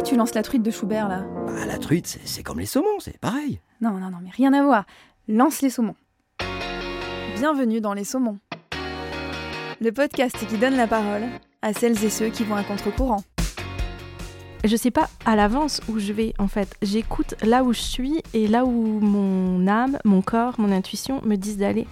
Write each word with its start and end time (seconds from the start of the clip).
Pourquoi 0.00 0.12
tu 0.14 0.16
lances 0.18 0.34
la 0.34 0.42
truite 0.42 0.62
de 0.62 0.70
Schubert 0.70 1.08
là? 1.08 1.26
Bah, 1.46 1.66
la 1.66 1.76
truite, 1.76 2.06
c'est- 2.06 2.22
c'est 2.26 2.42
comme 2.42 2.58
les 2.58 2.64
saumons, 2.64 3.00
c'est 3.00 3.18
pareil. 3.18 3.60
Non, 3.82 3.90
non, 3.90 4.08
non, 4.08 4.16
mais 4.22 4.30
rien 4.30 4.54
à 4.54 4.62
voir. 4.62 4.86
Lance 5.28 5.60
les 5.60 5.68
saumons. 5.68 5.94
Bienvenue 7.36 7.82
dans 7.82 7.92
Les 7.92 8.04
Saumons. 8.04 8.38
Le 9.78 9.92
podcast 9.92 10.34
qui 10.48 10.56
donne 10.56 10.74
la 10.76 10.86
parole 10.86 11.24
à 11.60 11.74
celles 11.74 12.02
et 12.02 12.08
ceux 12.08 12.30
qui 12.30 12.44
vont 12.44 12.56
à 12.56 12.64
contre-courant. 12.64 13.22
Je 14.64 14.74
sais 14.74 14.90
pas 14.90 15.10
à 15.26 15.36
l'avance 15.36 15.82
où 15.90 15.98
je 15.98 16.14
vais 16.14 16.32
en 16.38 16.48
fait. 16.48 16.74
J'écoute 16.80 17.34
là 17.42 17.62
où 17.62 17.74
je 17.74 17.80
suis 17.82 18.22
et 18.32 18.48
là 18.48 18.64
où 18.64 18.70
mon 19.00 19.66
âme, 19.68 19.98
mon 20.06 20.22
corps, 20.22 20.54
mon 20.58 20.72
intuition 20.72 21.20
me 21.26 21.36
disent 21.36 21.58
d'aller. 21.58 21.86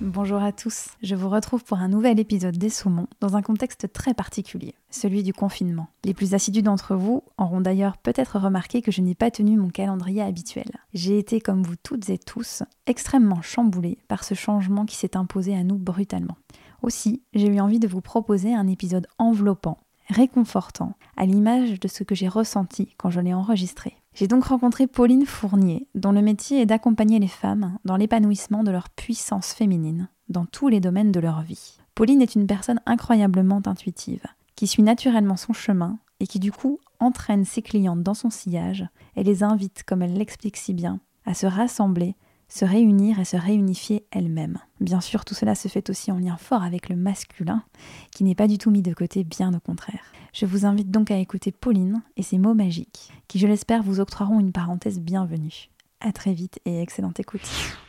Bonjour 0.00 0.40
à 0.40 0.52
tous, 0.52 0.90
je 1.02 1.16
vous 1.16 1.28
retrouve 1.28 1.64
pour 1.64 1.78
un 1.78 1.88
nouvel 1.88 2.20
épisode 2.20 2.56
des 2.56 2.68
Saumons 2.68 3.08
dans 3.20 3.36
un 3.36 3.42
contexte 3.42 3.92
très 3.92 4.14
particulier, 4.14 4.76
celui 4.90 5.24
du 5.24 5.32
confinement. 5.32 5.88
Les 6.04 6.14
plus 6.14 6.34
assidus 6.34 6.62
d'entre 6.62 6.94
vous 6.94 7.24
auront 7.36 7.60
d'ailleurs 7.60 7.96
peut-être 7.96 8.38
remarqué 8.38 8.80
que 8.80 8.92
je 8.92 9.00
n'ai 9.00 9.16
pas 9.16 9.32
tenu 9.32 9.56
mon 9.56 9.70
calendrier 9.70 10.22
habituel. 10.22 10.70
J'ai 10.94 11.18
été, 11.18 11.40
comme 11.40 11.64
vous 11.64 11.74
toutes 11.82 12.10
et 12.10 12.18
tous, 12.18 12.62
extrêmement 12.86 13.42
chamboulée 13.42 13.98
par 14.06 14.22
ce 14.22 14.34
changement 14.34 14.86
qui 14.86 14.94
s'est 14.94 15.16
imposé 15.16 15.56
à 15.56 15.64
nous 15.64 15.78
brutalement. 15.78 16.36
Aussi, 16.80 17.24
j'ai 17.34 17.48
eu 17.48 17.58
envie 17.58 17.80
de 17.80 17.88
vous 17.88 18.00
proposer 18.00 18.54
un 18.54 18.68
épisode 18.68 19.08
enveloppant, 19.18 19.78
réconfortant, 20.10 20.94
à 21.16 21.26
l'image 21.26 21.80
de 21.80 21.88
ce 21.88 22.04
que 22.04 22.14
j'ai 22.14 22.28
ressenti 22.28 22.94
quand 22.98 23.10
je 23.10 23.18
l'ai 23.18 23.34
enregistré. 23.34 23.96
J'ai 24.18 24.26
donc 24.26 24.46
rencontré 24.46 24.88
Pauline 24.88 25.26
Fournier, 25.26 25.86
dont 25.94 26.10
le 26.10 26.22
métier 26.22 26.60
est 26.60 26.66
d'accompagner 26.66 27.20
les 27.20 27.28
femmes 27.28 27.78
dans 27.84 27.96
l'épanouissement 27.96 28.64
de 28.64 28.72
leur 28.72 28.90
puissance 28.90 29.52
féminine, 29.52 30.08
dans 30.28 30.44
tous 30.44 30.66
les 30.66 30.80
domaines 30.80 31.12
de 31.12 31.20
leur 31.20 31.42
vie. 31.42 31.78
Pauline 31.94 32.20
est 32.20 32.34
une 32.34 32.48
personne 32.48 32.80
incroyablement 32.84 33.62
intuitive, 33.64 34.26
qui 34.56 34.66
suit 34.66 34.82
naturellement 34.82 35.36
son 35.36 35.52
chemin 35.52 36.00
et 36.18 36.26
qui 36.26 36.40
du 36.40 36.50
coup 36.50 36.80
entraîne 36.98 37.44
ses 37.44 37.62
clientes 37.62 38.02
dans 38.02 38.14
son 38.14 38.28
sillage 38.28 38.84
et 39.14 39.22
les 39.22 39.44
invite, 39.44 39.84
comme 39.84 40.02
elle 40.02 40.14
l'explique 40.14 40.56
si 40.56 40.74
bien, 40.74 40.98
à 41.24 41.32
se 41.32 41.46
rassembler, 41.46 42.16
se 42.48 42.64
réunir 42.64 43.18
et 43.18 43.24
se 43.24 43.36
réunifier 43.36 44.04
elles-mêmes. 44.10 44.58
Bien 44.80 45.00
sûr, 45.00 45.24
tout 45.24 45.34
cela 45.34 45.54
se 45.54 45.68
fait 45.68 45.90
aussi 45.90 46.10
en 46.10 46.18
lien 46.18 46.36
fort 46.36 46.62
avec 46.62 46.88
le 46.88 46.96
masculin, 46.96 47.62
qui 48.10 48.24
n'est 48.24 48.34
pas 48.34 48.48
du 48.48 48.58
tout 48.58 48.70
mis 48.70 48.82
de 48.82 48.94
côté, 48.94 49.24
bien 49.24 49.52
au 49.54 49.60
contraire. 49.60 50.00
Je 50.32 50.46
vous 50.46 50.64
invite 50.66 50.90
donc 50.90 51.10
à 51.10 51.18
écouter 51.18 51.52
Pauline 51.52 52.02
et 52.16 52.22
ses 52.22 52.38
mots 52.38 52.54
magiques, 52.54 53.10
qui 53.28 53.38
je 53.38 53.46
l'espère 53.46 53.82
vous 53.82 54.00
octroieront 54.00 54.40
une 54.40 54.52
parenthèse 54.52 55.00
bienvenue. 55.00 55.68
À 56.00 56.12
très 56.12 56.32
vite 56.32 56.60
et 56.64 56.80
excellente 56.80 57.18
écoute. 57.18 57.40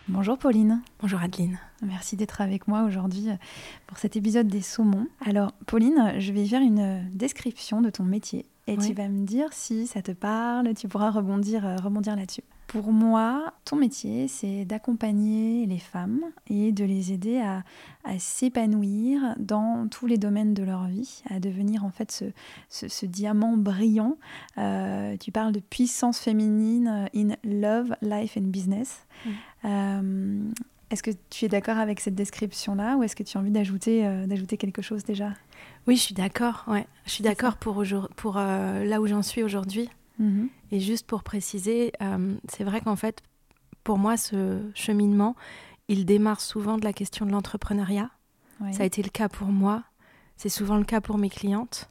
Bonjour 0.08 0.36
Pauline. 0.40 0.82
Bonjour 1.00 1.22
Adeline. 1.22 1.60
Merci 1.84 2.16
d'être 2.16 2.42
avec 2.42 2.68
moi 2.68 2.82
aujourd'hui 2.82 3.28
pour 3.86 4.00
cet 4.00 4.16
épisode 4.16 4.48
des 4.48 4.62
saumons. 4.64 5.06
Alors 5.24 5.52
Pauline, 5.68 6.16
je 6.18 6.32
vais 6.34 6.44
faire 6.46 6.62
une 6.62 7.08
description 7.14 7.82
de 7.82 7.92
ton 7.92 8.04
métier 8.04 8.48
et 8.66 8.78
Oui. 8.78 8.88
tu 8.88 8.94
vas 8.96 9.08
me 9.10 9.26
dire 9.28 9.50
si 9.54 9.86
ça 9.86 10.02
te 10.02 10.12
parle, 10.12 10.74
tu 10.74 10.88
pourras 10.88 11.12
rebondir, 11.12 11.64
euh, 11.66 11.76
rebondir 11.76 12.16
là-dessus. 12.16 12.42
Pour 12.70 12.92
moi, 12.92 13.54
ton 13.66 13.78
métier, 13.78 14.28
c'est 14.28 14.64
d'accompagner 14.64 15.66
les 15.66 15.80
femmes 15.80 16.22
et 16.48 16.72
de 16.72 16.84
les 16.86 17.12
aider 17.12 17.40
à, 17.40 17.64
à 18.04 18.20
s'épanouir 18.20 19.20
dans 19.40 19.88
tous 19.90 20.06
les 20.06 20.20
domaines 20.20 20.54
de 20.54 20.62
leur 20.62 20.86
vie, 20.86 21.24
à 21.32 21.40
devenir 21.40 21.84
en 21.84 21.90
fait 21.90 22.12
ce, 22.12 22.26
ce- 22.70 22.88
ce 22.88 23.08
diamant 23.08 23.58
brillant. 23.58 24.18
Euh, 24.60 25.18
tu 25.18 25.32
parles 25.32 25.52
de 25.52 25.60
puissance 25.60 26.20
féminine 26.20 27.08
in 27.16 27.30
love, 27.44 27.96
life 28.04 28.38
and 28.38 28.50
business. 28.52 29.08
Euh, 29.66 30.44
est-ce 30.92 31.02
que 31.02 31.12
tu 31.32 31.46
es 31.46 31.48
d'accord 31.48 31.78
avec 31.80 32.00
cette 32.00 32.16
description-là 32.16 32.98
ou 32.98 33.04
est-ce 33.04 33.16
que 33.16 33.24
tu 33.24 33.36
as 33.36 33.42
envie 33.42 33.52
d'ajouter 33.52 34.06
euh, 34.06 34.28
d'ajouter 34.28 34.58
quelque 34.58 34.84
chose 34.84 35.04
déjà? 35.04 35.30
Oui, 35.88 35.96
je 35.96 36.02
suis 36.02 36.14
d'accord. 36.16 36.66
Ouais, 36.68 36.86
je 37.06 37.12
suis 37.12 37.24
d'accord 37.24 37.58
pour, 37.58 37.84
euh, 38.38 38.84
là 38.86 39.02
où 39.02 39.08
j'en 39.08 39.24
suis 39.24 39.42
aujourd'hui. 39.42 39.90
Mhm. 40.20 40.50
Et 40.72 40.80
juste 40.80 41.08
pour 41.08 41.24
préciser, 41.24 41.92
euh, 42.02 42.36
c'est 42.48 42.64
vrai 42.64 42.82
qu'en 42.82 42.96
fait, 42.96 43.24
pour 43.84 43.98
moi, 43.98 44.18
ce 44.18 44.62
cheminement, 44.76 45.36
il 45.88 46.06
démarre 46.06 46.42
souvent 46.42 46.78
de 46.78 46.84
la 46.84 46.94
question 46.94 47.26
de 47.26 47.32
l'entrepreneuriat. 47.32 48.12
Ça 48.74 48.84
a 48.84 48.86
été 48.86 49.02
le 49.02 49.10
cas 49.10 49.30
pour 49.30 49.48
moi. 49.48 49.84
C'est 50.36 50.50
souvent 50.50 50.78
le 50.78 50.84
cas 50.84 51.00
pour 51.00 51.18
mes 51.18 51.30
clientes. 51.30 51.90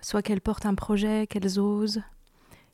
Soit 0.00 0.20
qu'elles 0.22 0.40
portent 0.40 0.66
un 0.66 0.74
projet, 0.74 1.28
qu'elles 1.28 1.60
osent, 1.60 2.02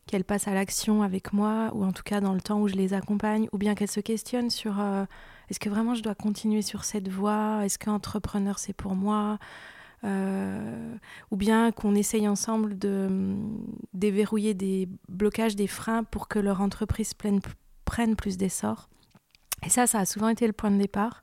qu'elles 0.06 0.24
passent 0.24 0.48
à 0.48 0.54
l'action 0.54 1.02
avec 1.02 1.32
moi, 1.32 1.70
ou 1.74 1.84
en 1.84 1.92
tout 1.92 2.02
cas 2.02 2.20
dans 2.20 2.32
le 2.32 2.40
temps 2.40 2.60
où 2.60 2.68
je 2.68 2.74
les 2.74 2.94
accompagne, 2.94 3.48
ou 3.52 3.58
bien 3.58 3.74
qu'elles 3.74 3.90
se 3.90 4.00
questionnent 4.00 4.50
sur 4.50 4.80
euh, 4.80 5.04
est-ce 5.50 5.60
que 5.60 5.68
vraiment 5.68 5.94
je 5.94 6.02
dois 6.02 6.14
continuer 6.14 6.62
sur 6.62 6.84
cette 6.84 7.08
voie? 7.08 7.64
Est-ce 7.64 7.78
qu'entrepreneur 7.78 8.58
c'est 8.58 8.72
pour 8.72 8.94
moi? 8.94 9.38
Euh, 10.04 10.94
Ou 11.30 11.36
bien 11.36 11.70
qu'on 11.72 11.94
essaye 11.94 12.26
ensemble 12.28 12.78
de 12.78 13.06
hum, 13.08 13.66
déverrouiller 13.94 14.54
des 14.54 14.88
blocages, 15.08 15.54
des 15.56 15.66
freins 15.68 16.02
pour 16.04 16.28
que 16.28 16.38
leur 16.38 16.60
entreprise 16.60 17.14
pleine- 17.14 17.40
prenne 17.84 18.16
plus 18.16 18.36
d'essor. 18.36 18.88
Et 19.64 19.68
ça, 19.68 19.86
ça 19.86 20.00
a 20.00 20.04
souvent 20.06 20.28
été 20.28 20.46
le 20.46 20.52
point 20.52 20.70
de 20.70 20.78
départ 20.78 21.22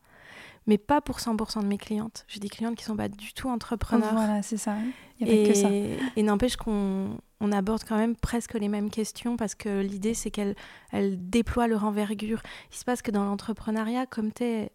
mais 0.67 0.77
pas 0.77 1.01
pour 1.01 1.17
100% 1.19 1.61
de 1.63 1.65
mes 1.65 1.79
clientes. 1.79 2.25
J'ai 2.27 2.39
des 2.39 2.49
clientes 2.49 2.75
qui 2.75 2.83
sont 2.83 2.95
pas 2.95 3.09
du 3.09 3.33
tout 3.33 3.49
entrepreneurs. 3.49 4.13
Voilà, 4.13 4.43
c'est 4.43 4.57
ça. 4.57 4.75
Il 5.19 5.25
n'y 5.25 5.33
a 5.33 5.43
pas 5.47 5.49
que 5.51 5.57
ça. 5.57 5.71
Et, 5.71 5.97
et 6.15 6.21
n'empêche 6.21 6.57
qu'on 6.57 7.17
on 7.39 7.51
aborde 7.51 7.81
quand 7.87 7.97
même 7.97 8.15
presque 8.15 8.53
les 8.53 8.67
mêmes 8.67 8.91
questions 8.91 9.35
parce 9.35 9.55
que 9.55 9.81
l'idée, 9.81 10.13
c'est 10.13 10.29
qu'elles 10.29 10.55
elles 10.91 11.17
déploient 11.27 11.67
leur 11.67 11.85
envergure. 11.85 12.43
Il 12.71 12.77
se 12.77 12.85
passe 12.85 13.01
que 13.01 13.09
dans 13.09 13.23
l'entrepreneuriat, 13.25 14.05
comme 14.05 14.31
tu 14.31 14.43
es, 14.43 14.71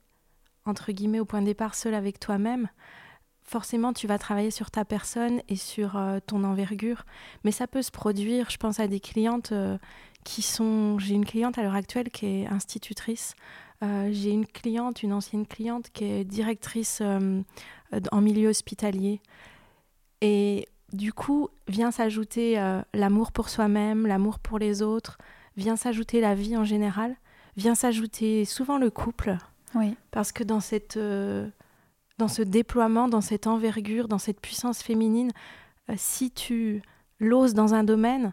entre 0.64 0.90
guillemets, 0.90 1.20
au 1.20 1.26
point 1.26 1.42
de 1.42 1.46
départ, 1.46 1.76
seul 1.76 1.94
avec 1.94 2.18
toi-même, 2.18 2.68
forcément, 3.44 3.92
tu 3.92 4.06
vas 4.06 4.18
travailler 4.18 4.50
sur 4.50 4.70
ta 4.70 4.84
personne 4.84 5.40
et 5.48 5.56
sur 5.56 5.96
euh, 5.96 6.18
ton 6.26 6.42
envergure. 6.44 7.04
Mais 7.44 7.52
ça 7.52 7.66
peut 7.66 7.82
se 7.82 7.90
produire. 7.90 8.50
Je 8.50 8.56
pense 8.56 8.80
à 8.80 8.88
des 8.88 9.00
clientes 9.00 9.52
euh, 9.52 9.78
qui 10.24 10.42
sont... 10.42 10.98
J'ai 10.98 11.14
une 11.14 11.26
cliente 11.26 11.58
à 11.58 11.62
l'heure 11.62 11.74
actuelle 11.74 12.10
qui 12.10 12.26
est 12.26 12.46
institutrice. 12.46 13.34
Euh, 13.82 14.08
J'ai 14.12 14.30
une 14.30 14.46
cliente, 14.46 15.02
une 15.02 15.12
ancienne 15.12 15.46
cliente 15.46 15.90
qui 15.92 16.04
est 16.04 16.24
directrice 16.24 17.02
en 17.02 18.20
milieu 18.20 18.48
hospitalier. 18.48 19.20
Et 20.22 20.66
du 20.92 21.12
coup, 21.12 21.50
vient 21.68 21.90
s'ajouter 21.90 22.56
l'amour 22.94 23.30
pour 23.30 23.50
soi-même, 23.50 24.06
l'amour 24.06 24.38
pour 24.38 24.58
les 24.58 24.80
autres, 24.80 25.18
vient 25.56 25.76
s'ajouter 25.76 26.20
la 26.20 26.34
vie 26.34 26.56
en 26.56 26.64
général, 26.64 27.14
vient 27.56 27.74
s'ajouter 27.74 28.44
souvent 28.46 28.78
le 28.78 28.90
couple, 28.90 29.36
Oui. 29.74 29.96
parce 30.12 30.32
que 30.32 30.44
dans, 30.44 30.60
cette, 30.60 30.98
dans 32.18 32.28
ce 32.28 32.42
déploiement, 32.42 33.08
dans 33.08 33.20
cette 33.20 33.46
envergure, 33.46 34.08
dans 34.08 34.18
cette 34.18 34.40
puissance 34.40 34.82
féminine, 34.82 35.32
euh, 35.90 35.94
si 35.96 36.30
tu 36.30 36.82
l'oses 37.20 37.54
dans 37.54 37.74
un 37.74 37.84
domaine, 37.84 38.32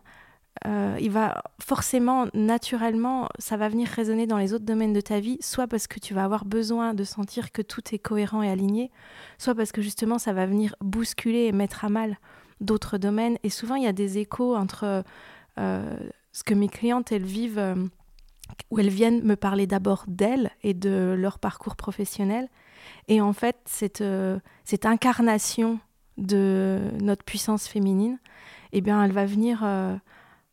euh, 0.68 0.98
il 1.00 1.10
va 1.10 1.42
forcément, 1.60 2.28
naturellement, 2.34 3.30
ça 3.40 3.58
va 3.58 3.70
venir 3.70 3.88
résonner 3.88 4.28
dans 4.28 4.38
les 4.38 4.54
autres 4.54 4.66
domaines 4.66 4.94
de 4.94 5.02
ta 5.02 5.20
vie, 5.20 5.38
soit 5.42 5.68
parce 5.68 5.88
que 5.88 6.00
tu 6.00 6.14
vas 6.14 6.24
avoir 6.24 6.46
besoin 6.46 6.94
de 6.94 7.04
sentir 7.04 7.52
que 7.52 7.62
tout 7.62 7.82
est 7.94 8.00
cohérent 8.00 8.44
et 8.44 8.50
aligné, 8.50 8.92
soit 9.38 9.56
parce 9.56 9.72
que 9.72 9.82
justement 9.82 10.20
ça 10.20 10.34
va 10.34 10.46
venir 10.46 10.76
bousculer 10.82 11.46
et 11.46 11.52
mettre 11.52 11.86
à 11.86 11.90
mal 11.90 12.20
d'autres 12.60 12.98
domaines. 12.98 13.38
Et 13.44 13.50
souvent, 13.50 13.76
il 13.76 13.84
y 13.84 13.88
a 13.88 13.94
des 13.94 14.20
échos 14.20 14.56
entre 14.56 15.04
euh, 15.58 15.98
ce 16.32 16.44
que 16.44 16.54
mes 16.54 16.70
clientes, 16.70 17.12
elles 17.12 17.26
vivent, 17.26 17.90
où 18.70 18.80
elles 18.80 18.90
viennent 18.90 19.24
me 19.24 19.36
parler 19.36 19.66
d'abord 19.66 20.04
d'elles 20.08 20.52
et 20.62 20.76
de 20.76 21.16
leur 21.18 21.40
parcours 21.40 21.76
professionnel. 21.76 22.50
Et 23.08 23.22
en 23.22 23.34
fait, 23.34 23.58
cette, 23.66 24.02
euh, 24.02 24.40
cette 24.64 24.86
incarnation 24.86 25.80
de 26.18 26.80
notre 27.02 27.24
puissance 27.24 27.68
féminine, 27.68 28.20
eh 28.74 28.82
bien, 28.82 29.04
elle 29.04 29.12
va 29.12 29.26
venir 29.26 29.62
euh, 29.64 29.96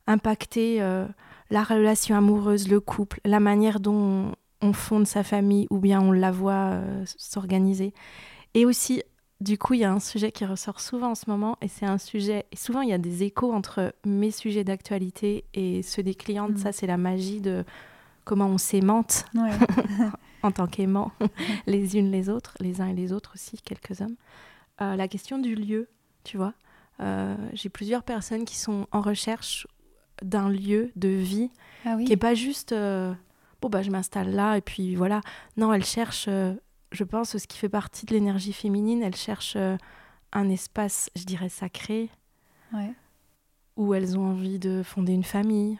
impacter 0.06 0.80
euh, 0.80 1.06
la 1.50 1.62
relation 1.62 2.16
amoureuse, 2.16 2.68
le 2.68 2.80
couple, 2.80 3.20
la 3.24 3.40
manière 3.40 3.80
dont 3.80 4.32
on 4.60 4.72
fonde 4.72 5.06
sa 5.06 5.22
famille 5.22 5.66
ou 5.70 5.78
bien 5.78 6.00
on 6.00 6.10
la 6.10 6.32
voit 6.32 6.80
s'organiser. 7.16 7.94
Et 8.54 8.66
aussi, 8.66 9.02
du 9.40 9.56
coup, 9.56 9.74
il 9.74 9.80
y 9.80 9.84
a 9.84 9.92
un 9.92 10.00
sujet 10.00 10.32
qui 10.32 10.44
ressort 10.44 10.80
souvent 10.80 11.10
en 11.10 11.14
ce 11.14 11.30
moment, 11.30 11.56
et 11.62 11.68
c'est 11.68 11.86
un 11.86 11.98
sujet, 11.98 12.46
et 12.50 12.56
souvent 12.56 12.80
il 12.80 12.88
y 12.88 12.92
a 12.92 12.98
des 12.98 13.22
échos 13.22 13.52
entre 13.52 13.94
mes 14.04 14.32
sujets 14.32 14.64
d'actualité 14.64 15.44
et 15.54 15.82
ceux 15.82 16.02
des 16.02 16.14
clientes. 16.14 16.52
Mhm. 16.52 16.56
Ça, 16.56 16.72
c'est 16.72 16.88
la 16.88 16.96
magie 16.96 17.40
de 17.40 17.64
comment 18.24 18.46
on 18.46 18.58
s'aimante 18.58 19.24
Ouais. 19.34 19.50
en 20.42 20.50
tant 20.52 20.66
qu'aimants, 20.66 21.12
les 21.66 21.96
unes 21.96 22.10
les 22.10 22.28
autres, 22.28 22.54
les 22.60 22.80
uns 22.80 22.88
et 22.88 22.94
les 22.94 23.12
autres 23.12 23.32
aussi, 23.34 23.60
quelques 23.62 24.00
hommes. 24.00 24.16
Euh, 24.80 24.96
la 24.96 25.08
question 25.08 25.38
du 25.38 25.54
lieu, 25.54 25.88
tu 26.24 26.36
vois. 26.36 26.54
Euh, 27.00 27.36
J'ai 27.52 27.68
plusieurs 27.68 28.02
personnes 28.02 28.44
qui 28.44 28.56
sont 28.56 28.86
en 28.92 29.00
recherche 29.00 29.66
d'un 30.22 30.48
lieu 30.48 30.90
de 30.96 31.08
vie 31.08 31.50
Ah 31.84 31.94
oui. 31.96 32.04
qui 32.04 32.12
est 32.12 32.16
pas 32.16 32.34
juste 32.34 32.72
euh, 32.72 33.12
bon 33.60 33.68
bah 33.68 33.82
je 33.82 33.90
m'installe 33.90 34.30
là 34.30 34.56
et 34.56 34.60
puis 34.60 34.94
voilà. 34.96 35.20
Non, 35.56 35.72
elles 35.72 35.84
cherchent, 35.84 36.28
je 36.28 37.04
pense, 37.04 37.36
ce 37.36 37.46
qui 37.46 37.58
fait 37.58 37.68
partie 37.68 38.04
de 38.06 38.12
l'énergie 38.14 38.52
féminine. 38.52 39.02
Elles 39.02 39.16
cherchent 39.16 39.56
un 40.32 40.48
espace, 40.50 41.10
je 41.16 41.24
dirais 41.24 41.48
sacré, 41.48 42.10
Ouais. 42.72 42.92
où 43.76 43.94
elles 43.94 44.18
ont 44.18 44.26
envie 44.30 44.58
de 44.58 44.82
fonder 44.82 45.12
une 45.12 45.24
famille, 45.24 45.78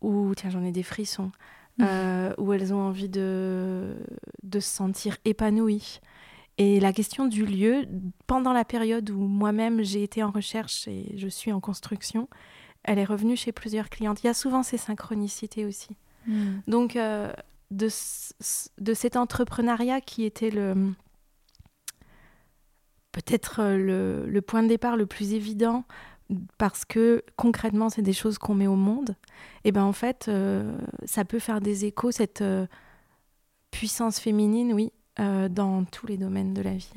où 0.00 0.32
tiens 0.34 0.50
j'en 0.50 0.64
ai 0.64 0.72
des 0.72 0.82
frissons, 0.82 1.30
euh, 1.82 2.32
où 2.38 2.52
elles 2.52 2.72
ont 2.72 2.80
envie 2.80 3.08
de 3.08 3.94
de 4.42 4.60
se 4.60 4.68
sentir 4.68 5.18
épanouies 5.24 6.00
Et 6.58 6.80
la 6.80 6.92
question 6.92 7.26
du 7.26 7.44
lieu, 7.44 7.86
pendant 8.26 8.52
la 8.52 8.64
période 8.64 9.10
où 9.10 9.20
moi-même 9.20 9.82
j'ai 9.82 10.02
été 10.02 10.22
en 10.22 10.30
recherche 10.30 10.88
et 10.88 11.12
je 11.16 11.28
suis 11.28 11.52
en 11.52 11.60
construction, 11.60 12.28
elle 12.82 12.98
est 12.98 13.04
revenue 13.04 13.36
chez 13.36 13.52
plusieurs 13.52 13.90
clientes. 13.90 14.22
Il 14.22 14.26
y 14.26 14.30
a 14.30 14.34
souvent 14.34 14.62
ces 14.62 14.78
synchronicités 14.78 15.66
aussi. 15.66 15.96
Hmm. 16.26 16.60
Donc, 16.66 16.96
euh, 16.96 17.32
de, 17.70 17.88
de 18.78 18.94
cet 18.94 19.16
entrepreneuriat 19.16 20.00
qui 20.00 20.24
était 20.24 20.50
le 20.50 20.92
peut-être 23.12 23.62
le, 23.62 24.26
le, 24.26 24.42
point 24.42 24.62
de 24.62 24.68
départ 24.68 24.96
le 24.96 25.06
plus 25.06 25.32
évident 25.32 25.84
parce 26.58 26.84
que 26.84 27.24
concrètement 27.36 27.88
c'est 27.88 28.02
des 28.02 28.12
choses 28.12 28.38
qu'on 28.38 28.54
met 28.54 28.66
au 28.66 28.76
monde 28.76 29.14
et 29.64 29.72
ben 29.72 29.84
en 29.84 29.92
fait 29.92 30.26
euh, 30.28 30.76
ça 31.04 31.24
peut 31.24 31.38
faire 31.38 31.60
des 31.60 31.84
échos 31.84 32.10
cette 32.10 32.42
euh, 32.42 32.66
puissance 33.70 34.18
féminine 34.18 34.72
oui 34.72 34.92
euh, 35.20 35.48
dans 35.48 35.84
tous 35.84 36.06
les 36.06 36.16
domaines 36.16 36.52
de 36.52 36.62
la 36.62 36.74
vie 36.74 36.92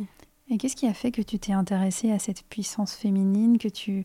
et 0.52 0.58
qu'est-ce 0.58 0.76
qui 0.76 0.88
a 0.88 0.94
fait 0.96 1.12
que 1.12 1.22
tu 1.22 1.38
t'es 1.38 1.54
intéressée 1.54 2.12
à 2.12 2.18
cette 2.18 2.42
puissance 2.44 2.96
féminine, 2.96 3.60
que 3.60 3.68
tu, 3.68 4.04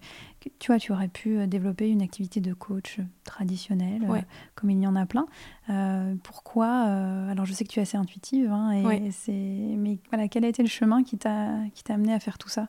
tu 0.59 0.67
vois, 0.67 0.79
tu 0.79 0.93
aurais 0.93 1.09
pu 1.09 1.47
développer 1.47 1.89
une 1.89 2.03
activité 2.03 2.41
de 2.41 2.53
coach 2.53 3.01
traditionnelle, 3.25 4.07
euh, 4.07 4.21
comme 4.55 4.71
il 4.71 4.79
y 4.79 4.87
en 4.87 4.95
a 4.95 5.07
plein. 5.07 5.27
Euh, 5.71 6.15
pourquoi 6.23 6.69
Alors, 6.69 7.47
je 7.47 7.55
sais 7.55 7.65
que 7.65 7.71
tu 7.71 7.79
es 7.79 7.83
assez 7.83 7.97
intuitive, 7.97 8.51
hein, 8.53 8.73
et 8.73 9.11
c'est, 9.11 9.33
mais 9.33 9.99
voilà, 10.11 10.29
quel 10.29 10.45
a 10.45 10.49
été 10.49 10.63
le 10.63 10.69
chemin 10.69 11.03
qui 11.03 11.17
t'a 11.17 11.49
qui 11.75 11.83
t'a 11.83 11.95
amené 11.95 12.13
à 12.13 12.21
faire 12.21 12.37
tout 12.37 12.51
ça? 12.51 12.69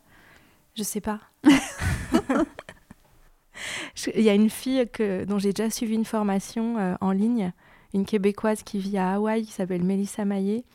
Je 0.75 0.83
sais 0.83 1.01
pas. 1.01 1.19
Il 4.15 4.21
y 4.21 4.29
a 4.29 4.33
une 4.33 4.49
fille 4.49 4.87
que, 4.91 5.23
dont 5.23 5.39
j'ai 5.39 5.53
déjà 5.53 5.69
suivi 5.69 5.95
une 5.95 6.05
formation 6.05 6.97
en 6.99 7.11
ligne, 7.11 7.53
une 7.93 8.05
québécoise 8.05 8.63
qui 8.63 8.79
vit 8.79 8.97
à 8.97 9.13
Hawaï, 9.13 9.45
qui 9.45 9.51
s'appelle 9.51 9.83
Mélissa 9.83 10.25
Maillet 10.25 10.65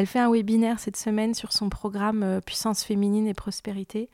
elle 0.00 0.06
fait 0.06 0.18
un 0.18 0.30
webinaire 0.30 0.80
cette 0.80 0.96
semaine 0.96 1.34
sur 1.34 1.52
son 1.52 1.68
programme 1.68 2.22
euh, 2.22 2.40
Puissance 2.40 2.84
féminine 2.84 3.26
et 3.26 3.34
prospérité. 3.34 4.08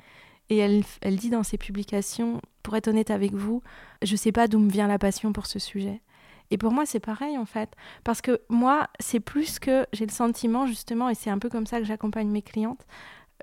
Et 0.49 0.57
elle, 0.57 0.83
elle 1.01 1.15
dit 1.15 1.31
dans 1.31 1.45
ses 1.45 1.59
publications, 1.59 2.41
pour 2.65 2.75
être 2.75 2.89
honnête 2.89 3.13
avec 3.13 3.35
vous, 3.35 3.63
je 4.03 4.11
ne 4.11 4.17
sais 4.17 4.33
pas 4.33 4.49
d'où 4.49 4.59
me 4.59 4.69
vient 4.69 4.89
la 4.89 4.99
passion 4.99 5.33
pour 5.33 5.47
ce 5.47 5.61
sujet. 5.61 6.03
Et 6.51 6.59
pour 6.59 6.73
moi, 6.73 6.87
c'est 6.87 6.99
pareil 6.99 7.39
en 7.39 7.47
fait. 7.47 7.73
Parce 8.03 8.21
que 8.21 8.41
moi, 8.49 8.89
c'est 8.99 9.21
plus 9.21 9.61
que 9.61 9.87
j'ai 9.93 10.07
le 10.07 10.13
sentiment 10.13 10.67
justement, 10.67 11.09
et 11.09 11.15
c'est 11.15 11.31
un 11.31 11.39
peu 11.39 11.49
comme 11.49 11.67
ça 11.67 11.79
que 11.79 11.85
j'accompagne 11.85 12.31
mes 12.31 12.43
clientes, 12.43 12.85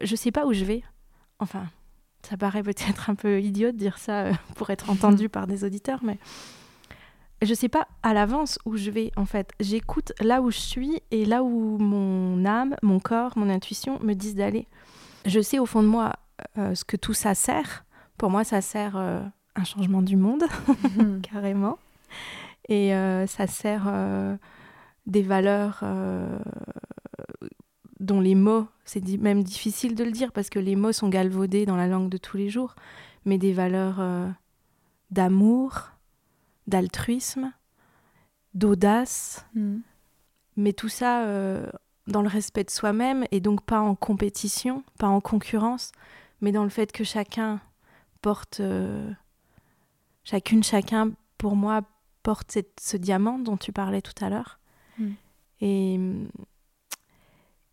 je 0.01 0.11
ne 0.11 0.17
sais 0.17 0.31
pas 0.31 0.45
où 0.45 0.51
je 0.51 0.65
vais. 0.65 0.83
Enfin, 1.39 1.67
ça 2.27 2.37
paraît 2.37 2.63
peut-être 2.63 3.09
un 3.09 3.15
peu 3.15 3.41
idiot 3.41 3.71
de 3.71 3.77
dire 3.77 3.97
ça 3.97 4.25
euh, 4.25 4.33
pour 4.55 4.69
être 4.69 4.89
entendu 4.89 5.29
par 5.29 5.47
des 5.47 5.63
auditeurs, 5.63 5.99
mais 6.03 6.17
je 7.41 7.53
sais 7.53 7.69
pas 7.69 7.87
à 8.03 8.13
l'avance 8.13 8.57
où 8.65 8.77
je 8.77 8.89
vais 8.89 9.11
en 9.15 9.25
fait. 9.25 9.51
J'écoute 9.59 10.13
là 10.21 10.41
où 10.41 10.51
je 10.51 10.59
suis 10.59 11.01
et 11.11 11.25
là 11.25 11.43
où 11.43 11.77
mon 11.77 12.45
âme, 12.45 12.75
mon 12.81 12.99
corps, 12.99 13.37
mon 13.37 13.49
intuition 13.49 13.99
me 14.01 14.13
disent 14.13 14.35
d'aller. 14.35 14.67
Je 15.25 15.39
sais 15.41 15.59
au 15.59 15.65
fond 15.65 15.83
de 15.83 15.87
moi 15.87 16.13
euh, 16.57 16.75
ce 16.75 16.83
que 16.83 16.97
tout 16.97 17.13
ça 17.13 17.35
sert. 17.35 17.85
Pour 18.17 18.29
moi, 18.29 18.43
ça 18.43 18.61
sert 18.61 18.95
euh, 18.95 19.21
un 19.55 19.63
changement 19.63 20.01
du 20.01 20.15
monde, 20.15 20.43
carrément. 21.21 21.77
Et 22.69 22.93
euh, 22.95 23.27
ça 23.27 23.47
sert 23.47 23.91
des 25.05 25.21
valeurs 25.21 25.83
dont 28.03 28.19
les 28.19 28.35
mots, 28.35 28.67
c'est 28.85 29.05
même 29.17 29.43
difficile 29.43 29.95
de 29.95 30.03
le 30.03 30.11
dire 30.11 30.31
parce 30.31 30.49
que 30.49 30.59
les 30.59 30.75
mots 30.75 30.91
sont 30.91 31.09
galvaudés 31.09 31.65
dans 31.65 31.77
la 31.77 31.87
langue 31.87 32.09
de 32.09 32.17
tous 32.17 32.37
les 32.37 32.49
jours, 32.49 32.75
mais 33.25 33.37
des 33.37 33.53
valeurs 33.53 33.99
d'amour, 35.11 35.91
d'altruisme, 36.67 37.53
d'audace, 38.53 39.45
hmm. 39.55 39.79
mais 40.57 40.73
tout 40.73 40.89
ça 40.89 41.23
euh, 41.25 41.69
dans 42.07 42.21
le 42.21 42.27
respect 42.27 42.63
de 42.63 42.69
soi-même 42.69 43.25
et 43.31 43.39
donc 43.39 43.61
pas 43.61 43.79
en 43.79 43.95
compétition, 43.95 44.83
pas 44.97 45.07
en 45.07 45.21
concurrence, 45.21 45.91
mais 46.41 46.51
dans 46.51 46.63
le 46.63 46.69
fait 46.69 46.91
que 46.91 47.03
chacun 47.03 47.61
porte, 48.21 48.59
euh, 48.59 49.11
chacune, 50.23 50.63
chacun, 50.63 51.11
pour 51.37 51.55
moi, 51.55 51.81
porte 52.21 52.57
ce 52.79 52.97
diamant 52.97 53.39
dont 53.39 53.57
tu 53.57 53.71
parlais 53.71 54.01
tout 54.01 54.13
à 54.23 54.29
l'heure. 54.29 54.59
Hmm. 54.97 55.11
Et, 55.61 55.99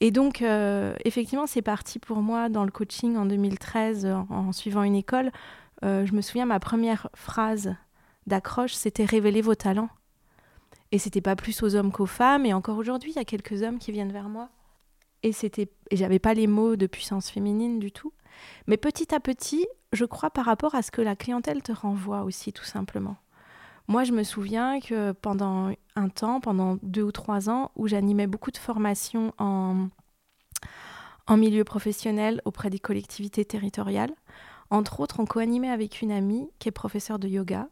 et 0.01 0.11
donc, 0.11 0.43
euh, 0.43 0.95
effectivement, 1.05 1.47
c'est 1.47 1.63
parti 1.63 1.99
pour 1.99 2.19
moi 2.19 2.49
dans 2.49 2.65
le 2.65 2.71
coaching 2.71 3.17
en 3.17 3.27
2013 3.27 4.07
en 4.07 4.53
suivant 4.53 4.83
une 4.83 4.97
école. 4.97 5.31
je 5.83 6.13
me 6.13 6.21
souviens, 6.21 6.47
ma 6.47 6.61
première 6.61 7.09
phrase 7.15 7.75
d'accroche, 8.27 8.73
c'était 8.73 9.05
révéler 9.05 9.43
vos 9.43 9.55
talents. 9.55 9.91
Et 10.93 10.99
c'était 10.99 11.21
pas 11.21 11.37
plus 11.37 11.63
aux 11.63 11.75
hommes 11.77 11.93
qu'aux 11.93 12.07
femmes. 12.07 12.47
Et 12.47 12.55
encore 12.55 12.79
aujourd'hui, 12.79 13.13
il 13.13 13.17
y 13.17 13.21
a 13.21 13.25
quelques 13.25 13.63
hommes 13.63 13.79
qui 13.79 13.93
viennent 13.93 14.13
vers 14.13 14.29
moi. 14.29 14.49
Et 15.23 15.33
c'était, 15.33 15.69
et 15.91 15.97
j'avais 15.97 16.19
pas 16.19 16.35
les 16.35 16.47
mots 16.47 16.77
de 16.77 16.87
puissance 16.87 17.31
féminine 17.31 17.79
du 17.79 17.93
tout. 17.93 18.13
Mais 18.67 18.77
petit 18.77 19.15
à 19.15 19.21
petit, 19.21 19.67
je 19.93 20.05
crois 20.05 20.31
par 20.31 20.47
rapport 20.47 20.75
à 20.75 20.83
ce 20.83 20.91
que 20.91 21.03
la 21.03 21.15
clientèle 21.15 21.63
te 21.63 21.73
renvoie 21.73 22.23
aussi, 22.23 22.53
tout 22.53 22.65
simplement. 22.65 23.17
Moi, 23.91 24.05
je 24.05 24.13
me 24.13 24.23
souviens 24.23 24.79
que 24.79 25.11
pendant 25.11 25.73
un 25.97 26.09
temps, 26.09 26.39
pendant 26.39 26.79
deux 26.81 27.03
ou 27.03 27.11
trois 27.11 27.51
ans, 27.51 27.73
où 27.75 27.89
j'animais 27.89 28.29
beaucoup 28.29 28.53
de 28.53 28.57
formations 28.57 29.35
en, 29.37 29.89
milieu 31.37 31.65
professionnel 31.65 32.41
auprès 32.45 32.71
des 32.71 32.79
collectivités 32.79 33.45
territoriales, 33.45 34.13
entre 34.71 35.01
autres, 35.01 35.19
on 35.19 35.25
co-animait 35.25 35.71
avec 35.71 36.03
une 36.03 36.13
amie 36.13 36.49
qui 36.61 36.69
est 36.69 36.73
professeure 36.73 37.19
de 37.19 37.27
yoga 37.27 37.69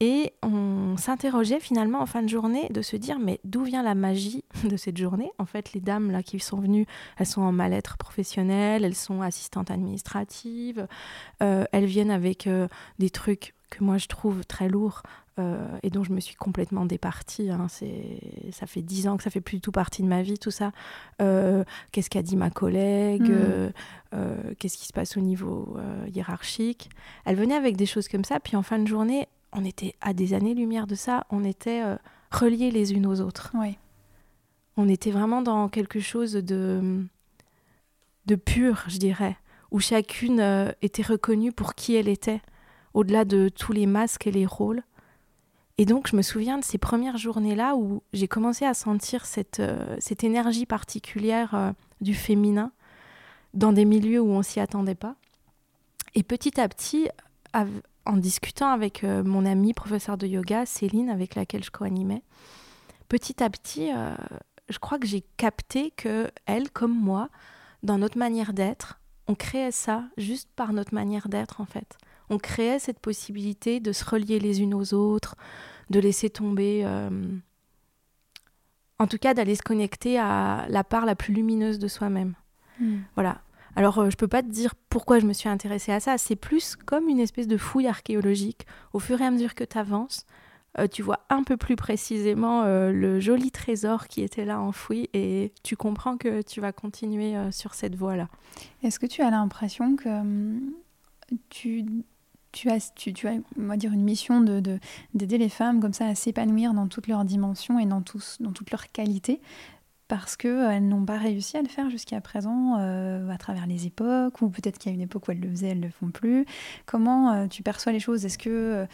et 0.00 0.32
on 0.42 0.96
s'interrogeait 0.96 1.60
finalement 1.60 2.00
en 2.00 2.06
fin 2.06 2.22
de 2.22 2.28
journée 2.28 2.68
de 2.70 2.80
se 2.80 2.96
dire 2.96 3.18
mais 3.18 3.38
d'où 3.44 3.62
vient 3.62 3.82
la 3.82 3.94
magie 3.94 4.44
de 4.64 4.78
cette 4.78 4.96
journée? 4.96 5.32
En 5.38 5.44
fait, 5.44 5.74
les 5.74 5.80
dames 5.80 6.10
là 6.10 6.22
qui 6.22 6.40
sont 6.40 6.60
venues, 6.60 6.86
elles 7.18 7.26
sont 7.26 7.42
en 7.42 7.52
mal-être 7.52 7.98
professionnel, 7.98 8.84
elles 8.84 8.94
sont 8.94 9.20
assistantes 9.20 9.70
administratives, 9.70 10.86
euh, 11.42 11.64
elles 11.72 11.84
viennent 11.84 12.10
avec 12.10 12.46
euh, 12.46 12.68
des 12.98 13.10
trucs 13.10 13.54
que 13.70 13.84
moi 13.84 13.96
je 13.98 14.06
trouve 14.06 14.44
très 14.44 14.68
lourds 14.68 15.02
euh, 15.38 15.66
et 15.82 15.90
dont 15.90 16.04
je 16.04 16.12
me 16.12 16.20
suis 16.20 16.36
complètement 16.36 16.84
départie. 16.84 17.50
Hein. 17.50 17.66
Ça 17.68 18.66
fait 18.66 18.82
dix 18.82 19.08
ans 19.08 19.16
que 19.16 19.22
ça 19.22 19.30
fait 19.30 19.40
plus 19.40 19.56
du 19.56 19.60
tout 19.60 19.72
partie 19.72 20.02
de 20.02 20.08
ma 20.08 20.22
vie, 20.22 20.38
tout 20.38 20.50
ça. 20.50 20.72
qu'est-ce 21.18 22.10
qu'a 22.10 22.22
dit 22.22 22.36
ma 22.36 22.50
collègue 22.50 23.30
mmh. 23.30 24.54
Qu'est-ce 24.58 24.76
qui 24.76 24.86
se 24.86 24.92
passe 24.92 25.16
au 25.16 25.20
niveau 25.20 25.76
hiérarchique 26.12 26.90
Elle 27.24 27.36
venait 27.36 27.56
avec 27.56 27.76
des 27.76 27.86
choses 27.86 28.08
comme 28.08 28.24
ça, 28.24 28.40
puis 28.40 28.56
en 28.56 28.62
fin 28.62 28.78
de 28.78 28.86
journée, 28.86 29.28
on 29.52 29.64
était 29.64 29.94
à 30.00 30.12
des 30.12 30.34
années-lumière 30.34 30.86
de 30.86 30.94
ça, 30.94 31.26
on 31.30 31.44
était 31.44 31.82
euh, 31.82 31.96
reliés 32.30 32.70
les 32.70 32.94
unes 32.94 33.06
aux 33.06 33.20
autres. 33.20 33.52
On 34.76 34.88
était 34.88 35.10
vraiment 35.10 35.42
dans 35.42 35.68
quelque 35.68 36.00
chose 36.00 36.32
de, 36.32 37.04
de 38.26 38.34
pur, 38.34 38.84
je 38.88 38.96
dirais, 38.96 39.36
où 39.70 39.80
chacune 39.80 40.40
euh, 40.40 40.72
était 40.80 41.02
reconnue 41.02 41.52
pour 41.52 41.74
qui 41.74 41.94
elle 41.94 42.08
était, 42.08 42.40
au-delà 42.94 43.24
de 43.24 43.50
tous 43.50 43.72
les 43.72 43.86
masques 43.86 44.26
et 44.26 44.32
les 44.32 44.46
rôles. 44.46 44.82
Et 45.78 45.86
donc, 45.86 46.08
je 46.08 46.16
me 46.16 46.22
souviens 46.22 46.58
de 46.58 46.64
ces 46.64 46.78
premières 46.78 47.16
journées-là 47.16 47.76
où 47.76 48.02
j'ai 48.12 48.28
commencé 48.28 48.64
à 48.64 48.74
sentir 48.74 49.24
cette, 49.24 49.60
euh, 49.60 49.96
cette 49.98 50.22
énergie 50.22 50.66
particulière 50.66 51.74
du 52.00 52.14
féminin 52.14 52.72
dans 53.54 53.72
des 53.72 53.84
milieux 53.84 54.20
où 54.20 54.30
on 54.30 54.42
s'y 54.42 54.60
attendait 54.60 54.94
pas. 54.94 55.16
Et 56.14 56.22
petit 56.22 56.60
à 56.60 56.68
petit, 56.68 57.08
en 58.04 58.16
discutant 58.16 58.68
avec 58.68 59.04
euh, 59.04 59.22
mon 59.22 59.46
amie 59.46 59.74
professeure 59.74 60.18
de 60.18 60.26
yoga, 60.26 60.66
Céline, 60.66 61.10
avec 61.10 61.34
laquelle 61.34 61.64
je 61.64 61.70
co-animais, 61.70 62.22
petit 63.08 63.42
à 63.42 63.50
petit, 63.50 63.92
euh, 63.92 64.14
je 64.68 64.78
crois 64.78 64.98
que 64.98 65.06
j'ai 65.06 65.22
capté 65.36 65.90
que 65.92 66.30
elle, 66.46 66.70
comme 66.70 66.96
moi, 66.96 67.28
dans 67.82 67.98
notre 67.98 68.18
manière 68.18 68.52
d'être, 68.52 69.00
on 69.28 69.34
créait 69.34 69.72
ça 69.72 70.04
juste 70.16 70.48
par 70.56 70.72
notre 70.72 70.94
manière 70.94 71.28
d'être 71.28 71.60
en 71.60 71.64
fait. 71.64 71.96
On 72.32 72.38
créait 72.38 72.78
cette 72.78 72.98
possibilité 72.98 73.78
de 73.78 73.92
se 73.92 74.04
relier 74.06 74.38
les 74.38 74.62
unes 74.62 74.72
aux 74.72 74.94
autres, 74.94 75.36
de 75.90 76.00
laisser 76.00 76.30
tomber, 76.30 76.80
euh, 76.86 77.10
en 78.98 79.06
tout 79.06 79.18
cas 79.18 79.34
d'aller 79.34 79.54
se 79.54 79.62
connecter 79.62 80.18
à 80.18 80.64
la 80.70 80.82
part 80.82 81.04
la 81.04 81.14
plus 81.14 81.34
lumineuse 81.34 81.78
de 81.78 81.88
soi-même. 81.88 82.32
Hmm. 82.80 83.00
Voilà. 83.16 83.42
Alors, 83.76 83.98
euh, 83.98 84.08
je 84.08 84.16
peux 84.16 84.28
pas 84.28 84.42
te 84.42 84.48
dire 84.48 84.74
pourquoi 84.88 85.18
je 85.18 85.26
me 85.26 85.34
suis 85.34 85.50
intéressée 85.50 85.92
à 85.92 86.00
ça. 86.00 86.16
C'est 86.16 86.36
plus 86.36 86.74
comme 86.74 87.08
une 87.08 87.20
espèce 87.20 87.48
de 87.48 87.58
fouille 87.58 87.86
archéologique. 87.86 88.66
Au 88.94 88.98
fur 88.98 89.20
et 89.20 89.26
à 89.26 89.30
mesure 89.30 89.54
que 89.54 89.64
tu 89.64 89.76
avances, 89.76 90.24
euh, 90.78 90.86
tu 90.86 91.02
vois 91.02 91.26
un 91.28 91.42
peu 91.42 91.58
plus 91.58 91.76
précisément 91.76 92.62
euh, 92.62 92.92
le 92.92 93.20
joli 93.20 93.50
trésor 93.50 94.08
qui 94.08 94.22
était 94.22 94.46
là 94.46 94.58
enfoui 94.58 95.10
et 95.12 95.52
tu 95.62 95.76
comprends 95.76 96.16
que 96.16 96.40
tu 96.40 96.62
vas 96.62 96.72
continuer 96.72 97.34
sur 97.50 97.74
cette 97.74 97.94
voie-là. 97.94 98.28
Est-ce 98.82 98.98
que 98.98 99.06
tu 99.06 99.20
as 99.20 99.30
l'impression 99.30 99.96
que 99.96 100.08
hum, 100.08 100.72
tu, 101.48 101.84
tu, 102.52 102.70
as, 102.70 102.92
tu, 102.94 103.12
as 103.26 103.32
on 103.58 103.66
va 103.66 103.76
dire, 103.76 103.92
une 103.92 104.02
mission 104.04 104.40
d'aider 104.40 104.78
de, 105.14 105.36
les 105.36 105.48
femmes 105.48 105.80
comme 105.80 105.92
ça 105.92 106.06
à 106.06 106.14
s'épanouir 106.14 106.74
dans 106.74 106.86
toutes 106.86 107.08
leurs 107.08 107.24
dimensions 107.24 107.78
et 107.78 107.86
dans, 107.86 108.02
tous, 108.02 108.36
dans 108.40 108.52
toutes 108.52 108.70
leurs 108.70 108.90
qualités 108.92 109.40
parce 110.12 110.36
qu'elles 110.36 110.86
n'ont 110.86 111.06
pas 111.06 111.16
réussi 111.16 111.56
à 111.56 111.62
le 111.62 111.68
faire 111.68 111.88
jusqu'à 111.88 112.20
présent 112.20 112.76
euh, 112.78 113.30
à 113.30 113.38
travers 113.38 113.66
les 113.66 113.86
époques, 113.86 114.42
ou 114.42 114.50
peut-être 114.50 114.76
qu'il 114.76 114.92
y 114.92 114.92
a 114.92 114.94
une 114.94 115.00
époque 115.00 115.26
où 115.26 115.30
elles 115.30 115.40
le 115.40 115.48
faisaient, 115.48 115.68
elles 115.68 115.80
ne 115.80 115.86
le 115.86 115.90
font 115.90 116.10
plus. 116.10 116.44
Comment 116.84 117.32
euh, 117.32 117.46
tu 117.46 117.62
perçois 117.62 117.92
les 117.92 117.98
choses? 117.98 118.26
Est-ce 118.26 118.36
que 118.36 118.50
euh, 118.50 118.86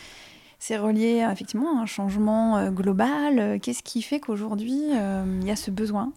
c'est 0.60 0.76
relié 0.76 1.26
effectivement 1.28 1.76
à 1.76 1.82
un 1.82 1.86
changement 1.86 2.70
global? 2.70 3.58
Qu'est-ce 3.60 3.82
qui 3.82 4.00
fait 4.02 4.20
qu'aujourd'hui 4.20 4.80
il 4.90 5.44
y 5.44 5.50
a 5.50 5.56
ce 5.56 5.72
besoin 5.72 6.12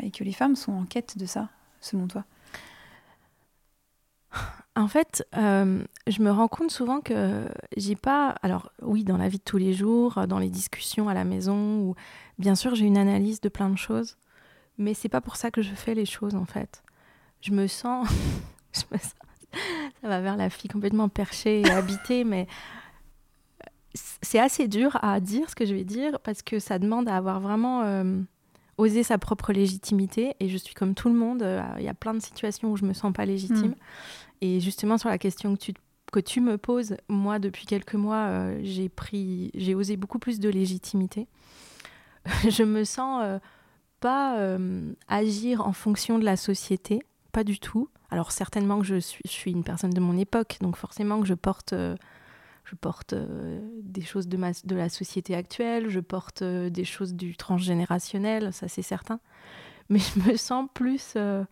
et 0.00 0.10
que 0.10 0.22
les 0.22 0.32
femmes 0.32 0.54
sont 0.54 0.72
en 0.72 0.84
quête 0.84 1.16
de 1.16 1.26
ça 1.26 1.48
selon 1.80 2.08
toi? 2.08 2.24
En 4.76 4.88
fait, 4.88 5.26
euh, 5.36 5.84
je 6.08 6.22
me 6.22 6.30
rends 6.30 6.48
compte 6.48 6.70
souvent 6.70 7.00
que 7.00 7.48
j'ai 7.76 7.94
pas. 7.94 8.30
Alors, 8.42 8.72
oui, 8.82 9.04
dans 9.04 9.16
la 9.16 9.28
vie 9.28 9.38
de 9.38 9.44
tous 9.44 9.56
les 9.56 9.72
jours, 9.72 10.26
dans 10.26 10.38
les 10.38 10.50
discussions 10.50 11.08
à 11.08 11.14
la 11.14 11.24
maison, 11.24 11.78
ou 11.78 11.94
bien 12.38 12.56
sûr, 12.56 12.74
j'ai 12.74 12.86
une 12.86 12.98
analyse 12.98 13.40
de 13.40 13.48
plein 13.48 13.70
de 13.70 13.78
choses, 13.78 14.16
mais 14.76 14.92
c'est 14.94 15.08
pas 15.08 15.20
pour 15.20 15.36
ça 15.36 15.52
que 15.52 15.62
je 15.62 15.74
fais 15.74 15.94
les 15.94 16.06
choses 16.06 16.34
en 16.34 16.44
fait. 16.44 16.82
Je 17.40 17.52
me 17.52 17.66
sens. 17.66 18.08
Ça 18.72 20.08
va 20.08 20.20
vers 20.20 20.36
la 20.36 20.50
fille 20.50 20.68
complètement 20.68 21.08
perchée 21.08 21.60
et 21.60 21.70
habitée, 21.70 22.24
mais 22.24 22.48
c'est 23.94 24.40
assez 24.40 24.66
dur 24.66 24.98
à 25.02 25.20
dire 25.20 25.48
ce 25.48 25.54
que 25.54 25.64
je 25.64 25.74
vais 25.74 25.84
dire 25.84 26.18
parce 26.20 26.42
que 26.42 26.58
ça 26.58 26.78
demande 26.78 27.08
à 27.08 27.16
avoir 27.16 27.40
vraiment 27.40 27.82
euh, 27.82 28.20
osé 28.78 29.02
sa 29.02 29.18
propre 29.18 29.52
légitimité. 29.52 30.34
Et 30.40 30.48
je 30.48 30.56
suis 30.56 30.74
comme 30.74 30.94
tout 30.94 31.08
le 31.08 31.14
monde. 31.14 31.42
euh, 31.42 31.62
Il 31.78 31.84
y 31.84 31.88
a 31.88 31.94
plein 31.94 32.14
de 32.14 32.20
situations 32.20 32.70
où 32.70 32.76
je 32.76 32.84
me 32.84 32.92
sens 32.92 33.12
pas 33.12 33.24
légitime. 33.24 33.70
Mm. 33.70 33.74
Et 34.40 34.60
justement 34.60 34.98
sur 34.98 35.08
la 35.08 35.18
question 35.18 35.54
que 35.54 35.60
tu 35.60 35.74
que 36.12 36.20
tu 36.20 36.40
me 36.40 36.58
poses, 36.58 36.96
moi 37.08 37.40
depuis 37.40 37.66
quelques 37.66 37.94
mois, 37.94 38.28
euh, 38.28 38.60
j'ai 38.62 38.88
pris, 38.88 39.50
j'ai 39.54 39.74
osé 39.74 39.96
beaucoup 39.96 40.20
plus 40.20 40.38
de 40.38 40.48
légitimité. 40.48 41.26
je 42.48 42.62
me 42.62 42.84
sens 42.84 43.20
euh, 43.24 43.38
pas 43.98 44.38
agir 45.08 45.66
en 45.66 45.72
fonction 45.72 46.20
de 46.20 46.24
la 46.24 46.36
société, 46.36 47.00
pas 47.32 47.42
du 47.42 47.58
tout. 47.58 47.88
Alors 48.10 48.30
certainement 48.30 48.78
que 48.78 48.84
je 48.84 49.00
suis, 49.00 49.22
je 49.24 49.30
suis 49.30 49.50
une 49.50 49.64
personne 49.64 49.90
de 49.90 49.98
mon 50.00 50.16
époque, 50.16 50.58
donc 50.60 50.76
forcément 50.76 51.20
que 51.20 51.26
je 51.26 51.34
porte, 51.34 51.74
je 52.64 52.74
porte 52.74 53.12
euh, 53.12 53.60
des 53.82 54.00
choses 54.02 54.26
de, 54.28 54.36
ma, 54.36 54.52
de 54.52 54.74
la 54.74 54.88
société 54.88 55.34
actuelle, 55.34 55.88
je 55.90 56.00
porte 56.00 56.42
euh, 56.42 56.70
des 56.70 56.84
choses 56.84 57.14
du 57.14 57.36
transgénérationnel, 57.36 58.52
ça 58.52 58.68
c'est 58.68 58.82
certain. 58.82 59.20
Mais 59.90 59.98
je 59.98 60.20
me 60.32 60.36
sens 60.36 60.66
plus 60.72 61.12
euh, 61.16 61.44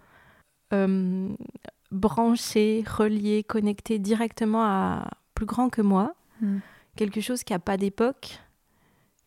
branchée, 1.90 2.84
reliée, 2.86 3.44
connectée 3.44 3.98
directement 3.98 4.64
à 4.64 5.10
plus 5.34 5.46
grand 5.46 5.68
que 5.70 5.82
moi, 5.82 6.14
Mm. 6.40 6.58
quelque 6.96 7.20
chose 7.20 7.44
qui 7.44 7.52
n'a 7.52 7.60
pas 7.60 7.76
d'époque, 7.76 8.40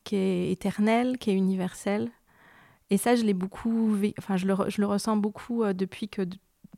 qui 0.03 0.15
est 0.17 0.51
éternel, 0.51 1.17
qui 1.17 1.29
est 1.31 1.33
universel. 1.35 2.09
Et 2.89 2.97
ça, 2.97 3.15
je 3.15 3.23
l'ai 3.23 3.33
beaucoup, 3.33 3.95
enfin, 4.19 4.35
je 4.35 4.45
le, 4.47 4.53
re- 4.53 4.69
je 4.69 4.81
le 4.81 4.87
ressens 4.87 5.15
beaucoup 5.17 5.63
depuis 5.73 6.09
que 6.09 6.23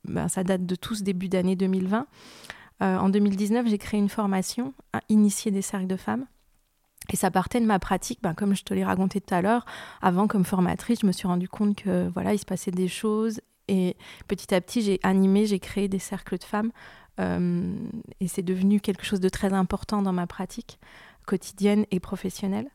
ben, 0.03 0.27
ça 0.27 0.43
date 0.43 0.65
de 0.65 0.75
tout 0.75 0.93
ce 0.95 1.01
début 1.03 1.27
d'année 1.27 1.55
2020. 1.55 2.05
Euh, 2.81 2.97
en 2.97 3.09
2019, 3.09 3.67
j'ai 3.67 3.77
créé 3.77 3.99
une 3.99 4.09
formation, 4.09 4.73
à 4.93 5.01
initier 5.09 5.51
des 5.51 5.61
cercles 5.61 5.87
de 5.87 5.97
femmes. 5.97 6.25
Et 7.11 7.15
ça 7.15 7.31
partait 7.31 7.61
de 7.61 7.65
ma 7.65 7.79
pratique, 7.79 8.19
ben, 8.21 8.33
comme 8.33 8.55
je 8.55 8.63
te 8.63 8.73
l'ai 8.73 8.83
raconté 8.83 9.21
tout 9.21 9.33
à 9.33 9.41
l'heure. 9.41 9.65
Avant, 10.01 10.27
comme 10.27 10.43
formatrice, 10.43 10.99
je 11.01 11.07
me 11.07 11.11
suis 11.11 11.27
rendu 11.27 11.47
compte 11.47 11.75
que 11.75 12.09
voilà, 12.09 12.33
il 12.33 12.39
se 12.39 12.45
passait 12.45 12.71
des 12.71 12.87
choses. 12.87 13.41
Et 13.67 13.95
petit 14.27 14.53
à 14.53 14.61
petit, 14.61 14.81
j'ai 14.81 14.99
animé, 15.03 15.45
j'ai 15.45 15.59
créé 15.59 15.87
des 15.87 15.99
cercles 15.99 16.37
de 16.37 16.43
femmes. 16.43 16.71
Euh, 17.19 17.73
et 18.19 18.27
c'est 18.27 18.43
devenu 18.43 18.79
quelque 18.79 19.05
chose 19.05 19.19
de 19.19 19.29
très 19.29 19.53
important 19.53 20.01
dans 20.01 20.13
ma 20.13 20.27
pratique 20.27 20.79
quotidienne 21.25 21.85
et 21.91 21.99
professionnelle. 21.99 22.69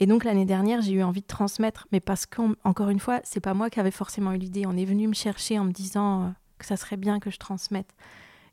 Et 0.00 0.06
donc 0.06 0.24
l'année 0.24 0.46
dernière, 0.46 0.80
j'ai 0.80 0.94
eu 0.94 1.02
envie 1.02 1.20
de 1.20 1.26
transmettre, 1.26 1.86
mais 1.92 2.00
parce 2.00 2.26
qu'encore 2.26 2.88
une 2.88 2.98
fois, 2.98 3.20
c'est 3.24 3.40
pas 3.40 3.54
moi 3.54 3.70
qui 3.70 3.78
avais 3.78 3.90
forcément 3.90 4.32
eu 4.32 4.38
l'idée. 4.38 4.64
On 4.66 4.76
est 4.76 4.84
venu 4.84 5.06
me 5.06 5.14
chercher 5.14 5.58
en 5.58 5.64
me 5.64 5.72
disant 5.72 6.22
euh, 6.22 6.28
que 6.58 6.66
ça 6.66 6.76
serait 6.76 6.96
bien 6.96 7.20
que 7.20 7.30
je 7.30 7.38
transmette. 7.38 7.94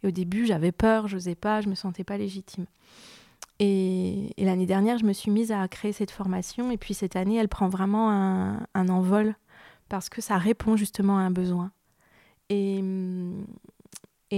Et 0.03 0.07
au 0.07 0.11
début, 0.11 0.45
j'avais 0.45 0.71
peur, 0.71 1.07
je 1.07 1.15
n'osais 1.15 1.35
pas, 1.35 1.61
je 1.61 1.69
me 1.69 1.75
sentais 1.75 2.03
pas 2.03 2.17
légitime. 2.17 2.65
Et, 3.59 4.33
l'année 4.37 4.65
dernière, 4.65 4.97
je 4.97 5.05
me 5.05 5.13
suis 5.13 5.31
mise 5.31 5.51
à 5.51 5.67
créer 5.67 5.91
cette 5.91 6.11
formation. 6.11 6.71
Et 6.71 6.77
puis 6.77 6.93
cette 6.93 7.15
année, 7.15 7.35
elle 7.35 7.49
prend 7.49 7.67
vraiment 7.67 8.09
un, 8.11 8.89
envol 8.89 9.35
parce 9.89 10.09
que 10.09 10.21
ça 10.21 10.37
répond 10.37 10.75
justement 10.75 11.17
à 11.17 11.21
un 11.21 11.31
besoin. 11.31 11.71
Et 12.49 12.81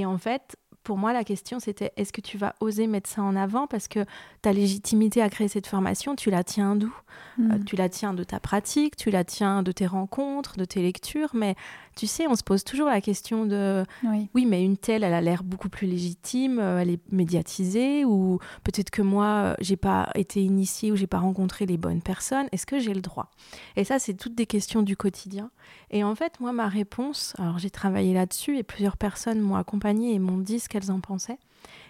en 0.05 0.17
fait, 0.17 0.57
pour 0.83 0.97
moi, 0.97 1.13
la 1.13 1.23
question, 1.23 1.59
c'était 1.59 1.91
est-ce 1.95 2.11
que 2.11 2.21
tu 2.21 2.37
vas 2.37 2.55
oser 2.59 2.87
mettre 2.87 3.09
ça 3.09 3.21
en 3.21 3.35
avant? 3.35 3.67
Parce 3.67 3.87
que 3.87 4.05
ta 4.41 4.51
légitimité 4.51 5.21
à 5.21 5.29
créer 5.29 5.47
cette 5.47 5.67
formation, 5.67 6.15
tu 6.15 6.29
la 6.31 6.43
tiens 6.43 6.75
d'où? 6.75 6.93
Mm. 7.37 7.51
Euh, 7.51 7.59
Tu 7.65 7.75
la 7.75 7.89
tiens 7.89 8.13
de 8.13 8.23
ta 8.23 8.39
pratique, 8.39 8.95
tu 8.95 9.11
la 9.11 9.23
tiens 9.23 9.63
de 9.63 9.71
tes 9.71 9.85
rencontres, 9.85 10.57
de 10.57 10.65
tes 10.65 10.81
lectures. 10.81 11.29
Mais 11.33 11.55
tu 11.95 12.07
sais, 12.07 12.27
on 12.27 12.35
se 12.35 12.43
pose 12.43 12.63
toujours 12.63 12.87
la 12.87 13.01
question 13.01 13.45
de 13.45 13.83
Oui. 14.03 14.29
oui, 14.33 14.45
mais 14.45 14.63
une 14.63 14.77
telle, 14.77 15.03
elle 15.03 15.13
a 15.13 15.21
l'air 15.21 15.43
beaucoup 15.43 15.69
plus 15.69 15.87
légitime, 15.87 16.59
euh, 16.59 16.79
elle 16.79 16.89
est 16.89 17.11
médiatisée, 17.11 18.05
ou 18.05 18.39
peut-être 18.63 18.89
que 18.89 19.01
moi, 19.01 19.25
euh, 19.25 19.55
j'ai 19.59 19.75
pas 19.77 20.09
été 20.15 20.41
initiée 20.43 20.91
ou 20.91 20.95
j'ai 20.95 21.07
pas 21.07 21.19
rencontré 21.19 21.65
les 21.65 21.77
bonnes 21.77 22.01
personnes. 22.01 22.47
Est-ce 22.51 22.65
que 22.65 22.79
j'ai 22.79 22.93
le 22.93 23.01
droit? 23.01 23.29
Et 23.75 23.83
ça, 23.83 23.99
c'est 23.99 24.13
toutes 24.13 24.35
des 24.35 24.45
questions 24.45 24.81
du 24.81 24.95
quotidien. 24.97 25.51
Et 25.91 26.03
en 26.03 26.15
fait, 26.15 26.39
moi, 26.39 26.53
ma 26.53 26.67
réponse, 26.67 27.33
alors 27.37 27.59
j'ai 27.59 27.69
travaillé 27.69 28.13
là-dessus 28.13 28.57
et 28.57 28.63
plusieurs 28.63 28.97
personnes 28.97 29.39
m'ont 29.41 29.55
accompagnée 29.55 30.13
et 30.13 30.19
m'ont 30.19 30.37
dit 30.37 30.59
ce 30.59 30.69
qu'elles 30.71 30.91
en 30.91 30.99
pensaient. 30.99 31.37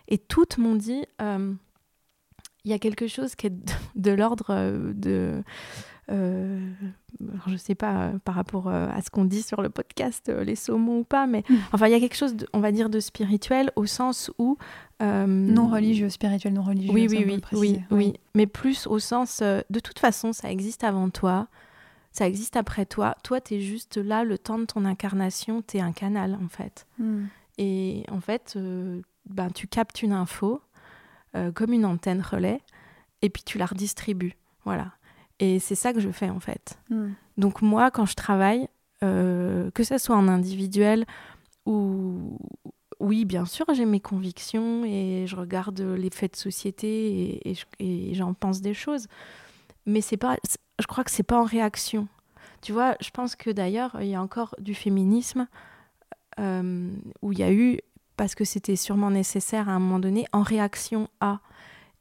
Et 0.08 0.18
toutes 0.18 0.58
m'ont 0.58 0.76
dit, 0.76 1.06
euh, 1.22 1.54
il 2.66 2.72
y 2.72 2.74
a 2.74 2.80
quelque 2.80 3.08
chose 3.08 3.36
qui 3.36 3.48
est 3.48 3.50
de, 3.52 3.72
de 3.96 4.12
l'ordre 4.12 4.48
euh, 4.50 4.92
de... 4.94 5.44
euh, 6.12 6.70
je 7.48 7.56
sais 7.56 7.76
pas 7.76 8.08
euh, 8.08 8.18
par 8.20 8.36
rapport 8.36 8.68
euh, 8.68 8.88
à 8.90 9.02
ce 9.02 9.10
qu'on 9.10 9.24
dit 9.26 9.42
sur 9.44 9.62
le 9.62 9.70
podcast, 9.70 10.30
les 10.30 10.56
saumons 10.56 11.00
ou 11.00 11.04
pas, 11.04 11.28
mais 11.28 11.44
enfin, 11.72 11.88
il 11.88 11.92
y 11.92 11.96
a 11.96 12.00
quelque 12.00 12.16
chose, 12.18 12.36
de- 12.36 12.48
on 12.54 12.60
va 12.60 12.72
dire, 12.72 12.90
de 12.90 13.00
spirituel 13.00 13.72
au 13.76 13.86
sens 13.86 14.32
où... 14.38 14.58
Non 15.00 15.68
religieux, 15.68 16.10
spirituel 16.10 16.54
non 16.54 16.62
religieux. 16.64 16.92
oui, 16.94 17.08
oui, 17.10 17.18
oui, 17.26 17.42
oui, 17.60 17.82
oui, 17.92 18.14
mais 18.36 18.46
plus 18.48 18.86
au 18.88 19.00
sens, 19.00 19.42
de 19.42 19.80
toute 19.80 19.98
façon, 20.00 20.32
ça 20.34 20.52
existe 20.52 20.84
avant 20.84 21.10
toi, 21.10 21.48
ça 22.12 22.28
existe 22.28 22.56
après 22.58 22.86
toi. 22.86 23.16
Toi, 23.24 23.40
tu 23.42 23.56
es 23.56 23.62
juste 23.62 23.98
là 23.98 24.24
le 24.26 24.38
temps 24.38 24.60
de 24.60 24.66
ton 24.66 24.84
incarnation, 24.86 25.64
tu 25.66 25.78
es 25.78 25.82
un 25.82 25.94
canal, 25.94 26.38
en 26.44 26.50
fait. 26.50 26.86
Mm. 27.00 27.24
Et 27.58 28.06
en 28.10 28.22
fait, 28.22 28.54
euh, 28.56 29.02
ben, 29.30 29.50
tu 29.50 29.68
captes 29.68 30.02
une 30.02 30.14
info 30.14 30.62
euh, 31.36 31.52
comme 31.52 31.74
une 31.74 31.86
antenne 31.86 32.22
relais, 32.22 32.62
et 33.22 33.30
puis 33.30 33.44
tu 33.44 33.58
la 33.58 33.66
redistribues. 33.66 34.36
Voilà. 34.66 34.94
Et 35.40 35.60
c'est 35.60 35.76
ça 35.76 35.94
que 35.94 36.00
je 36.00 36.10
fais, 36.12 36.30
en 36.30 36.40
fait. 36.40 36.80
Mm. 36.90 37.10
Donc 37.38 37.62
moi, 37.62 37.92
quand 37.92 38.06
je 38.06 38.16
travaille, 38.16 38.68
euh, 39.04 39.72
que 39.72 39.84
ce 39.84 39.98
soit 39.98 40.16
en 40.16 40.28
individuel 40.28 41.06
ou... 41.66 42.38
Oui, 43.00 43.26
bien 43.26 43.46
sûr, 43.46 43.66
j'ai 43.74 43.86
mes 43.86 44.00
convictions 44.00 44.86
et 44.86 45.26
je 45.26 45.36
regarde 45.36 45.80
les 45.82 46.12
faits 46.12 46.34
de 46.34 46.38
société 46.38 46.88
et, 46.88 47.50
et 47.50 47.56
je- 47.56 47.66
et 47.80 48.14
j'en 48.14 48.36
pense 48.36 48.62
des 48.62 48.76
choses. 48.76 49.08
Mais 49.88 50.02
c'est 50.02 50.18
pas, 50.18 50.38
je 50.80 50.86
crois 50.86 51.04
que 51.04 51.10
c'est 51.10 51.24
pas 51.24 51.42
en 51.42 51.44
réaction. 51.44 52.08
Tu 52.62 52.74
vois, 52.74 52.96
je 53.02 53.10
pense 53.10 53.36
que 53.36 53.50
d'ailleurs, 53.50 53.98
il 54.02 54.08
y 54.08 54.14
a 54.14 54.22
encore 54.22 54.54
du 54.60 54.76
féminisme 54.76 55.48
euh, 56.40 56.90
où 57.22 57.32
il 57.32 57.40
y 57.40 57.44
a 57.44 57.52
eu, 57.52 57.80
parce 58.18 58.36
que 58.36 58.44
c'était 58.46 58.76
sûrement 58.76 59.12
nécessaire 59.12 59.70
à 59.70 59.74
un 59.74 59.80
moment 59.80 60.00
donné, 60.00 60.26
en 60.32 60.44
réaction 60.44 61.08
à. 61.20 61.40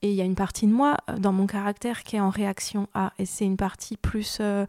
Et 0.03 0.11
il 0.11 0.15
y 0.15 0.21
a 0.23 0.25
une 0.25 0.35
partie 0.35 0.67
de 0.67 0.73
moi, 0.73 0.97
euh, 1.09 1.17
dans 1.19 1.33
mon 1.33 1.47
caractère, 1.47 2.03
qui 2.03 2.17
est 2.17 2.21
en 2.21 2.31
réaction 2.31 2.89
à. 2.95 3.13
Et 3.19 3.27
c'est 3.27 3.45
une 3.45 3.57
partie 3.57 3.97
plus, 3.97 4.39
euh, 4.41 4.65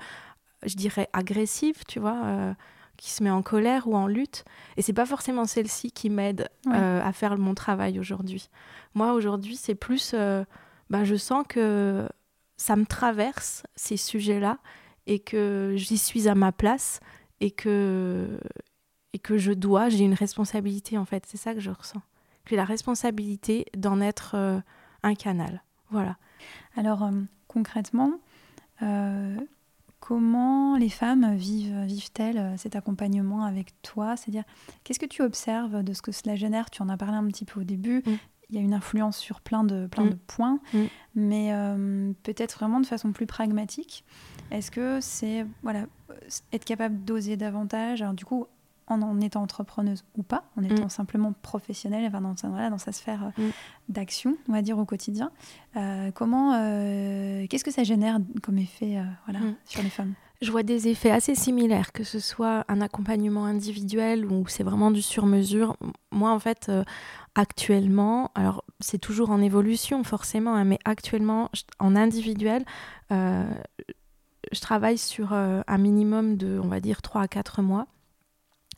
je 0.66 0.76
dirais, 0.76 1.08
agressive, 1.14 1.84
tu 1.88 2.00
vois, 2.00 2.22
euh, 2.26 2.54
qui 2.98 3.10
se 3.12 3.24
met 3.24 3.30
en 3.32 3.42
colère 3.42 3.88
ou 3.88 3.96
en 3.96 4.08
lutte. 4.08 4.44
Et 4.78 4.82
c'est 4.82 4.94
pas 4.94 5.06
forcément 5.06 5.46
celle-ci 5.46 5.92
qui 5.92 6.10
m'aide 6.10 6.50
Ouais. 6.66 6.76
à 6.78 7.12
faire 7.14 7.38
mon 7.38 7.56
travail 7.56 8.00
aujourd'hui. 8.00 8.50
Moi, 8.94 9.14
aujourd'hui, 9.14 9.56
c'est 9.56 9.76
plus. 9.76 10.14
ben, 10.90 11.04
je 11.06 11.16
sens 11.16 11.46
que 11.48 12.08
ça 12.58 12.76
me 12.76 12.86
traverse, 12.86 13.64
ces 13.76 13.98
sujets-là, 13.98 14.58
et 15.08 15.20
que 15.20 15.74
j'y 15.78 15.98
suis 15.98 16.28
à 16.28 16.36
ma 16.36 16.52
place, 16.52 17.00
et 17.40 17.50
que, 17.50 18.40
et 19.14 19.20
que 19.20 19.38
je 19.38 19.52
dois, 19.52 19.90
j'ai 19.90 20.04
une 20.06 20.14
responsabilité, 20.14 20.98
en 20.98 21.06
fait. 21.06 21.26
C'est 21.28 21.38
ça 21.38 21.54
que 21.54 21.60
je 21.60 21.72
ressens. 21.72 22.02
J'ai 22.48 22.56
la 22.56 22.66
responsabilité 22.66 23.66
d'en 23.78 24.02
être 24.02 24.32
euh, 24.36 24.60
un 25.04 25.16
canal. 25.16 25.64
Voilà. 25.90 26.18
Alors 26.76 27.04
euh, 27.04 27.12
concrètement, 27.48 28.14
euh, 28.82 29.38
comment 30.00 30.76
les 30.78 30.90
femmes 30.90 31.36
vivent, 31.36 31.82
vivent-elles 31.86 32.56
cet 32.58 32.76
accompagnement 32.76 33.44
avec 33.46 33.74
toi? 33.84 34.18
C'est-à-dire, 34.18 34.44
qu'est-ce 34.84 35.00
que 35.00 35.06
tu 35.06 35.22
observes 35.22 35.84
de 35.84 35.94
ce 35.94 36.02
que 36.02 36.12
cela 36.12 36.36
génère? 36.36 36.70
Tu 36.70 36.82
en 36.82 36.90
as 36.90 36.98
parlé 36.98 37.16
un 37.18 37.28
petit 37.28 37.46
peu 37.46 37.60
au 37.62 37.64
début. 37.64 38.02
Mm. 38.06 38.12
Il 38.50 38.56
y 38.56 38.60
a 38.60 38.62
une 38.62 38.74
influence 38.74 39.18
sur 39.18 39.40
plein 39.40 39.64
de, 39.64 39.88
plein 39.88 40.06
Mm. 40.06 40.10
de 40.10 40.16
points, 40.28 40.60
Mm. 40.74 40.80
mais 41.16 41.54
peut-être 42.24 42.58
vraiment 42.58 42.80
de 42.82 42.86
façon 42.86 43.12
plus 43.14 43.26
pragmatique. 43.28 44.04
Est-ce 44.50 44.72
que 44.72 45.00
c'est 45.00 45.46
voilà, 45.64 45.86
être 46.52 46.66
capable 46.66 47.04
d'oser 47.06 47.38
davantage? 47.38 48.02
Alors 48.02 48.14
du 48.16 48.26
coup, 48.26 48.48
en, 48.92 49.02
en 49.02 49.20
étant 49.22 49.42
entrepreneuse 49.42 50.04
ou 50.18 50.24
pas, 50.24 50.44
en 50.58 50.64
étant 50.64 50.90
simplement 50.90 51.34
professionnelle, 51.42 52.06
enfin, 52.08 52.22
dans, 52.22 52.36
sa- 52.36 52.50
voilà, 52.50 52.70
dans 52.70 52.78
sa 52.78 52.92
sphère 52.92 53.24
euh, 53.38 53.42
Mm. 53.42 53.50
d'action, 53.90 54.38
on 54.50 54.54
va 54.54 54.62
dire 54.62 54.78
au 54.78 54.86
quotidien, 54.86 55.32
euh, 55.76 56.12
comment, 56.12 56.54
euh, 56.56 57.46
qu'est-ce 57.50 57.64
que 57.64 57.72
ça 57.72 57.84
génère 57.84 58.20
comme 58.44 58.58
effet 58.58 59.02
voilà, 59.26 59.40
Mm. 59.40 59.56
sur 59.66 59.82
les 59.84 59.90
femmes? 59.90 60.14
Je 60.42 60.50
vois 60.52 60.64
des 60.64 60.88
effets 60.88 61.12
assez 61.12 61.36
similaires, 61.36 61.92
que 61.92 62.04
ce 62.04 62.20
soit 62.20 62.66
un 62.68 62.82
accompagnement 62.82 63.46
individuel 63.46 64.26
ou 64.26 64.48
c'est 64.48 64.64
vraiment 64.64 64.90
du 64.90 65.04
sur-mesure. 65.04 65.78
Moi, 66.12 66.32
en 66.32 66.40
fait, 66.40 66.66
euh, 66.70 66.84
actuellement, 67.36 68.32
alors 68.36 68.64
c'est 68.80 68.98
toujours 68.98 69.30
en 69.30 69.40
évolution 69.42 70.04
forcément, 70.04 70.56
hein, 70.56 70.64
mais 70.64 70.80
actuellement, 70.84 71.50
en 71.80 71.96
individuel, 71.96 72.66
euh, 73.12 73.46
je 74.52 74.60
travaille 74.60 74.98
sur 74.98 75.34
euh, 75.34 75.62
un 75.68 75.78
minimum 75.78 76.38
de, 76.38 76.60
on 76.64 76.68
va 76.68 76.80
dire, 76.80 77.02
3 77.02 77.22
à 77.22 77.28
4 77.28 77.62
mois. 77.62 77.86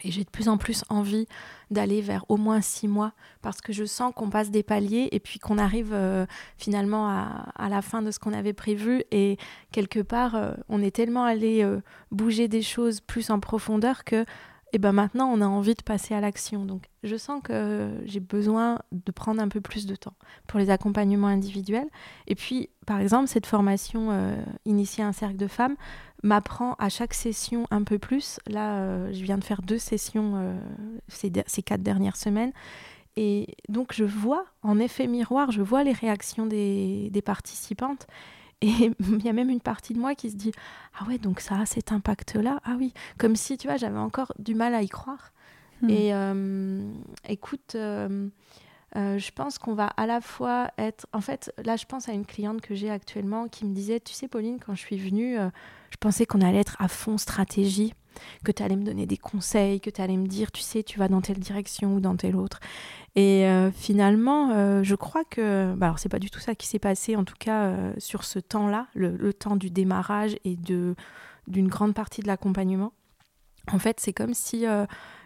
Et 0.03 0.11
j'ai 0.11 0.23
de 0.23 0.29
plus 0.29 0.49
en 0.49 0.57
plus 0.57 0.83
envie 0.89 1.27
d'aller 1.71 2.01
vers 2.01 2.25
au 2.29 2.37
moins 2.37 2.61
six 2.61 2.87
mois 2.87 3.13
parce 3.41 3.61
que 3.61 3.71
je 3.71 3.85
sens 3.85 4.13
qu'on 4.15 4.29
passe 4.29 4.51
des 4.51 4.63
paliers 4.63 5.09
et 5.11 5.19
puis 5.19 5.39
qu'on 5.39 5.57
arrive 5.57 5.91
euh, 5.93 6.25
finalement 6.57 7.07
à, 7.07 7.69
la 7.69 7.81
fin 7.81 8.01
de 8.01 8.11
ce 8.11 8.19
qu'on 8.19 8.33
avait 8.33 8.53
prévu. 8.53 9.03
Et 9.11 9.37
quelque 9.71 10.01
part, 10.01 10.35
euh, 10.35 10.53
on 10.69 10.81
est 10.81 10.91
tellement 10.91 11.23
allé 11.23 11.63
euh, 11.63 11.79
bouger 12.11 12.47
des 12.47 12.61
choses 12.61 12.99
plus 12.99 13.29
en 13.29 13.39
profondeur 13.39 14.03
que 14.03 14.25
et 14.73 14.79
ben 14.79 14.91
maintenant 14.91 15.29
on 15.31 15.39
a 15.39 15.45
envie 15.45 15.75
de 15.75 15.83
passer 15.83 16.15
à 16.15 16.19
l'action. 16.19 16.65
Donc 16.65 16.89
je 17.03 17.15
sens 17.15 17.41
que 17.43 17.91
j'ai 18.05 18.19
besoin 18.19 18.79
de 18.91 19.11
prendre 19.11 19.41
un 19.41 19.47
peu 19.47 19.61
plus 19.61 19.85
de 19.85 19.95
temps 19.95 20.15
pour 20.47 20.59
les 20.59 20.71
accompagnements 20.71 21.27
individuels. 21.27 21.87
Et 22.27 22.33
puis 22.33 22.69
par 22.87 22.99
exemple 22.99 23.27
cette 23.27 23.45
formation 23.45 24.09
euh, 24.11 24.35
un 24.65 25.11
cercle 25.11 25.37
de 25.37 25.47
femmes 25.47 25.75
m'apprend 26.23 26.73
à 26.79 26.89
chaque 26.89 27.13
session 27.13 27.67
un 27.69 27.83
peu 27.83 27.99
plus. 27.99 28.39
Là 28.47 28.79
euh, 28.79 29.13
je 29.13 29.23
viens 29.23 29.37
de 29.37 29.43
faire 29.43 29.61
deux 29.61 29.77
sessions 29.77 30.33
euh, 30.37 30.59
ces, 31.07 31.31
quatre 31.61 31.83
dernières 31.83 32.17
semaines. 32.17 32.51
Et 33.15 33.55
donc 33.69 33.93
je 33.93 34.03
vois 34.03 34.45
en 34.63 34.79
effet 34.79 35.05
miroir, 35.05 35.51
je 35.51 35.61
vois 35.61 35.83
les 35.83 35.93
réactions 35.93 36.47
des 36.47 37.21
participantes. 37.23 38.07
Et 38.63 38.91
il 38.99 39.23
y 39.23 39.29
a 39.29 39.33
même 39.33 39.49
une 39.49 39.59
partie 39.59 39.93
de 39.93 39.99
moi 39.99 40.15
qui 40.15 40.31
se 40.31 40.35
dit 40.35 40.51
Ah 40.97 41.05
ouais, 41.07 41.17
donc 41.17 41.39
ça 41.41 41.59
a 41.59 41.65
cet 41.65 41.91
impact-là. 41.91 42.61
Ah 42.63 42.75
oui, 42.77 42.93
comme 43.17 43.35
si, 43.35 43.57
tu 43.57 43.67
vois, 43.67 43.77
j'avais 43.77 43.99
encore 43.99 44.33
du 44.39 44.55
mal 44.55 44.73
à 44.73 44.81
y 44.81 44.89
croire. 44.89 45.33
Hmm. 45.81 45.89
Et 45.89 46.13
euh, 46.13 46.81
écoute, 47.27 47.75
euh, 47.75 48.27
euh, 48.95 49.17
je 49.17 49.31
pense 49.31 49.57
qu'on 49.57 49.73
va 49.73 49.87
à 49.87 50.05
la 50.05 50.21
fois 50.21 50.71
être. 50.77 51.07
En 51.13 51.21
fait, 51.21 51.53
là, 51.63 51.75
je 51.75 51.85
pense 51.85 52.09
à 52.09 52.13
une 52.13 52.25
cliente 52.25 52.61
que 52.61 52.75
j'ai 52.75 52.89
actuellement 52.89 53.47
qui 53.47 53.65
me 53.65 53.73
disait 53.73 53.99
Tu 53.99 54.13
sais, 54.13 54.27
Pauline, 54.27 54.59
quand 54.59 54.75
je 54.75 54.81
suis 54.81 54.97
venue, 54.97 55.37
je 55.89 55.97
pensais 55.97 56.25
qu'on 56.25 56.41
allait 56.41 56.59
être 56.59 56.75
à 56.79 56.87
fond 56.87 57.17
stratégie 57.17 57.93
que 58.43 58.51
tu 58.51 58.63
allais 58.63 58.75
me 58.75 58.83
donner 58.83 59.05
des 59.05 59.17
conseils, 59.17 59.79
que 59.79 59.89
tu 59.89 60.01
allais 60.01 60.17
me 60.17 60.27
dire, 60.27 60.51
tu 60.51 60.61
sais, 60.61 60.83
tu 60.83 60.99
vas 60.99 61.07
dans 61.07 61.21
telle 61.21 61.39
direction 61.39 61.95
ou 61.95 61.99
dans 61.99 62.15
telle 62.15 62.35
autre. 62.35 62.59
Et 63.15 63.45
euh, 63.45 63.71
finalement, 63.71 64.51
euh, 64.51 64.83
je 64.83 64.95
crois 64.95 65.23
que, 65.23 65.73
bah 65.75 65.87
alors 65.87 65.99
c'est 65.99 66.09
pas 66.09 66.19
du 66.19 66.29
tout 66.29 66.39
ça 66.39 66.55
qui 66.55 66.67
s'est 66.67 66.79
passé, 66.79 67.15
en 67.15 67.23
tout 67.23 67.35
cas 67.37 67.65
euh, 67.65 67.93
sur 67.97 68.23
ce 68.23 68.39
temps-là, 68.39 68.87
le, 68.95 69.33
temps 69.33 69.55
du 69.55 69.69
démarrage 69.69 70.37
et 70.43 70.55
de 70.55 70.95
d'une 71.47 71.67
grande 71.67 71.93
partie 71.93 72.21
de 72.21 72.27
l'accompagnement. 72.27 72.93
En 73.71 73.79
fait, 73.79 73.99
c'est 73.99 74.13
comme 74.13 74.33
si 74.33 74.65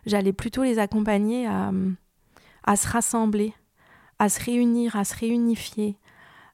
j'allais 0.05 0.33
plutôt 0.33 0.63
les 0.63 0.79
accompagner 0.79 1.45
à, 1.45 1.71
à 2.67 2.75
se 2.75 2.87
rassembler, 2.87 3.55
à 4.19 4.29
se 4.29 4.43
réunir, 4.43 4.95
à 4.95 5.03
se 5.03 5.15
réunifier, 5.15 5.97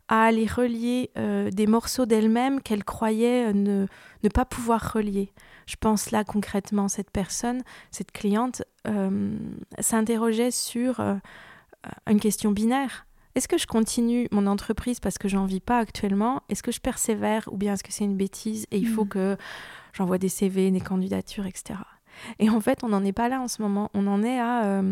à 0.07 0.23
aller 0.23 0.45
relier 0.45 1.11
des 1.15 1.67
morceaux 1.67 2.05
d'elles-mêmes 2.05 2.61
qu'elles 2.61 2.83
croyaient 2.83 3.53
ne, 3.53 3.87
ne 4.23 4.29
pas 4.29 4.45
pouvoir 4.45 4.93
relier. 4.93 5.33
Je 5.65 5.75
pense 5.79 6.11
là 6.11 6.23
concrètement, 6.23 6.87
cette 6.87 7.11
personne, 7.11 7.63
cette 7.91 8.11
cliente, 8.11 8.63
euh, 8.87 9.37
s'interrogeait 9.79 10.51
sur 10.51 10.99
euh, 10.99 11.15
une 12.07 12.19
question 12.19 12.51
binaire. 12.51 13.05
Est-ce 13.35 13.47
que 13.47 13.57
je 13.57 13.65
continue 13.65 14.27
mon 14.31 14.45
entreprise 14.45 14.99
parce 14.99 15.17
que 15.17 15.27
j'en 15.27 15.45
vis 15.45 15.59
pas 15.59 15.79
actuellement? 15.79 16.43
Est-ce 16.49 16.61
que 16.61 16.71
je 16.71 16.79
persévère 16.79 17.49
ou 17.51 17.57
bien 17.57 17.73
est-ce 17.73 17.83
que 17.83 17.91
c'est 17.91 18.03
une 18.03 18.17
bêtise 18.17 18.67
et 18.71 18.77
il 18.77 18.87
faut 18.87 19.05
mm. 19.05 19.09
que 19.09 19.37
j'envoie 19.93 20.17
des 20.17 20.29
CV, 20.29 20.69
des 20.69 20.81
candidatures, 20.81 21.45
etc. 21.45 21.79
Et 22.37 22.49
en 22.49 22.61
fait, 22.61 22.83
on 22.83 22.89
n'en 22.89 23.03
est 23.03 23.13
pas 23.13 23.29
là 23.29 23.41
en 23.41 23.47
ce 23.47 23.61
moment. 23.61 23.89
On 23.95 24.05
en 24.05 24.21
est 24.23 24.39
à... 24.39 24.83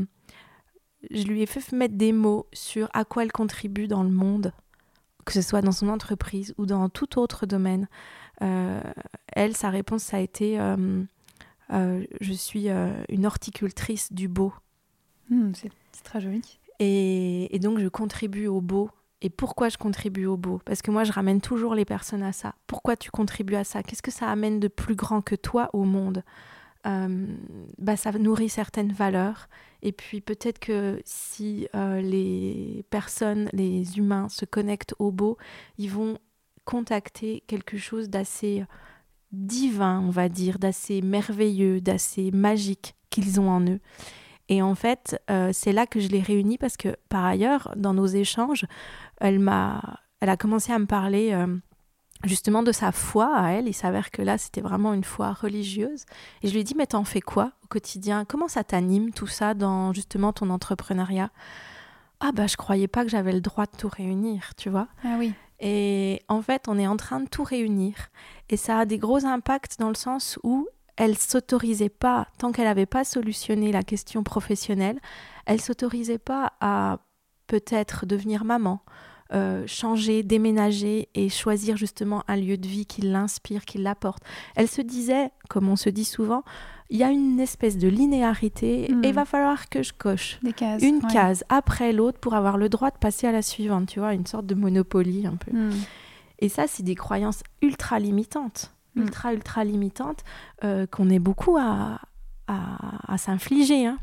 Je 1.09 1.23
lui 1.23 1.41
ai 1.41 1.45
fait 1.45 1.71
mettre 1.71 1.95
des 1.95 2.13
mots 2.13 2.47
sur 2.53 2.89
à 2.93 3.05
quoi 3.05 3.23
elle 3.23 3.31
contribue 3.31 3.87
dans 3.87 4.03
le 4.03 4.11
monde, 4.11 4.53
que 5.25 5.33
ce 5.33 5.41
soit 5.41 5.61
dans 5.61 5.71
son 5.71 5.89
entreprise 5.89 6.53
ou 6.57 6.65
dans 6.65 6.89
tout 6.89 7.19
autre 7.19 7.45
domaine. 7.45 7.87
Euh, 8.41 8.81
elle, 9.27 9.55
sa 9.55 9.69
réponse, 9.69 10.03
ça 10.03 10.17
a 10.17 10.19
été 10.19 10.59
euh, 10.59 11.03
euh, 11.73 12.03
Je 12.19 12.33
suis 12.33 12.67
une 13.09 13.25
horticultrice 13.25 14.13
du 14.13 14.27
beau. 14.27 14.53
Hmm, 15.29 15.51
c'est 15.53 15.71
très 16.03 16.21
joli. 16.21 16.41
Et, 16.79 17.59
donc, 17.61 17.79
je 17.79 17.87
contribue 17.87 18.47
au 18.47 18.61
beau. 18.61 18.89
Et 19.21 19.29
pourquoi 19.29 19.69
je 19.69 19.77
contribue 19.77 20.25
au 20.25 20.35
beau? 20.35 20.59
Parce 20.65 20.81
que 20.81 20.89
moi, 20.89 21.03
je 21.03 21.11
ramène 21.11 21.41
toujours 21.41 21.75
les 21.75 21.85
personnes 21.85 22.23
à 22.23 22.31
ça. 22.31 22.55
Pourquoi 22.65 22.95
tu 22.95 23.11
contribues 23.11 23.55
à 23.55 23.63
ça? 23.63 23.83
Qu'est-ce 23.83 24.01
que 24.01 24.09
ça 24.09 24.27
amène 24.27 24.59
de 24.59 24.67
plus 24.67 24.95
grand 24.95 25.21
que 25.21 25.35
toi 25.35 25.69
au 25.73 25.83
monde? 25.83 26.23
Bah, 26.83 27.95
ça 27.95 28.11
nourrit 28.13 28.49
certaines 28.49 28.91
valeurs. 28.91 29.47
Et 29.81 29.91
puis 29.91 30.21
peut-être 30.21 30.59
que 30.59 31.01
si 31.05 31.67
les 31.73 32.85
personnes, 32.89 33.49
les 33.53 33.97
humains 33.97 34.29
se 34.29 34.45
connectent 34.45 34.95
au 34.99 35.11
beau, 35.11 35.37
ils 35.77 35.89
vont 35.89 36.17
contacter 36.65 37.43
quelque 37.47 37.77
chose 37.77 38.09
d'assez 38.09 38.63
divin, 39.31 40.01
on 40.01 40.09
va 40.09 40.29
dire, 40.29 40.59
d'assez 40.59 41.01
merveilleux, 41.01 41.81
d'assez 41.81 42.31
magique 42.31 42.95
qu'ils 43.09 43.39
ont 43.39 43.49
en 43.49 43.61
eux. 43.61 43.79
Et 44.49 44.61
en 44.61 44.75
fait, 44.75 45.21
euh, 45.29 45.51
c'est 45.53 45.71
là 45.71 45.85
que 45.85 45.99
je 45.99 46.09
les 46.09 46.19
réunis 46.19 46.57
parce 46.57 46.77
que 46.77 46.95
par 47.09 47.23
ailleurs, 47.23 47.73
dans 47.77 47.93
nos 47.93 48.07
échanges, 48.07 48.65
elle 49.19 49.39
m'a, 49.39 49.99
elle 50.19 50.29
a 50.29 50.37
commencé 50.37 50.73
à 50.73 50.79
me 50.79 50.85
parler 50.85 51.31
euh, 51.31 51.47
justement 52.23 52.63
de 52.63 52.71
sa 52.71 52.91
foi 52.91 53.35
à 53.35 53.51
elle. 53.51 53.67
Il 53.67 53.73
s'avère 53.73 54.11
que 54.11 54.21
là, 54.21 54.37
c'était 54.37 54.61
vraiment 54.61 54.93
une 54.93 55.03
foi 55.03 55.33
religieuse. 55.33 56.05
Et 56.41 56.47
je 56.47 56.53
lui 56.53 56.61
ai 56.61 56.63
dit, 56.63 56.75
mais 56.75 56.87
t'en 56.87 57.03
fais 57.03 57.21
quoi 57.21 57.51
au 57.63 57.67
quotidien? 57.67 58.25
Comment 58.25 58.47
ça 58.47 58.63
t'anime 58.63 59.11
tout 59.11 59.27
ça 59.27 59.53
dans 59.53 59.93
justement 59.93 60.33
ton 60.33 60.49
entrepreneuriat? 60.49 61.31
Ah 62.19 62.31
bah 62.31 62.45
je 62.45 62.55
croyais 62.55 62.87
pas 62.87 63.03
que 63.03 63.09
j'avais 63.09 63.33
le 63.33 63.41
droit 63.41 63.65
de 63.65 63.75
tout 63.75 63.89
réunir, 63.89 64.53
tu 64.55 64.69
vois. 64.69 64.87
Ah 65.03 65.15
oui. 65.17 65.33
Et 65.59 66.21
en 66.27 66.41
fait, 66.41 66.67
on 66.67 66.77
est 66.77 66.87
en 66.87 66.97
train 66.97 67.19
de 67.19 67.27
tout 67.27 67.43
réunir. 67.43 67.95
Et 68.49 68.57
ça 68.57 68.79
a 68.79 68.85
des 68.85 68.97
gros 68.97 69.25
impacts 69.25 69.79
dans 69.79 69.89
le 69.89 69.95
sens 69.95 70.37
où 70.43 70.67
elle 70.97 71.17
s'autorisait 71.17 71.89
pas, 71.89 72.27
tant 72.37 72.51
qu'elle 72.51 72.65
n'avait 72.65 72.85
pas 72.85 73.03
solutionné 73.03 73.71
la 73.71 73.81
question 73.81 74.23
professionnelle, 74.23 74.99
elle 75.45 75.61
s'autorisait 75.61 76.19
pas 76.19 76.53
à 76.61 76.99
peut-être 77.47 78.05
devenir 78.05 78.43
maman, 78.43 78.83
euh, 79.33 79.63
changer, 79.65 80.23
déménager 80.23 81.07
et 81.15 81.29
choisir 81.29 81.77
justement 81.77 82.23
un 82.27 82.35
lieu 82.35 82.57
de 82.57 82.67
vie 82.67 82.85
qui 82.85 83.01
l'inspire, 83.01 83.65
qui 83.65 83.77
l'apporte. 83.77 84.23
Elle 84.55 84.67
se 84.67 84.81
disait, 84.81 85.31
comme 85.49 85.69
on 85.69 85.75
se 85.75 85.89
dit 85.89 86.05
souvent, 86.05 86.43
il 86.89 86.97
y 86.97 87.03
a 87.03 87.09
une 87.09 87.39
espèce 87.39 87.77
de 87.77 87.87
linéarité 87.87 88.83
et 88.83 88.91
il 88.91 88.97
hmm. 88.97 89.13
va 89.13 89.23
falloir 89.23 89.69
que 89.69 89.81
je 89.81 89.93
coche 89.93 90.37
une 90.81 91.01
case 91.01 91.45
après 91.47 91.93
l'autre 91.93 92.19
pour 92.19 92.33
avoir 92.33 92.57
le 92.57 92.67
droit 92.67 92.91
de 92.91 92.97
passer 92.97 93.27
à 93.27 93.31
la 93.31 93.41
suivante, 93.41 93.87
tu 93.87 93.99
vois, 93.99 94.13
une 94.13 94.25
sorte 94.25 94.45
de 94.45 94.55
monopoly 94.55 95.25
un 95.25 95.37
peu. 95.37 95.51
Hmm. 95.51 95.71
Et 96.39 96.49
ça, 96.49 96.67
c'est 96.67 96.83
des 96.83 96.95
croyances 96.95 97.43
ultra 97.61 97.99
limitantes, 97.99 98.73
hmm. 98.95 99.01
ultra, 99.03 99.33
ultra 99.33 99.63
limitantes, 99.63 100.25
euh, 100.65 100.85
qu'on 100.87 101.09
est 101.09 101.19
beaucoup 101.19 101.55
à, 101.57 102.01
à, 102.47 103.13
à 103.13 103.17
s'infliger. 103.17 103.85
Hein. 103.85 103.99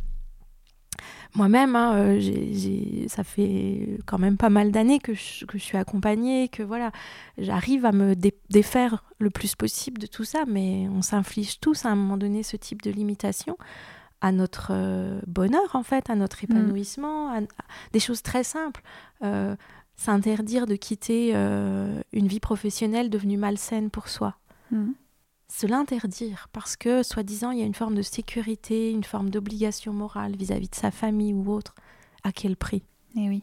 Moi-même, 1.35 1.77
hein, 1.77 1.95
euh, 1.95 3.09
ça 3.09 3.23
fait 3.23 3.99
quand 4.07 4.19
même 4.19 4.37
pas 4.37 4.49
mal 4.49 4.71
d'années 4.71 4.99
que 4.99 5.15
je, 5.15 5.45
suis 5.57 5.77
accompagnée, 5.77 6.49
que 6.49 6.63
voilà, 6.63 6.91
j'arrive 7.37 7.85
à 7.85 7.93
me 7.93 8.15
défaire 8.51 9.05
le 9.19 9.31
plus 9.31 9.55
possible 9.55 10.01
de 10.01 10.07
tout 10.07 10.25
ça, 10.25 10.45
mais 10.47 10.89
on 10.91 11.03
s'inflige 11.03 11.61
tous 11.61 11.85
à 11.85 11.91
un 11.91 11.97
moment 11.97 12.17
donné 12.17 12.43
ce 12.43 12.57
type 12.57 12.83
de 12.83 12.91
limitation 12.91 13.57
à 14.21 14.33
notre 14.33 14.73
euh, 14.73 15.21
bonheur 15.27 15.75
en 15.75 15.83
fait, 15.83 16.11
à 16.11 16.17
notre 16.17 16.39
mm. 16.39 16.45
épanouissement, 16.45 17.33
à, 17.33 17.41
des 17.93 18.01
choses 18.01 18.23
très 18.23 18.45
simples. 18.45 18.83
Euh, 19.23 19.55
s'interdire 19.97 20.67
de 20.67 20.77
quitter 20.77 21.35
une 21.35 22.29
vie 22.29 22.39
professionnelle 22.39 23.11
devenue 23.11 23.37
malsaine 23.37 23.91
pour 23.91 24.07
soi. 24.07 24.37
Mm 24.71 24.93
se 25.51 25.67
l'interdire 25.67 26.49
parce 26.53 26.77
que, 26.77 27.03
soi-disant, 27.03 27.51
il 27.51 27.59
y 27.59 27.63
a 27.63 27.67
une 27.67 27.75
forme 27.75 27.95
de 27.95 28.03
sécurité, 28.03 28.91
une 28.91 29.05
forme 29.05 29.31
d'obligation 29.31 29.93
morale 29.93 30.37
vis-à-vis 30.37 30.69
de 30.69 30.75
sa 30.75 30.91
famille 30.91 31.33
ou 31.33 31.51
autre. 31.51 31.75
À 32.25 32.33
quel 32.33 32.57
prix? 32.57 32.83
Eh 33.17 33.29
oui. 33.29 33.43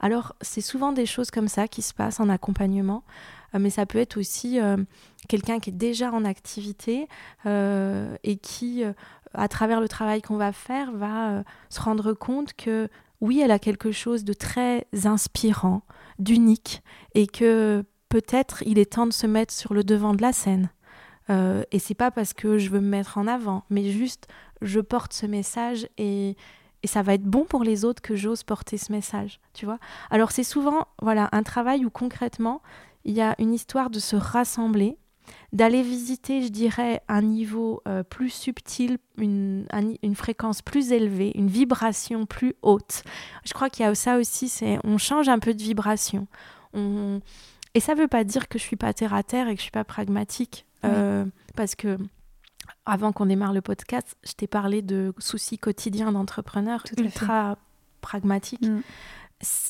Alors, 0.00 0.34
c'est 0.40 0.60
souvent 0.60 0.92
des 0.92 1.06
choses 1.06 1.30
comme 1.30 1.48
ça 1.48 1.68
qui 1.68 1.82
se 1.82 1.92
passent 1.92 2.20
en 2.20 2.28
accompagnement, 2.28 3.04
euh, 3.54 3.58
mais 3.58 3.70
ça 3.70 3.86
peut 3.86 3.98
être 3.98 4.16
aussi 4.16 4.60
euh, 4.60 4.76
quelqu'un 5.28 5.60
qui 5.60 5.70
est 5.70 5.74
déjà 5.74 6.10
en 6.10 6.24
activité 6.24 7.08
euh, 7.46 8.16
et 8.24 8.36
qui, 8.36 8.82
à 9.34 9.48
travers 9.48 9.80
le 9.80 9.88
travail 9.88 10.22
qu'on 10.22 10.36
va 10.36 10.52
faire, 10.52 10.92
va 10.92 11.44
se 11.68 11.80
rendre 11.80 12.12
compte 12.14 12.54
que 12.54 12.88
oui, 13.20 13.40
elle 13.40 13.52
a 13.52 13.58
quelque 13.58 13.92
chose 13.92 14.24
de 14.24 14.32
très 14.32 14.86
inspirant, 15.04 15.82
d'unique, 16.18 16.82
et 17.14 17.26
que 17.26 17.84
peut-être 18.08 18.62
il 18.66 18.78
est 18.78 18.92
temps 18.94 19.06
de 19.06 19.12
se 19.12 19.26
mettre 19.26 19.54
sur 19.54 19.74
le 19.74 19.84
devant 19.84 20.14
de 20.14 20.22
la 20.22 20.32
scène. 20.32 20.70
Euh, 21.30 21.62
et 21.70 21.78
c'est 21.78 21.94
pas 21.94 22.10
parce 22.10 22.32
que 22.32 22.58
je 22.58 22.70
veux 22.70 22.80
me 22.80 22.88
mettre 22.88 23.18
en 23.18 23.26
avant, 23.26 23.64
mais 23.70 23.90
juste 23.90 24.26
je 24.60 24.80
porte 24.80 25.12
ce 25.12 25.26
message 25.26 25.86
et, 25.98 26.36
et 26.82 26.86
ça 26.86 27.02
va 27.02 27.14
être 27.14 27.24
bon 27.24 27.44
pour 27.44 27.64
les 27.64 27.84
autres 27.84 28.02
que 28.02 28.16
j'ose 28.16 28.42
porter 28.42 28.78
ce 28.78 28.92
message, 28.92 29.40
tu 29.54 29.64
vois. 29.64 29.78
Alors 30.10 30.32
c'est 30.32 30.44
souvent 30.44 30.86
voilà 31.00 31.28
un 31.32 31.42
travail 31.42 31.84
où 31.84 31.90
concrètement 31.90 32.60
il 33.04 33.14
y 33.14 33.20
a 33.20 33.34
une 33.38 33.52
histoire 33.52 33.90
de 33.90 33.98
se 33.98 34.16
rassembler, 34.16 34.96
d'aller 35.52 35.82
visiter, 35.82 36.42
je 36.42 36.48
dirais, 36.48 37.02
un 37.08 37.22
niveau 37.22 37.82
euh, 37.86 38.02
plus 38.02 38.30
subtil, 38.30 38.98
une, 39.18 39.66
une, 40.02 40.14
fréquence 40.14 40.62
plus 40.62 40.92
élevée, 40.92 41.32
une 41.34 41.48
vibration 41.48 42.26
plus 42.26 42.54
haute. 42.62 43.02
Je 43.44 43.52
crois 43.52 43.70
qu'il 43.70 43.84
y 43.84 43.88
a 43.88 43.94
ça 43.94 44.18
aussi, 44.18 44.48
c'est 44.48 44.78
on 44.84 44.98
change 44.98 45.28
un 45.28 45.38
peu 45.38 45.54
de 45.54 45.62
vibration. 45.62 46.26
On... 46.74 47.20
Et 47.74 47.80
ça 47.80 47.94
ne 47.94 48.00
veut 48.00 48.08
pas 48.08 48.24
dire 48.24 48.48
que 48.48 48.58
je 48.58 48.64
suis 48.64 48.76
pas 48.76 48.92
terre 48.92 49.14
à 49.14 49.22
terre 49.22 49.48
et 49.48 49.54
que 49.54 49.58
je 49.58 49.64
suis 49.64 49.70
pas 49.70 49.84
pragmatique. 49.84 50.66
Euh, 50.84 51.24
parce 51.56 51.74
que 51.74 51.98
avant 52.86 53.12
qu'on 53.12 53.26
démarre 53.26 53.52
le 53.52 53.60
podcast, 53.60 54.16
je 54.24 54.32
t'ai 54.32 54.46
parlé 54.46 54.82
de 54.82 55.14
soucis 55.18 55.58
quotidiens 55.58 56.12
d'entrepreneurs 56.12 56.84
ultra 56.98 57.58
pragmatiques. 58.00 58.66
Mm. 58.66 58.80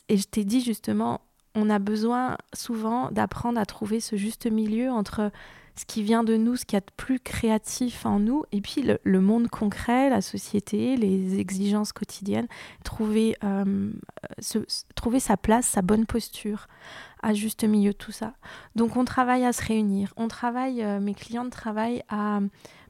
Et 0.08 0.16
je 0.16 0.24
t'ai 0.24 0.44
dit 0.44 0.60
justement, 0.60 1.20
on 1.54 1.70
a 1.70 1.78
besoin 1.78 2.36
souvent 2.54 3.10
d'apprendre 3.10 3.58
à 3.58 3.66
trouver 3.66 4.00
ce 4.00 4.16
juste 4.16 4.50
milieu 4.50 4.90
entre 4.90 5.30
ce 5.74 5.84
qui 5.86 6.02
vient 6.02 6.22
de 6.22 6.36
nous, 6.36 6.56
ce 6.56 6.64
qu'il 6.64 6.76
y 6.76 6.78
a 6.78 6.80
de 6.80 6.92
plus 6.96 7.18
créatif 7.18 8.04
en 8.04 8.18
nous, 8.18 8.44
et 8.52 8.60
puis 8.60 8.82
le, 8.82 9.20
monde 9.20 9.48
concret, 9.48 10.10
la 10.10 10.20
société, 10.20 10.96
les 10.96 11.38
exigences 11.38 11.92
quotidiennes, 11.92 12.46
trouver, 12.84 13.36
euh, 13.42 13.90
trouver 14.94 15.20
sa 15.20 15.36
place, 15.36 15.66
sa 15.66 15.82
bonne 15.82 16.06
posture 16.06 16.66
à 17.22 17.34
juste 17.34 17.64
milieu 17.64 17.92
de 17.92 17.96
tout 17.96 18.12
ça. 18.12 18.34
Donc 18.76 18.96
on 18.96 19.04
travaille 19.04 19.44
à 19.44 19.52
se 19.52 19.64
réunir, 19.64 20.12
on 20.16 20.28
travaille, 20.28 20.82
euh, 20.82 21.00
mes 21.00 21.14
clientes 21.14 21.50
travaillent 21.50 22.02
à 22.08 22.40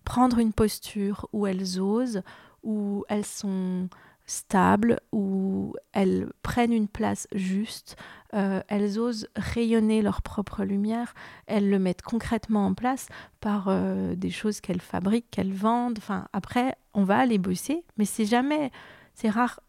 prendre 0.05 0.39
une 0.39 0.53
posture 0.53 1.29
où 1.33 1.47
elles 1.47 1.81
osent, 1.81 2.23
où 2.65 3.05
elles 3.09 3.27
sont 3.27 3.89
stables, 4.27 5.01
où 5.13 5.75
elles 5.93 6.29
prennent 6.43 6.73
une 6.73 6.89
place 6.89 7.27
juste, 7.33 7.97
euh, 8.35 8.61
elles 8.69 8.99
osent 8.99 9.29
rayonner 9.37 10.03
leur 10.03 10.23
propre 10.23 10.65
lumière, 10.65 11.15
elles 11.47 11.69
le 11.69 11.79
mettent 11.79 12.03
concrètement 12.03 12.67
en 12.67 12.75
place 12.75 13.09
par 13.41 13.67
euh, 13.69 14.15
des 14.15 14.31
choses 14.31 14.61
qu'elles 14.61 14.81
fabriquent, 14.81 15.31
qu'elles 15.31 15.53
vendent. 15.53 15.99
Enfin, 15.99 16.29
après, 16.33 16.77
on 16.95 17.05
va 17.05 17.19
aller 17.19 17.39
bosser, 17.39 17.85
mais 17.97 18.05
c'est 18.05 18.27
jamais, 18.27 18.71
c'est 19.15 19.31
rare, 19.31 19.61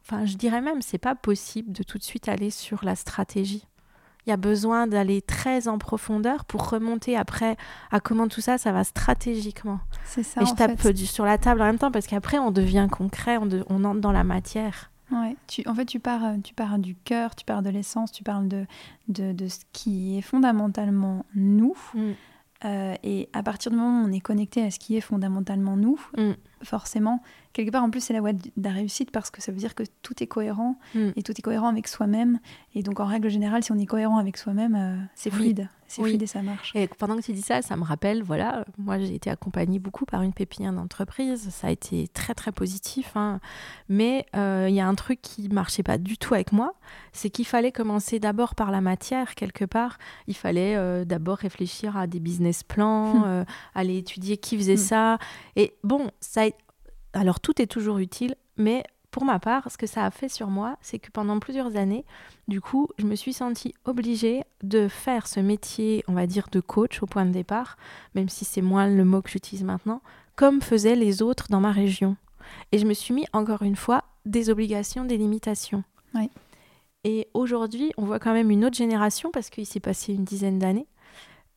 enfin, 0.00 0.24
je 0.24 0.36
dirais 0.36 0.60
même, 0.60 0.82
c'est 0.82 0.98
pas 0.98 1.14
possible 1.14 1.72
de 1.72 1.82
tout 1.82 1.98
de 1.98 2.04
suite 2.04 2.28
aller 2.28 2.50
sur 2.50 2.84
la 2.84 2.96
stratégie 2.96 3.66
il 4.26 4.30
y 4.30 4.32
a 4.32 4.36
besoin 4.36 4.86
d'aller 4.86 5.22
très 5.22 5.68
en 5.68 5.78
profondeur 5.78 6.44
pour 6.44 6.68
remonter 6.68 7.16
après 7.16 7.56
à 7.92 8.00
comment 8.00 8.26
tout 8.26 8.40
ça, 8.40 8.58
ça 8.58 8.72
va 8.72 8.82
stratégiquement. 8.82 9.78
C'est 10.04 10.24
ça. 10.24 10.42
Et 10.42 10.46
je 10.46 10.54
tape 10.54 10.80
sur 11.06 11.24
la 11.24 11.38
table 11.38 11.62
en 11.62 11.66
même 11.66 11.78
temps 11.78 11.92
parce 11.92 12.06
qu'après, 12.06 12.38
on 12.38 12.50
devient 12.50 12.88
concret, 12.90 13.36
on, 13.36 13.48
on, 13.68 13.84
entre 13.84 14.00
dans 14.00 14.12
la 14.12 14.24
matière. 14.24 14.90
Ouais, 15.12 15.36
tu, 15.46 15.62
en 15.68 15.74
fait, 15.74 15.86
tu 15.86 16.00
pars, 16.00 16.24
euh, 16.24 16.36
tu 16.42 16.54
pars 16.54 16.78
du 16.80 16.96
cœur, 16.96 17.36
tu 17.36 17.44
pars 17.44 17.62
de 17.62 17.70
l'essence, 17.70 18.10
tu 18.10 18.24
parles 18.24 18.48
de, 18.48 18.66
de, 19.08 19.32
de, 19.32 19.46
ce 19.46 19.60
qui 19.72 20.18
est 20.18 20.22
fondamentalement 20.22 21.24
nous. 21.36 21.76
Mm. 21.94 22.00
Euh, 22.64 22.94
et 23.04 23.28
à 23.32 23.42
partir 23.44 23.70
du 23.70 23.76
moment 23.76 24.02
où 24.02 24.08
on 24.08 24.12
est 24.12 24.20
connecté 24.20 24.64
à 24.64 24.70
ce 24.72 24.80
qui 24.80 24.96
est 24.96 25.00
fondamentalement 25.00 25.76
nous, 25.76 26.00
mm. 26.16 26.32
Forcément, 26.62 27.22
quelque 27.52 27.70
part 27.70 27.82
en 27.82 27.90
plus 27.90 28.00
c'est 28.00 28.12
la 28.12 28.20
voie 28.20 28.32
de 28.32 28.50
la 28.62 28.70
réussite 28.70 29.10
parce 29.10 29.30
que 29.30 29.40
ça 29.40 29.50
veut 29.50 29.58
dire 29.58 29.74
que 29.74 29.82
tout 30.02 30.22
est 30.22 30.26
cohérent 30.26 30.78
mm. 30.94 31.10
et 31.16 31.22
tout 31.22 31.32
est 31.32 31.42
cohérent 31.42 31.68
avec 31.68 31.88
soi-même. 31.88 32.38
Et 32.74 32.82
donc 32.82 33.00
en 33.00 33.06
règle 33.06 33.30
générale, 33.30 33.62
si 33.62 33.72
on 33.72 33.78
est 33.78 33.86
cohérent 33.86 34.18
avec 34.18 34.36
soi-même, 34.36 34.74
euh, 34.74 34.96
c'est 35.14 35.30
fluide. 35.30 35.68
C'est 35.88 36.02
fluide 36.02 36.22
et 36.22 36.26
ça 36.26 36.42
marche. 36.42 36.72
Et 36.74 36.88
pendant 36.88 37.16
que 37.16 37.22
tu 37.22 37.32
dis 37.32 37.42
ça, 37.42 37.62
ça 37.62 37.76
me 37.76 37.84
rappelle, 37.84 38.22
voilà, 38.22 38.64
moi 38.76 38.98
j'ai 38.98 39.14
été 39.14 39.30
accompagnée 39.30 39.78
beaucoup 39.78 40.04
par 40.04 40.22
une 40.22 40.32
pépinière 40.32 40.72
d'entreprise. 40.72 41.48
Ça 41.50 41.68
a 41.68 41.70
été 41.70 42.08
très 42.08 42.34
très 42.34 42.50
positif. 42.50 43.12
Hein. 43.14 43.40
Mais 43.88 44.26
euh, 44.34 44.66
il 44.68 44.74
y 44.74 44.80
a 44.80 44.88
un 44.88 44.94
truc 44.96 45.22
qui 45.22 45.48
marchait 45.48 45.84
pas 45.84 45.96
du 45.96 46.18
tout 46.18 46.34
avec 46.34 46.50
moi, 46.50 46.74
c'est 47.12 47.30
qu'il 47.30 47.46
fallait 47.46 47.70
commencer 47.70 48.18
d'abord 48.18 48.56
par 48.56 48.72
la 48.72 48.80
matière 48.80 49.36
quelque 49.36 49.64
part. 49.64 49.98
Il 50.26 50.34
fallait 50.34 50.74
euh, 50.74 51.04
d'abord 51.04 51.38
réfléchir 51.38 51.96
à 51.96 52.08
des 52.08 52.18
business 52.18 52.64
plans, 52.64 53.44
aller 53.74 53.98
étudier 53.98 54.36
qui 54.36 54.56
faisait 54.56 54.72
hum. 54.72 54.78
ça. 54.78 55.18
Et 55.54 55.74
bon, 55.84 56.10
ça 56.20 56.42
a 56.42 56.46
alors 57.16 57.40
tout 57.40 57.60
est 57.60 57.66
toujours 57.66 57.98
utile, 57.98 58.36
mais 58.56 58.84
pour 59.10 59.24
ma 59.24 59.38
part, 59.38 59.70
ce 59.70 59.78
que 59.78 59.86
ça 59.86 60.04
a 60.04 60.10
fait 60.10 60.28
sur 60.28 60.48
moi, 60.48 60.76
c'est 60.82 60.98
que 60.98 61.10
pendant 61.10 61.38
plusieurs 61.38 61.76
années, 61.76 62.04
du 62.48 62.60
coup, 62.60 62.88
je 62.98 63.06
me 63.06 63.14
suis 63.14 63.32
sentie 63.32 63.74
obligée 63.86 64.42
de 64.62 64.88
faire 64.88 65.26
ce 65.26 65.40
métier, 65.40 66.04
on 66.08 66.12
va 66.12 66.26
dire, 66.26 66.48
de 66.52 66.60
coach 66.60 67.02
au 67.02 67.06
point 67.06 67.24
de 67.24 67.30
départ, 67.30 67.78
même 68.14 68.28
si 68.28 68.44
c'est 68.44 68.60
moins 68.60 68.86
le 68.86 69.04
mot 69.04 69.22
que 69.22 69.30
j'utilise 69.30 69.64
maintenant, 69.64 70.02
comme 70.34 70.60
faisaient 70.60 70.96
les 70.96 71.22
autres 71.22 71.46
dans 71.48 71.60
ma 71.60 71.72
région. 71.72 72.16
Et 72.72 72.78
je 72.78 72.84
me 72.84 72.92
suis 72.92 73.14
mis, 73.14 73.24
encore 73.32 73.62
une 73.62 73.76
fois, 73.76 74.04
des 74.26 74.50
obligations, 74.50 75.06
des 75.06 75.16
limitations. 75.16 75.82
Et 77.04 77.28
aujourd'hui, 77.32 77.92
on 77.96 78.04
voit 78.04 78.18
quand 78.18 78.32
même 78.32 78.50
une 78.50 78.64
autre 78.64 78.76
génération, 78.76 79.30
parce 79.30 79.48
qu'il 79.48 79.64
s'est 79.64 79.80
passé 79.80 80.12
une 80.12 80.24
dizaine 80.24 80.58
d'années. 80.58 80.88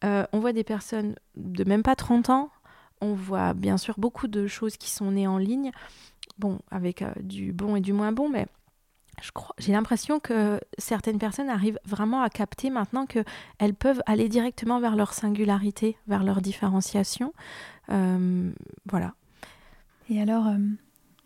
Euh, 0.06 0.26
on 0.32 0.40
voit 0.40 0.54
des 0.54 0.64
personnes 0.64 1.16
de 1.36 1.66
même 1.66 1.84
pas 1.84 1.96
30 1.96 2.30
ans 2.30 2.52
on 3.02 3.14
voit 3.14 3.54
bien 3.54 3.78
sûr 3.78 3.96
beaucoup 3.98 4.28
de 4.28 4.48
choses 4.48 4.78
qui 4.78 4.90
sont 4.90 5.12
nées 5.12 5.28
en 5.28 5.38
ligne, 5.38 5.72
bon, 6.38 6.60
avec 6.72 7.02
euh, 7.02 7.12
du 7.22 7.54
bon 7.54 7.76
et 7.76 7.82
du 7.82 7.94
moins 7.94 8.12
bon, 8.12 8.30
mais 8.30 8.48
j'ai 9.58 9.74
l'impression 9.74 10.20
que 10.20 10.60
certaines 10.78 11.20
personnes 11.20 11.50
arrivent 11.50 11.80
vraiment 11.86 12.22
à 12.22 12.30
capter 12.30 12.70
maintenant 12.70 13.06
qu'elles 13.06 13.74
peuvent 13.74 14.02
aller 14.06 14.30
directement 14.30 14.80
vers 14.80 14.96
leur 14.96 15.14
singularité, 15.14 15.98
vers 16.08 16.24
leur 16.24 16.42
différenciation. 16.42 17.34
Euh, 17.90 18.52
voilà. 18.86 19.14
Et 20.10 20.22
alors, 20.22 20.48
euh, 20.48 20.58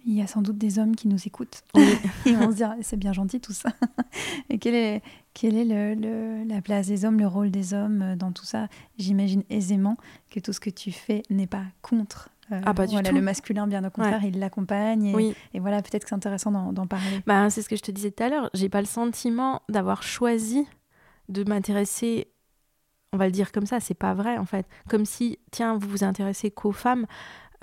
il 0.06 0.14
y 0.14 0.22
a 0.22 0.28
sans 0.28 0.42
doute 0.42 0.58
des 0.58 0.80
hommes 0.80 0.96
qui 0.96 1.08
nous 1.08 1.28
écoutent 1.28 1.64
et 1.76 2.34
vont 2.34 2.52
se 2.52 2.56
dire 2.56 2.76
c'est 2.82 2.98
bien 2.98 3.14
gentil 3.14 3.40
tout 3.40 3.54
ça. 3.54 3.70
et 4.50 4.58
quelle 4.58 4.76
est, 4.76 5.02
quelle 5.34 5.58
est 5.58 5.66
le, 5.66 6.44
la 6.44 6.62
place 6.62 6.88
des 6.88 7.06
hommes, 7.06 7.20
le 7.20 7.28
rôle 7.28 7.52
des 7.52 7.74
hommes 7.74 8.02
euh, 8.02 8.16
dans 8.16 8.32
tout 8.32 8.46
ça? 8.46 8.68
J'imagine 8.98 9.44
aisément 9.50 9.98
que 10.30 10.40
tout 10.40 10.54
ce 10.54 10.60
que 10.60 10.70
tu 10.70 10.92
fais 10.92 11.24
n'est 11.30 11.48
pas 11.48 11.64
contre. 11.82 12.30
Euh, 12.52 12.62
ah, 12.66 12.74
pas 12.74 12.86
du 12.86 12.94
voilà, 12.94 13.12
Le 13.12 13.22
masculin, 13.22 13.68
bien 13.68 13.84
au 13.86 13.90
contraire, 13.90 14.24
il 14.26 14.40
l'accompagne. 14.40 15.06
Et, 15.06 15.16
oui. 15.16 15.36
et, 15.54 15.60
voilà, 15.60 15.82
peut-être 15.82 16.04
que 16.04 16.10
c'est 16.10 16.16
intéressant 16.16 16.52
d'en 16.74 16.88
parler. 16.88 17.22
Bah, 17.26 17.50
c'est 17.50 17.62
ce 17.62 17.70
que 17.70 17.78
je 17.78 17.82
te 17.82 17.92
disais 17.92 18.12
tout 18.12 18.24
à 18.24 18.30
l'heure. 18.30 18.50
J'ai 18.54 18.68
pas 18.68 18.82
le 18.82 18.88
sentiment 18.88 19.62
d'avoir 19.70 20.04
choisi 20.04 20.68
de 21.30 21.44
m'intéresser 21.48 22.28
on 23.14 23.18
va 23.18 23.28
le 23.28 23.32
dire 23.32 23.52
comme 23.52 23.68
ça, 23.68 23.80
c'est 23.80 23.94
pas 23.94 24.16
vrai 24.16 24.38
en 24.40 24.46
fait. 24.46 24.68
Comme 24.90 25.06
si, 25.06 25.38
tiens, 25.52 25.78
vous 25.78 25.88
vous 25.88 26.04
intéressez 26.04 26.50
qu'aux 26.50 26.72
femmes 26.72 27.06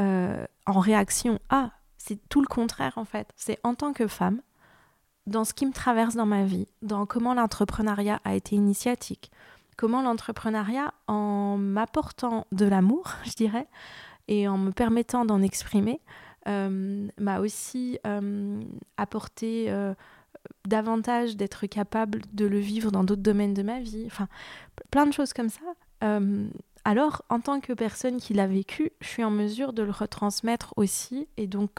euh, 0.00 0.46
en 0.64 0.78
réaction 0.78 1.40
à 1.50 1.72
c'est 2.00 2.18
tout 2.28 2.40
le 2.40 2.46
contraire 2.46 2.94
en 2.96 3.04
fait. 3.04 3.30
C'est 3.36 3.58
en 3.62 3.74
tant 3.74 3.92
que 3.92 4.06
femme, 4.06 4.40
dans 5.26 5.44
ce 5.44 5.52
qui 5.52 5.66
me 5.66 5.72
traverse 5.72 6.16
dans 6.16 6.26
ma 6.26 6.44
vie, 6.44 6.66
dans 6.82 7.06
comment 7.06 7.34
l'entrepreneuriat 7.34 8.20
a 8.24 8.34
été 8.34 8.56
initiatique, 8.56 9.30
comment 9.76 10.02
l'entrepreneuriat, 10.02 10.94
en 11.06 11.56
m'apportant 11.58 12.46
de 12.52 12.64
l'amour, 12.64 13.12
je 13.24 13.32
dirais, 13.32 13.68
et 14.28 14.48
en 14.48 14.58
me 14.58 14.70
permettant 14.72 15.24
d'en 15.24 15.42
exprimer, 15.42 16.00
euh, 16.48 17.06
m'a 17.18 17.40
aussi 17.40 17.98
euh, 18.06 18.62
apporté 18.96 19.66
euh, 19.68 19.94
davantage 20.66 21.36
d'être 21.36 21.66
capable 21.66 22.22
de 22.32 22.46
le 22.46 22.58
vivre 22.58 22.90
dans 22.90 23.04
d'autres 23.04 23.22
domaines 23.22 23.52
de 23.52 23.62
ma 23.62 23.78
vie, 23.78 24.04
enfin 24.06 24.26
plein 24.90 25.06
de 25.06 25.12
choses 25.12 25.34
comme 25.34 25.50
ça 25.50 25.60
alors 26.84 27.22
en 27.28 27.40
tant 27.40 27.60
que 27.60 27.72
personne 27.72 28.18
qui 28.18 28.34
l'a 28.34 28.46
vécu, 28.46 28.90
je 29.00 29.08
suis 29.08 29.24
en 29.24 29.30
mesure 29.30 29.72
de 29.72 29.82
le 29.82 29.90
retransmettre 29.90 30.72
aussi 30.76 31.28
et 31.36 31.46
donc 31.46 31.70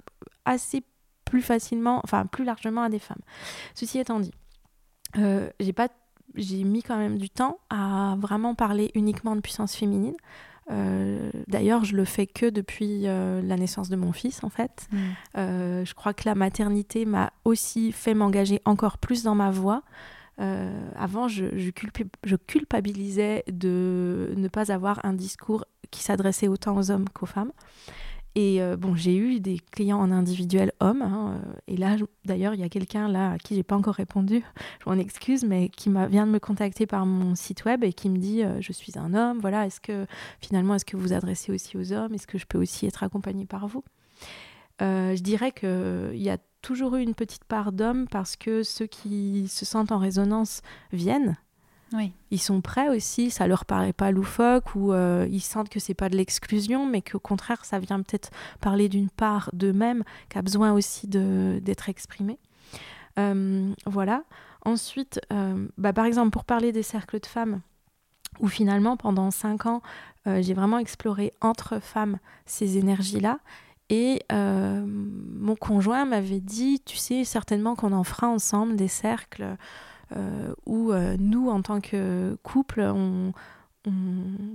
assez 0.46 0.84
plus 1.26 1.42
facilement, 1.42 2.02
enfin 2.04 2.26
plus 2.26 2.44
largement 2.44 2.84
à 2.84 2.90
des 2.90 3.00
femmes. 3.00 3.22
Ceci 3.74 4.00
étant 4.00 4.20
dit, 4.20 4.34
euh, 5.18 5.50
j'ai 5.60 5.74
pas 5.74 5.88
j'ai 6.36 6.64
mis 6.64 6.82
quand 6.82 6.98
même 6.98 7.18
du 7.18 7.30
temps 7.30 7.60
à 7.70 8.16
vraiment 8.18 8.56
parler 8.56 8.90
uniquement 8.96 9.36
de 9.36 9.42
puissance 9.42 9.76
féminine. 9.76 10.16
Euh, 10.72 11.30
d'ailleurs, 11.48 11.84
je 11.84 11.98
le 11.98 12.06
fais 12.06 12.26
que 12.26 12.50
depuis 12.50 13.06
euh, 13.06 13.42
la 13.42 13.58
naissance 13.58 13.90
de 13.90 13.98
mon 13.98 14.14
fils, 14.14 14.42
en 14.46 14.50
fait. 14.50 14.88
Mm. 14.92 15.84
je 15.84 15.94
crois 15.94 16.14
que 16.14 16.24
la 16.26 16.36
maternité 16.36 17.04
m'a 17.04 17.34
aussi 17.44 17.92
fait 17.92 18.14
m'engager 18.14 18.62
encore 18.64 18.98
plus 18.98 19.24
dans 19.24 19.36
ma 19.36 19.52
voix. 19.52 19.84
Euh, 20.40 20.90
avant, 20.96 21.28
je, 21.28 21.70
culpabilisais 22.48 23.44
de 23.52 24.34
ne 24.36 24.48
pas 24.48 24.72
avoir 24.72 25.04
un 25.04 25.14
discours 25.14 25.66
qui 25.92 26.02
s'adressait 26.02 26.48
autant 26.48 26.78
aux 26.78 26.92
hommes 26.92 27.10
qu'aux 27.10 27.26
femmes. 27.26 27.52
Et 28.34 28.62
euh, 28.62 28.78
bon, 28.78 28.96
j'ai 28.96 29.18
eu 29.18 29.42
des 29.42 29.60
clients 29.60 30.00
en 30.00 30.10
individuel 30.10 30.72
hommes. 30.80 31.02
Hein, 31.02 31.42
euh, 31.46 31.54
et 31.68 31.76
là, 31.76 31.98
d'ailleurs, 32.24 32.54
il 32.54 32.62
y 32.62 32.64
a 32.64 32.70
quelqu'un 32.70 33.10
là 33.10 33.32
à 33.32 33.38
qui 33.38 33.56
j'ai 33.56 33.64
pas 33.64 33.76
encore 33.76 33.96
répondu. 33.96 34.42
Je 34.84 34.90
m'en 34.90 34.98
excuse, 34.98 35.44
mais 35.44 35.68
qui 35.68 35.90
vient 35.90 36.26
de 36.26 36.32
me 36.32 36.40
contacter 36.40 36.88
par 36.88 37.06
mon 37.06 37.36
site 37.36 37.66
web 37.66 37.84
et 37.84 37.92
qui 37.92 38.10
me 38.10 38.18
dit 38.18 38.44
je 38.62 38.72
suis 38.72 38.98
un 38.98 39.14
homme. 39.14 39.40
Voilà, 39.42 39.66
est-ce 39.66 39.82
que 39.82 40.06
finalement, 40.40 40.76
est-ce 40.76 40.86
que 40.86 40.96
vous 40.96 41.12
adressez 41.12 41.52
aussi 41.52 41.78
aux 41.78 41.92
hommes? 41.92 42.14
Est-ce 42.14 42.28
que 42.28 42.38
je 42.38 42.46
peux 42.46 42.58
aussi 42.58 42.86
être 42.86 43.04
accompagnée 43.04 43.46
par 43.46 43.68
vous 43.68 43.84
Je 44.80 45.22
dirais 45.22 45.52
qu'il 45.52 46.22
y 46.22 46.30
a 46.30 46.38
toujours 46.62 46.96
eu 46.96 47.02
une 47.02 47.16
petite 47.16 47.44
part 47.44 47.72
d'hommes 47.72 48.08
parce 48.08 48.36
que 48.36 48.64
ceux 48.64 48.88
qui 48.88 49.48
se 49.48 49.66
sentent 49.66 49.92
en 49.92 49.98
résonance 49.98 50.62
viennent. 50.92 51.38
Oui. 51.94 52.14
Ils 52.30 52.42
sont 52.42 52.62
prêts 52.62 52.90
aussi, 52.90 53.32
ça 53.32 53.48
leur 53.48 53.66
paraît 53.66 53.94
pas 53.94 54.12
loufoque 54.12 54.76
ou 54.76 54.94
euh, 54.94 55.28
ils 55.30 55.42
sentent 55.42 55.70
que 55.70 55.80
c'est 55.80 55.94
pas 55.94 56.08
de 56.08 56.16
l'exclusion, 56.16 56.86
mais 56.86 57.02
qu'au 57.02 57.20
contraire, 57.20 57.66
ça 57.66 57.80
vient 57.80 58.02
peut-être 58.02 58.30
parler 58.62 58.88
d'une 58.88 59.10
part 59.10 59.50
d'eux-mêmes 59.54 60.04
qui 60.30 60.38
a 60.38 60.42
besoin 60.42 60.72
aussi 60.72 61.08
d'être 61.08 61.90
exprimée. 61.90 62.40
Euh, 63.20 63.74
voilà. 63.86 64.24
Ensuite, 64.64 65.20
euh, 65.34 65.68
bah, 65.78 65.92
par 65.92 66.06
exemple, 66.06 66.30
pour 66.30 66.46
parler 66.46 66.72
des 66.72 66.84
cercles 66.84 67.20
de 67.20 67.26
femmes, 67.26 67.62
où 68.40 68.48
finalement, 68.48 68.96
pendant 68.96 69.30
cinq 69.30 69.66
ans, 69.66 69.82
j'ai 70.26 70.54
vraiment 70.54 70.78
exploré 70.78 71.34
entre 71.42 71.80
femmes 71.82 72.20
ces 72.46 72.78
énergies-là. 72.78 73.40
Et 73.92 74.24
euh, 74.32 74.86
mon 74.88 75.58
conjoint 75.58 76.06
m'avait 76.06 76.40
dit, 76.40 76.82
tu 76.86 76.96
sais, 76.96 77.26
certainement 77.26 77.76
qu'on 77.76 77.92
en 77.92 78.06
fera 78.06 78.30
ensemble 78.30 78.78
des 78.78 78.88
cercles 78.88 79.58
euh, 80.16 80.54
où 80.66 80.94
euh, 80.94 81.18
nous, 81.20 81.50
en 81.50 81.62
tant 81.62 81.82
que 81.82 82.38
couple, 82.42 82.80
on, 82.80 83.34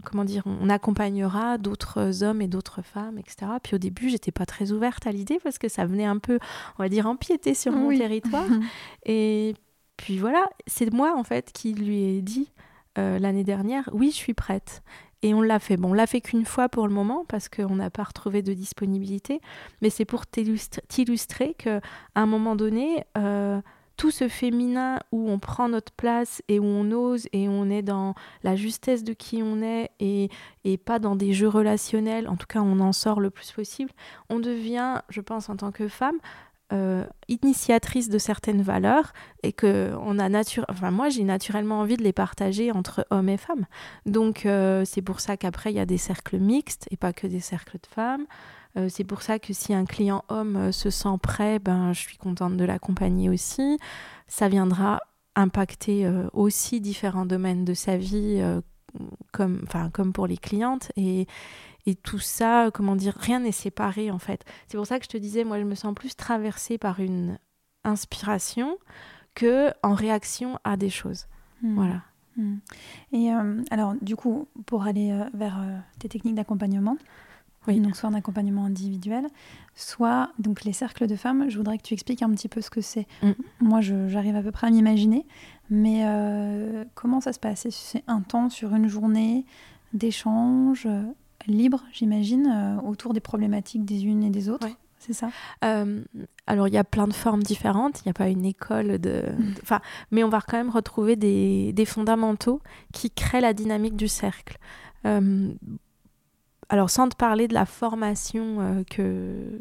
comment 0.05 0.25
dire, 0.25 0.43
on 0.47 0.71
accompagnera 0.71 1.59
d'autres 1.59 2.23
hommes 2.23 2.41
et 2.41 2.49
d'autres 2.49 2.81
femmes, 2.81 3.19
etc. 3.19 3.53
Puis 3.63 3.75
au 3.75 3.79
début, 3.79 4.09
j'étais 4.09 4.33
pas 4.33 4.47
très 4.47 4.73
ouverte 4.73 5.07
à 5.07 5.13
l'idée 5.13 5.39
parce 5.43 5.59
que 5.59 5.69
ça 5.69 5.85
venait 5.85 6.07
un 6.07 6.19
peu, 6.19 6.39
on 6.79 6.83
va 6.83 6.89
dire, 6.89 7.07
empiéter 7.07 7.53
sur 7.53 7.73
mon 7.73 7.91
territoire. 7.91 8.49
et 9.05 9.55
puis 9.99 10.17
voilà, 10.17 10.47
c'est 10.67 10.91
moi 10.95 11.15
en 11.15 11.25
fait 11.25 11.53
qui 11.53 11.75
lui 11.75 12.05
ai 12.05 12.23
dit 12.23 12.49
l'année 12.97 13.45
dernière, 13.45 13.91
oui, 13.93 14.11
je 14.11 14.17
suis 14.17 14.33
prête. 14.33 14.83
Et 15.27 15.35
on 15.35 15.43
l'a 15.43 15.59
fait. 15.59 15.77
Bon, 15.77 15.91
on 15.91 15.93
l'a 15.93 16.07
fait 16.07 16.21
qu'une 16.21 16.45
fois 16.45 16.69
pour 16.69 16.87
le 16.87 16.95
moment 16.95 17.25
parce 17.27 17.49
qu'on 17.49 17.75
n'a 17.75 17.91
pas 17.91 18.05
retrouvé 18.05 18.43
de 18.43 18.55
disponibilité. 18.55 19.41
Mais 19.83 19.91
c'est 19.91 20.05
pour 20.05 20.23
t'illustrer 20.25 21.55
qu'à 21.55 21.81
un 22.15 22.27
moment 22.27 22.55
donné, 22.55 23.03
euh, 23.19 23.61
tout 23.97 24.13
ce 24.13 24.29
féminin 24.29 25.01
où 25.11 25.29
on 25.29 25.41
prend 25.41 25.69
notre 25.69 25.91
place 25.91 26.43
et 26.47 26.61
où 26.61 26.65
on 26.65 26.93
ose 26.93 27.27
et 27.33 27.49
on 27.49 27.69
est 27.71 27.83
dans 27.83 28.15
la 28.45 28.55
justesse 28.55 29.03
de 29.03 29.15
qui 29.15 29.43
on 29.43 29.63
est 29.63 29.91
et, 29.99 30.31
et 30.63 30.77
pas 30.77 31.01
dans 31.01 31.17
des 31.17 31.33
jeux 31.33 31.49
relationnels, 31.49 32.29
en 32.29 32.37
tout 32.37 32.47
cas 32.47 32.61
on 32.61 32.79
en 32.79 32.93
sort 32.93 33.19
le 33.19 33.31
plus 33.31 33.51
possible, 33.51 33.91
on 34.29 34.39
devient, 34.39 35.01
je 35.09 35.21
pense 35.21 35.49
en 35.49 35.57
tant 35.57 35.73
que 35.73 35.89
femme, 35.89 36.19
euh, 36.73 37.05
initiatrice 37.29 38.09
de 38.09 38.19
certaines 38.19 38.61
valeurs 38.61 39.13
et 39.45 39.53
que 39.53 39.93
on 40.01 40.19
a 40.19 40.29
nature 40.29 40.65
enfin 40.69 40.91
moi 40.91 41.09
j'ai 41.11 41.23
naturellement 41.23 41.79
envie 41.79 41.97
de 41.97 42.03
les 42.03 42.13
partager 42.13 42.73
entre 42.73 43.07
hommes 43.11 43.29
et 43.29 43.37
femmes 43.37 43.67
donc 44.05 44.47
euh, 44.47 44.85
c'est 44.85 45.01
pour 45.01 45.21
ça 45.21 45.37
qu'après 45.37 45.71
il 45.71 45.77
y 45.77 45.79
a 45.79 45.87
des 45.87 45.97
cercles 45.97 46.39
mixtes 46.39 46.89
et 46.91 46.97
pas 46.97 47.13
que 47.13 47.29
des 47.29 47.39
cercles 47.39 47.77
de 47.81 47.87
femmes 47.87 48.27
euh, 48.77 48.89
c'est 48.89 49.05
pour 49.05 49.23
ça 49.23 49.39
que 49.39 49.53
si 49.53 49.75
un 49.75 49.85
client 49.85 50.25
homme 50.29 50.73
se 50.73 50.91
sent 50.91 51.17
prêt, 51.23 51.61
ben, 51.61 51.93
je 51.93 52.01
suis 52.01 52.19
contente 52.19 52.57
de 52.59 52.65
l'accompagner 52.65 53.31
aussi. 53.31 53.79
Ça 54.27 54.49
viendra 54.49 55.01
impacter 55.35 56.07
aussi 56.35 56.83
différents 56.83 57.25
domaines 57.25 57.65
de 57.65 57.73
sa 57.73 57.97
vie, 57.97 58.43
comme, 59.33 59.65
comme 59.95 60.13
pour 60.13 60.27
les 60.27 60.37
clientes. 60.37 60.93
Et, 60.97 61.27
et 61.87 61.95
tout 61.95 62.19
ça, 62.19 62.71
comment 62.73 62.97
dire, 62.97 63.15
rien 63.19 63.41
n'est 63.41 63.53
séparé 63.53 64.11
en 64.11 64.19
fait. 64.19 64.45
C'est 64.69 64.77
pour 64.77 64.87
ça 64.87 64.99
que 64.99 65.05
je 65.05 65.11
te 65.11 65.17
disais, 65.17 65.45
moi 65.45 65.59
je 65.59 65.65
me 65.65 65.75
sens 65.75 65.95
plus 65.95 66.17
traversée 66.17 66.79
par 66.79 67.01
une 67.01 67.39
inspiration 67.85 68.79
que 69.35 69.71
en 69.83 69.95
réaction 69.95 70.59
à 70.65 70.77
des 70.77 70.91
choses. 70.91 71.27
Hmm. 71.63 71.75
Voilà. 71.75 72.03
Hmm. 72.37 72.57
Et 73.13 73.31
alors, 73.71 73.95
du 74.03 74.15
coup, 74.15 74.47
pour 74.67 74.85
aller 74.85 75.19
vers 75.33 75.59
tes 75.99 76.09
techniques 76.09 76.35
d'accompagnement, 76.35 76.99
donc 77.75 77.97
soit 77.97 78.09
en 78.09 78.15
accompagnement 78.15 78.65
individuel, 78.65 79.27
soit 79.75 80.31
donc 80.39 80.65
les 80.65 80.73
cercles 80.73 81.07
de 81.07 81.17
femmes. 81.17 81.49
Je 81.49 81.57
voudrais 81.57 81.79
que 81.79 81.83
tu 81.83 81.95
expliques 81.95 82.23
un 82.23 82.31
petit 82.31 82.49
peu 82.49 82.61
ce 82.61 82.71
que 82.71 82.81
c'est. 82.81 83.07
Mm. 83.23 83.31
Moi, 83.61 83.81
j'arrive 83.81 84.37
à 84.37 84.43
peu 84.43 84.53
près 84.53 84.69
à 84.69 84.71
m'imaginer, 84.71 85.27
mais 85.71 86.03
euh, 86.05 86.85
comment 86.95 87.21
ça 87.21 87.33
se 87.33 87.41
passe? 87.41 87.69
C'est 87.71 88.05
un 88.07 88.21
temps 88.21 88.49
sur 88.49 88.75
une 88.75 88.89
journée 88.89 89.45
d'échange 89.93 90.87
euh, 90.87 91.03
libre, 91.47 91.83
j'imagine, 91.93 92.47
euh, 92.47 92.89
autour 92.89 93.13
des 93.15 93.21
problématiques 93.21 93.85
des 93.85 94.05
unes 94.05 94.23
et 94.25 94.31
des 94.31 94.49
autres. 94.49 94.69
C'est 94.99 95.13
ça? 95.13 95.31
Alors, 96.47 96.69
il 96.69 96.75
y 96.75 96.79
a 96.79 96.85
plein 96.85 97.07
de 97.07 97.13
formes 97.13 97.43
différentes. 97.43 98.01
Il 98.01 98.09
n'y 98.09 98.11
a 98.11 98.15
pas 98.15 98.29
une 98.29 98.45
école 98.45 98.99
de. 98.99 99.23
Mm. 99.39 99.55
Enfin, 99.63 99.81
mais 100.11 100.25
on 100.25 100.29
va 100.29 100.41
quand 100.41 100.57
même 100.57 100.71
retrouver 100.71 101.17
des, 101.17 101.73
des 101.73 101.85
fondamentaux 101.85 102.61
qui 102.93 103.11
créent 103.11 103.41
la 103.41 103.53
dynamique 103.53 103.95
du 103.95 104.09
cercle 104.09 104.59
alors 106.69 106.91
sans 106.91 107.09
te 107.09 107.17
parler 107.17 107.49
de 107.49 107.55
la 107.55 107.67
formation 107.67 108.61
euh, 108.61 108.83
que 108.85 109.61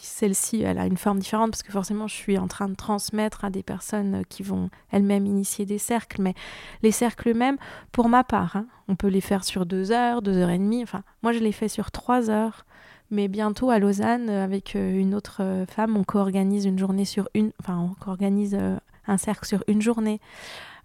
celle-ci 0.00 0.62
elle 0.62 0.78
a 0.78 0.86
une 0.86 0.96
forme 0.96 1.18
différente 1.18 1.50
parce 1.50 1.62
que 1.62 1.72
forcément 1.72 2.06
je 2.06 2.14
suis 2.14 2.38
en 2.38 2.46
train 2.46 2.68
de 2.68 2.74
transmettre 2.74 3.44
à 3.44 3.50
des 3.50 3.62
personnes 3.62 4.16
euh, 4.16 4.22
qui 4.28 4.42
vont 4.42 4.70
elles-mêmes 4.90 5.26
initier 5.26 5.64
des 5.66 5.78
cercles 5.78 6.20
mais 6.20 6.34
les 6.82 6.92
cercles 6.92 7.30
eux-mêmes 7.30 7.56
pour 7.92 8.08
ma 8.08 8.24
part 8.24 8.56
hein, 8.56 8.66
on 8.88 8.96
peut 8.96 9.08
les 9.08 9.20
faire 9.20 9.44
sur 9.44 9.66
deux 9.66 9.90
heures 9.90 10.22
deux 10.22 10.36
heures 10.36 10.50
et 10.50 10.58
demie 10.58 10.82
enfin 10.82 11.02
moi 11.22 11.32
je 11.32 11.38
les 11.38 11.52
fais 11.52 11.68
sur 11.68 11.90
trois 11.90 12.30
heures 12.30 12.64
mais 13.10 13.28
bientôt 13.28 13.70
à 13.70 13.78
Lausanne 13.78 14.28
euh, 14.28 14.44
avec 14.44 14.74
une 14.74 15.14
autre 15.14 15.64
femme 15.68 15.96
on 15.96 16.04
co-organise 16.04 16.66
une 16.66 16.78
journée 16.78 17.06
sur 17.06 17.28
une 17.34 17.52
enfin 17.60 17.78
on 17.78 17.94
co-organise 17.94 18.58
un 19.06 19.16
cercle 19.16 19.46
sur 19.46 19.64
une 19.68 19.80
journée 19.80 20.20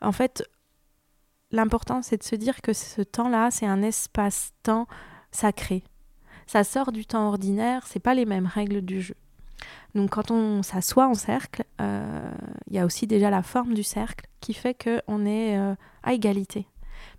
en 0.01 0.13
fait 0.13 0.47
l'important 1.51 2.01
c'est 2.01 2.17
de 2.17 2.23
se 2.23 2.35
dire 2.35 2.61
que 2.61 2.73
ce 2.73 3.01
temps-là 3.01 3.51
c'est 3.51 3.67
un 3.67 3.81
espace-temps 3.81 4.87
sacré. 5.33 5.83
Ça 6.47 6.63
sort 6.63 6.91
du 6.91 7.05
temps 7.05 7.27
ordinaire, 7.27 7.85
c'est 7.87 7.99
pas 7.99 8.13
les 8.13 8.25
mêmes 8.25 8.47
règles 8.47 8.81
du 8.81 9.01
jeu. 9.01 9.15
Donc 9.95 10.11
quand 10.11 10.31
on 10.31 10.63
s'assoit 10.63 11.07
en 11.07 11.13
cercle, 11.13 11.63
euh, 11.81 12.31
il 12.67 12.75
y 12.75 12.79
a 12.79 12.85
aussi 12.85 13.07
déjà 13.07 13.29
la 13.29 13.43
forme 13.43 13.73
du 13.73 13.83
cercle 13.83 14.25
qui 14.39 14.53
fait 14.53 14.75
qu'on 14.75 15.25
est 15.25 15.57
euh, 15.57 15.75
à 16.03 16.13
égalité. 16.13 16.67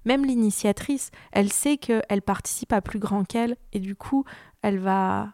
Même 0.04 0.24
l'initiatrice, 0.24 1.10
elle 1.32 1.52
sait 1.52 1.76
qu'elle 1.76 2.22
participe 2.22 2.72
à 2.72 2.80
plus 2.80 2.98
grand 2.98 3.24
qu'elle 3.24 3.56
et 3.72 3.80
du 3.80 3.94
coup, 3.94 4.24
elle 4.62 4.78
va 4.78 5.32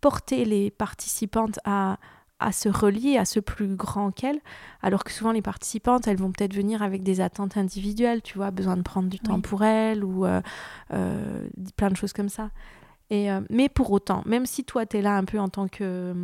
porter 0.00 0.44
les 0.44 0.70
participantes 0.70 1.58
à, 1.64 1.98
à 2.38 2.52
se 2.52 2.68
relier 2.68 3.16
à 3.16 3.24
ce 3.24 3.40
plus 3.40 3.76
grand 3.76 4.10
qu'elle, 4.10 4.40
alors 4.82 5.04
que 5.04 5.12
souvent 5.12 5.32
les 5.32 5.42
participantes, 5.42 6.06
elles 6.06 6.18
vont 6.18 6.32
peut-être 6.32 6.54
venir 6.54 6.82
avec 6.82 7.02
des 7.02 7.20
attentes 7.20 7.56
individuelles, 7.56 8.22
tu 8.22 8.38
vois, 8.38 8.50
besoin 8.50 8.76
de 8.76 8.82
prendre 8.82 9.08
du 9.08 9.18
temps 9.18 9.40
pour 9.40 9.64
elles 9.64 10.04
ou 10.04 10.26
euh, 10.26 10.40
plein 11.76 11.90
de 11.90 11.96
choses 11.96 12.12
comme 12.12 12.28
ça. 12.28 12.50
Euh, 13.12 13.40
mais 13.50 13.68
pour 13.68 13.90
autant, 13.92 14.22
même 14.26 14.46
si 14.46 14.64
toi, 14.64 14.86
tu 14.86 14.98
es 14.98 15.02
là 15.02 15.16
un 15.16 15.24
peu 15.24 15.38
en 15.38 15.48
tant 15.48 15.68
que 15.68 16.14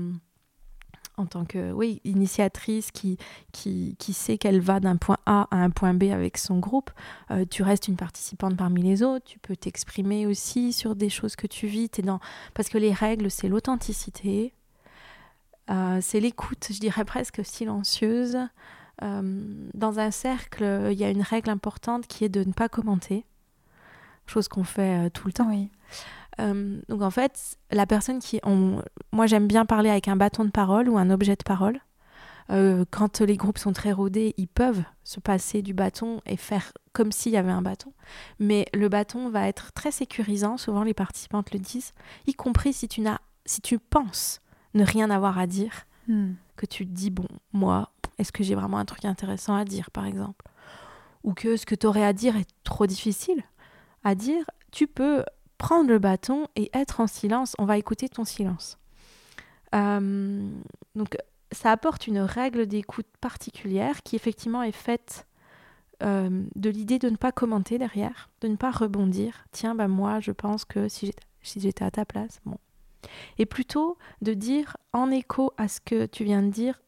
en 1.19 1.27
tant 1.27 1.45
que 1.45 1.73
oui, 1.73 2.01
initiatrice 2.05 2.91
qui, 2.91 3.19
qui, 3.53 3.97
qui 3.99 4.15
sait 4.15 4.39
qu'elle 4.39 4.61
va 4.61 4.81
d'un 4.81 4.97
point 4.97 5.19
A 5.27 5.47
à 5.51 5.57
un 5.57 5.69
point 5.69 5.93
B 5.93 6.05
avec 6.05 6.39
son 6.39 6.59
groupe, 6.59 6.91
tu 7.51 7.63
restes 7.63 7.87
une 7.87 7.97
participante 7.97 8.57
parmi 8.57 8.83
les 8.83 9.03
autres, 9.03 9.27
tu 9.27 9.39
peux 9.39 9.55
t'exprimer 9.55 10.27
aussi 10.27 10.73
sur 10.73 10.97
des 10.97 11.11
choses 11.11 11.37
que 11.37 11.47
tu 11.47 11.67
vis, 11.67 11.91
es 11.99 12.03
dans... 12.03 12.19
parce 12.55 12.71
que 12.71 12.79
les 12.79 12.95
règles, 12.95 13.31
c'est 13.31 13.49
l'authenticité, 13.49 14.55
euh, 15.71 15.99
c'est 16.03 16.21
l'écoute, 16.21 16.69
je 16.71 16.81
dirais 16.81 17.05
presque 17.05 17.45
silencieuse. 17.45 18.37
Euh, 19.03 19.69
dans 19.75 19.99
un 19.99 20.11
cercle, 20.11 20.89
il 20.91 20.99
y 20.99 21.05
a 21.05 21.11
une 21.11 21.23
règle 21.23 21.51
importante 21.51 22.07
qui 22.07 22.25
est 22.25 22.29
de 22.29 22.45
ne 22.45 22.53
pas 22.53 22.69
commenter, 22.69 23.25
chose 24.27 24.49
qu'on 24.49 24.65
fait 24.65 25.07
euh, 25.07 25.11
tout 25.11 25.27
le 25.27 25.33
temps. 25.33 25.49
Oui. 25.49 25.71
Donc 26.89 27.03
en 27.03 27.11
fait, 27.11 27.57
la 27.71 27.87
personne 27.87 28.19
qui... 28.19 28.41
Moi 29.13 29.27
j'aime 29.27 29.47
bien 29.47 29.65
parler 29.65 29.91
avec 29.91 30.09
un 30.09 30.17
bâton 30.17 30.45
de 30.45 30.51
parole 30.51 30.89
ou 30.89 30.99
un 30.99 31.11
objet 31.11 31.37
de 31.37 31.43
parole. 31.45 31.81
quand 32.49 33.21
les 33.21 33.37
groupes 33.37 33.59
sont 33.59 33.73
très 33.73 33.93
rodés, 33.93 34.35
ils 34.37 34.49
peuvent 34.49 34.83
se 35.05 35.21
passer 35.21 35.63
du 35.63 35.75
bâton 35.75 36.21
et 36.27 36.37
faire 36.37 36.73
comme 36.93 37.13
s'il 37.13 37.33
y 37.33 37.37
avait 37.37 37.51
un 37.51 37.63
bâton. 37.63 37.93
Mais 38.39 38.67
le 38.75 38.89
bâton 38.89 39.29
va 39.31 39.49
être 39.49 39.73
très 39.73 39.91
sécurisant, 39.91 40.57
souvent 40.57 40.83
les 40.83 40.95
participantes 40.95 41.53
le 41.53 41.59
disent, 41.59 41.93
y 42.27 42.35
compris 42.35 42.73
si 42.73 42.89
tu, 42.89 43.01
n'as, 43.01 43.19
si 43.47 43.61
tu 43.61 43.79
penses 43.79 44.41
ne 44.75 44.85
rien 44.85 45.11
avoir 45.11 45.39
à 45.39 45.47
dire, 45.47 45.87
hmm. 46.09 46.33
que 46.57 46.67
tu 46.67 46.87
te 46.87 46.93
dis, 46.93 47.11
bon, 47.11 47.27
moi, 47.53 47.91
est-ce 48.19 48.33
que 48.33 48.45
j'ai 48.45 48.55
vraiment 48.55 48.79
un 48.79 48.85
truc 48.85 49.05
intéressant 49.05 49.55
à 49.55 49.65
dire, 49.65 49.91
par 49.91 50.07
exemple? 50.07 50.45
Ou 51.25 51.35
que 51.35 51.57
ce 51.57 51.67
que 51.67 51.75
tu 51.75 51.87
aurais 51.87 52.05
à 52.05 52.13
dire 52.13 52.37
est 52.37 52.49
trop 52.65 52.87
difficile 52.87 53.43
à 54.05 54.15
dire, 54.15 54.45
tu 54.73 54.87
peux 54.87 55.25
prendre 55.63 55.89
le 55.89 56.01
bâton 56.01 56.49
et 56.57 56.71
être 56.75 56.99
en 56.99 57.07
silence, 57.07 57.55
on 57.57 57.67
va 57.67 57.79
écouter 57.79 58.09
ton 58.09 58.25
silence. 58.25 58.79
Euh, 59.77 60.51
donc 60.97 61.17
ça 61.53 61.71
apporte 61.71 62.09
une 62.09 62.19
règle 62.19 62.67
d'écoute 62.67 63.07
particulière 63.21 64.03
qui 64.03 64.17
effectivement 64.17 64.65
est 64.65 64.73
faite 64.73 65.29
euh, 66.03 66.43
de 66.57 66.69
l'idée 66.69 66.99
de 66.99 67.09
ne 67.09 67.17
pas 67.17 67.31
commenter 67.31 67.79
derrière, 67.79 68.29
de 68.41 68.49
ne 68.49 68.57
pas 68.57 68.73
rebondir. 68.73 69.45
Tiens, 69.53 69.77
bah 69.77 69.87
moi 69.87 70.19
je 70.19 70.33
pense 70.33 70.65
que 70.65 70.89
si 70.89 71.13
j'étais 71.45 71.85
à 71.85 71.93
ta 71.93 72.05
place, 72.05 72.41
bon, 72.45 72.59
et 73.39 73.47
plutôt 73.47 73.97
de 74.21 74.35
dire 74.35 74.77
en 74.93 75.13
écho 75.13 75.53
à 75.59 75.69
ce 75.69 75.81
que 75.81 76.07
tu 76.07 76.25
viens 76.25 76.43
de 76.43 76.51
dire, 76.51 76.83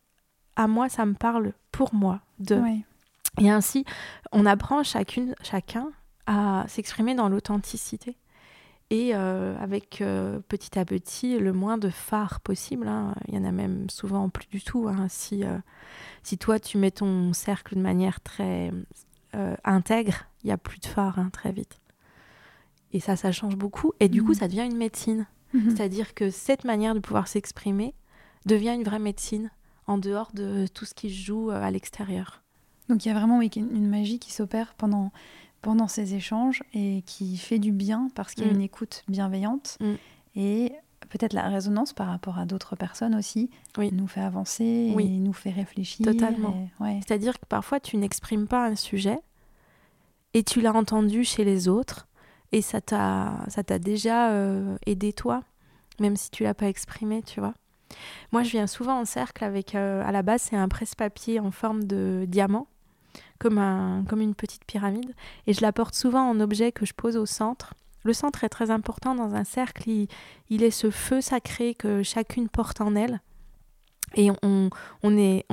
à 0.57 0.67
moi 0.67 0.89
ça 0.89 1.07
me 1.07 1.15
parle 1.15 1.53
pour 1.71 1.95
moi 1.95 2.23
de. 2.41 2.61
Et 3.39 3.51
ainsi, 3.51 3.85
on 4.33 4.47
apprend 4.47 4.83
chacune, 4.83 5.37
chacun 5.43 5.93
à 6.27 6.65
s'exprimer 6.67 7.15
dans 7.15 7.29
l'authenticité 7.29 8.17
et 8.91 9.15
euh, 9.15 9.57
avec 9.59 10.01
euh, 10.01 10.41
petit 10.49 10.79
à 10.79 10.85
petit 10.85 11.39
le 11.39 11.53
moins 11.53 11.79
de 11.79 11.89
phare 11.89 12.41
possible. 12.41 12.87
Hein. 12.87 13.15
Il 13.29 13.35
y 13.35 13.39
en 13.39 13.45
a 13.45 13.53
même 13.53 13.89
souvent 13.91 14.29
plus 14.29 14.47
du 14.47 14.63
tout. 14.63 14.89
Hein. 14.89 15.07
Si, 15.09 15.45
euh, 15.45 15.59
si 16.23 16.39
toi 16.39 16.59
tu 16.59 16.79
mets 16.79 16.91
ton 16.91 17.33
cercle 17.33 17.77
de 17.77 17.81
manière 17.81 18.21
très 18.21 18.73
intègre, 19.65 20.15
il 20.45 20.49
y 20.49 20.53
a 20.53 20.57
plus 20.57 20.79
de 20.79 20.87
phare 20.87 21.19
hein, 21.19 21.29
très 21.33 21.51
vite. 21.51 21.81
Et 22.93 23.01
ça, 23.01 23.17
ça 23.17 23.33
change 23.33 23.57
beaucoup. 23.57 23.93
Et 23.99 24.09
du 24.09 24.23
coup, 24.23 24.31
mmh. 24.31 24.35
ça 24.35 24.47
devient 24.47 24.69
une 24.71 24.77
médecine. 24.77 25.27
Mhm. 25.55 25.71
C'est-à-dire 25.71 26.15
que 26.15 26.31
cette 26.31 26.63
manière 26.63 26.95
de 26.95 27.01
pouvoir 27.01 27.27
s'exprimer 27.27 27.95
devient 28.47 28.75
une 28.77 28.85
vraie 28.85 29.01
médecine 29.01 29.51
en 29.89 29.99
dehors 29.99 30.31
de 30.35 30.69
tout 30.73 30.85
ce 30.85 30.95
qui 30.95 31.11
se 31.11 31.25
joue 31.25 31.51
à 31.51 31.69
l'extérieur. 31.73 32.43
Donc 32.89 33.05
il 33.05 33.09
y 33.09 33.11
a 33.11 33.15
vraiment 33.15 33.41
une 33.41 33.89
magie 33.89 34.21
qui 34.21 34.33
s'opère 34.33 34.75
pendant, 34.75 35.11
pendant 35.65 35.89
ces 35.89 36.15
échanges 36.15 36.63
et 36.75 37.03
qui 37.07 37.39
fait 37.39 37.59
du 37.59 37.73
bien 37.73 38.11
parce 38.15 38.35
qu'il 38.35 38.45
y 38.45 38.49
a 38.49 38.53
mm. 38.53 38.57
une 38.57 38.61
écoute 38.61 39.03
bienveillante 39.09 39.79
mm. 39.81 39.95
et 40.37 40.73
peut-être 41.09 41.33
la 41.33 41.49
résonance 41.49 41.95
par 41.95 42.09
rapport 42.09 42.39
à 42.39 42.45
d'autres 42.45 42.77
personnes 42.77 43.15
aussi 43.15 43.49
nous 43.79 44.07
fait 44.07 44.21
avancer 44.21 44.93
oui. 44.95 45.07
et 45.07 45.09
nous 45.09 45.33
fait 45.33 45.51
réfléchir. 45.51 46.05
Totalement. 46.05 46.69
C'est-à-dire 46.81 47.41
que 47.41 47.47
parfois 47.47 47.81
tu 47.81 47.97
n'exprimes 47.97 48.47
pas 48.47 48.67
un 48.67 48.77
sujet 48.77 49.19
et 50.35 50.43
tu 50.43 50.61
l'as 50.61 50.75
entendu 50.75 51.25
chez 51.25 51.45
les 51.45 51.67
autres 51.67 52.09
et 52.53 52.61
ça 52.61 52.83
t'a 52.83 53.39
ça 53.49 53.65
t'a 53.65 53.79
déjà 53.79 54.33
euh, 54.33 54.77
aidé 54.85 55.15
toi, 55.15 55.43
même 55.99 56.17
si 56.17 56.31
tu 56.31 56.43
l'as 56.43 56.55
pas 56.55 56.69
exprimé, 56.69 57.23
tu 57.23 57.41
vois. 57.41 57.55
Moi, 58.33 58.43
je 58.43 58.51
viens 58.51 58.67
souvent 58.67 59.01
en 59.01 59.05
cercle 59.05 59.45
avec 59.45 59.75
euh, 59.75 60.03
à 60.05 60.13
la 60.13 60.23
base 60.23 60.43
c'est 60.43 60.57
un 60.57 60.69
presse-papier 60.69 61.41
en 61.41 61.51
forme 61.51 61.85
de 61.85 62.27
diamant, 62.29 62.67
comme 63.39 63.59
un 63.59 64.05
comme 64.09 64.21
une 64.21 64.35
petite 64.35 64.65
pyramide, 64.65 65.15
et 65.47 65.53
je 65.53 65.61
l'apporte 65.61 65.95
souvent 65.95 66.29
en 66.29 66.41
objet 66.41 66.73
que 66.73 66.87
je 66.87 66.95
pose 66.95 67.17
au 67.17 67.27
centre. 67.27 67.75
Le 68.03 68.13
centre 68.13 68.45
est 68.45 68.51
très 68.51 68.71
important 68.71 69.15
dans 69.15 69.35
un 69.35 69.45
cercle. 69.45 69.89
Il, 69.89 70.63
est 70.63 70.71
ce 70.71 70.91
feu 70.91 71.23
sacré 71.23 71.75
que 71.75 72.03
chacune 72.03 72.51
porte 72.51 72.83
en 72.83 72.95
elle. 72.97 73.23
Et 74.15 74.31
on, 74.43 74.69
on 75.03 75.17
est, 75.17 75.47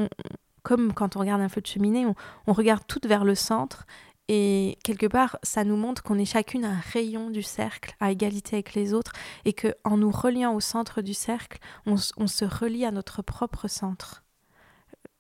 comme 0.61 0.91
quand 0.91 1.15
on 1.15 1.21
regarde 1.21 1.41
un 1.41 1.47
feu 1.47 1.61
de 1.61 1.67
cheminée, 1.67 2.05
on, 2.05 2.13
on 2.47 2.53
regarde 2.53 2.83
toutes 2.85 3.05
vers 3.05 3.23
le 3.23 3.35
centre 3.35 3.85
et 4.33 4.77
quelque 4.85 5.07
part, 5.07 5.37
ça 5.43 5.65
nous 5.65 5.75
montre 5.75 6.03
qu'on 6.03 6.17
est 6.17 6.23
chacune 6.23 6.63
un 6.63 6.79
rayon 6.93 7.29
du 7.31 7.43
cercle 7.43 7.97
à 7.99 8.11
égalité 8.11 8.55
avec 8.55 8.75
les 8.75 8.93
autres 8.93 9.11
et 9.43 9.51
que 9.51 9.75
en 9.83 9.97
nous 9.97 10.09
reliant 10.09 10.53
au 10.53 10.61
centre 10.61 11.01
du 11.01 11.13
cercle, 11.13 11.59
on, 11.85 11.97
se 11.97 12.45
relie 12.45 12.85
à 12.85 12.91
notre 12.91 13.21
propre 13.21 13.67
centre. 13.67 14.23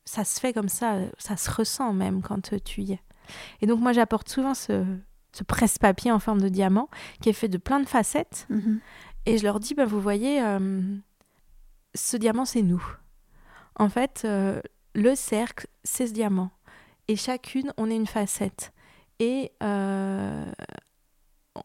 Ça 0.05 0.23
se 0.23 0.39
fait 0.39 0.53
comme 0.53 0.69
ça, 0.69 0.97
ça 1.17 1.37
se 1.37 1.49
ressent 1.49 1.93
même 1.93 2.21
quand 2.21 2.51
tu 2.63 2.81
y 2.81 2.93
es. 2.93 3.01
Et 3.61 3.67
donc 3.67 3.79
moi 3.79 3.93
j'apporte 3.93 4.29
souvent 4.29 4.53
ce, 4.53 4.83
presse-papier 5.47 6.11
en 6.11 6.19
forme 6.19 6.41
de 6.41 6.49
diamant 6.49 6.89
qui 7.21 7.29
est 7.29 7.33
fait 7.33 7.47
de 7.47 7.57
plein 7.57 7.79
de 7.79 7.87
facettes. 7.87 8.47
Mhm. 8.49 8.79
Et 9.25 9.37
je 9.37 9.43
leur 9.43 9.59
dis, 9.59 9.75
ben, 9.75 9.85
vous 9.85 10.01
voyez, 10.01 10.41
euh, 10.41 10.81
ce 11.93 12.17
diamant 12.17 12.45
c'est 12.45 12.63
nous. 12.63 12.83
En 13.75 13.87
fait, 13.87 14.23
euh, 14.25 14.61
le 14.93 15.15
cercle, 15.15 15.67
c'est 15.83 16.07
ce 16.07 16.13
diamant. 16.13 16.51
Et 17.07 17.15
chacune, 17.15 17.71
on 17.77 17.89
est 17.89 17.95
une 17.95 18.07
facette 18.07 18.73
et 19.19 19.51
euh, 19.61 20.51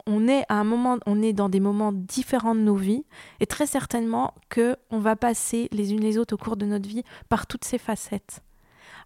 on 0.07 0.27
est 0.29 0.45
à 0.49 0.55
un 0.55 0.65
moment, 0.65 0.99
on 1.07 1.23
est 1.23 1.33
dans 1.33 1.49
des 1.49 1.61
moments 1.61 1.93
différents 1.93 2.55
de 2.55 2.61
nos 2.61 2.75
vies 2.75 3.05
et 3.41 3.47
très 3.47 3.67
certainement 3.67 4.35
que 4.49 4.77
on 4.91 4.99
va 4.99 5.17
passer 5.17 5.69
les 5.73 5.93
unes 5.93 6.01
les 6.01 6.19
autres 6.19 6.35
au 6.35 6.39
cours 6.39 6.57
de 6.57 6.67
notre 6.67 6.89
vie 6.89 7.05
par 7.29 7.47
toutes 7.47 7.65
ces 7.65 7.79
facettes. 7.79 8.43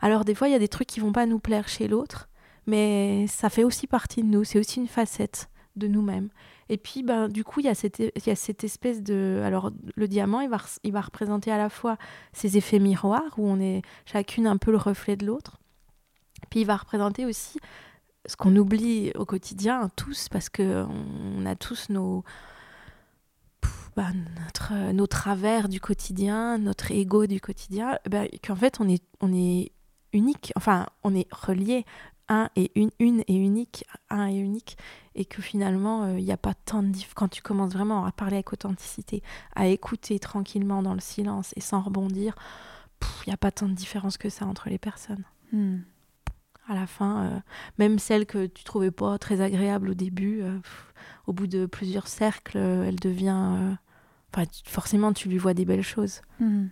Alors 0.00 0.24
des 0.24 0.34
fois 0.34 0.48
il 0.48 0.52
y 0.52 0.56
a 0.56 0.58
des 0.58 0.68
trucs 0.68 0.88
qui 0.88 1.00
vont 1.00 1.12
pas 1.12 1.26
nous 1.26 1.38
plaire 1.38 1.68
chez 1.68 1.88
l'autre, 1.88 2.28
mais 2.66 3.26
ça 3.26 3.50
fait 3.50 3.64
aussi 3.64 3.86
partie 3.86 4.22
de 4.22 4.28
nous, 4.28 4.44
c'est 4.44 4.58
aussi 4.58 4.80
une 4.80 4.88
facette 4.88 5.50
de 5.76 5.86
nous-mêmes. 5.86 6.30
Et 6.70 6.78
puis 6.78 7.02
ben 7.02 7.28
du 7.28 7.44
coup 7.44 7.60
il 7.60 7.66
y 7.66 7.68
a 7.70 7.74
cette 7.74 7.98
y 7.98 8.30
a 8.30 8.36
cette 8.36 8.64
espèce 8.64 9.02
de 9.02 9.42
alors 9.44 9.70
le 9.96 10.08
diamant 10.08 10.40
il 10.40 10.48
va 10.48 10.58
il 10.82 10.92
va 10.92 11.00
représenter 11.00 11.50
à 11.50 11.58
la 11.58 11.68
fois 11.68 11.98
ces 12.32 12.56
effets 12.56 12.78
miroirs 12.78 13.34
où 13.36 13.46
on 13.46 13.60
est 13.60 13.82
chacune 14.06 14.46
un 14.46 14.56
peu 14.56 14.70
le 14.70 14.78
reflet 14.78 15.16
de 15.16 15.26
l'autre. 15.26 15.58
Puis 16.48 16.60
il 16.60 16.66
va 16.66 16.76
représenter 16.76 17.26
aussi 17.26 17.58
ce 18.26 18.36
qu'on 18.36 18.54
oublie 18.56 19.12
au 19.14 19.24
quotidien, 19.24 19.90
tous, 19.96 20.28
parce 20.28 20.48
que 20.48 20.84
on 20.88 21.46
a 21.46 21.56
tous 21.56 21.88
nos, 21.88 22.24
bah, 23.96 24.08
notre, 24.40 24.92
nos 24.92 25.06
travers 25.06 25.68
du 25.68 25.80
quotidien, 25.80 26.58
notre 26.58 26.90
ego 26.90 27.26
du 27.26 27.40
quotidien, 27.40 27.98
bah, 28.08 28.24
qu'en 28.44 28.56
fait 28.56 28.80
on 28.80 28.88
est, 28.88 29.02
on 29.20 29.32
est 29.32 29.72
unique, 30.12 30.52
enfin 30.56 30.86
on 31.02 31.14
est 31.14 31.32
relié, 31.32 31.84
un 32.28 32.50
et 32.56 32.70
une, 32.76 32.90
une 33.00 33.22
et 33.26 33.34
unique, 33.34 33.84
un 34.10 34.28
et 34.28 34.36
unique, 34.36 34.76
et 35.14 35.24
que 35.24 35.42
finalement 35.42 36.06
il 36.06 36.18
euh, 36.18 36.20
n'y 36.20 36.32
a 36.32 36.36
pas 36.36 36.54
tant 36.54 36.82
de 36.82 36.88
différence 36.88 37.14
quand 37.14 37.28
tu 37.28 37.42
commences 37.42 37.72
vraiment 37.72 38.04
à 38.04 38.12
parler 38.12 38.36
avec 38.36 38.52
authenticité, 38.52 39.22
à 39.56 39.66
écouter 39.66 40.18
tranquillement 40.18 40.82
dans 40.82 40.94
le 40.94 41.00
silence 41.00 41.52
et 41.56 41.60
sans 41.60 41.80
rebondir, 41.80 42.36
il 43.26 43.30
n'y 43.30 43.34
a 43.34 43.38
pas 43.38 43.50
tant 43.50 43.68
de 43.68 43.74
différence 43.74 44.18
que 44.18 44.28
ça 44.28 44.46
entre 44.46 44.68
les 44.68 44.78
personnes. 44.78 45.24
Hmm 45.52 45.78
à 46.70 46.74
la 46.74 46.86
fin, 46.86 47.24
euh, 47.24 47.40
même 47.78 47.98
celle 47.98 48.26
que 48.26 48.46
tu 48.46 48.62
trouvais 48.62 48.92
pas 48.92 49.18
très 49.18 49.40
agréable 49.40 49.90
au 49.90 49.94
début, 49.94 50.40
euh, 50.40 50.56
au 51.26 51.32
bout 51.32 51.48
de 51.48 51.66
plusieurs 51.66 52.06
cercles, 52.06 52.58
euh, 52.58 52.84
elle 52.86 53.00
devient. 53.00 53.76
Enfin, 54.32 54.46
forcément, 54.64 55.12
tu 55.12 55.28
lui 55.28 55.38
vois 55.38 55.52
des 55.52 55.64
belles 55.64 55.82
choses. 55.82 56.22
Hmm. 56.38 56.66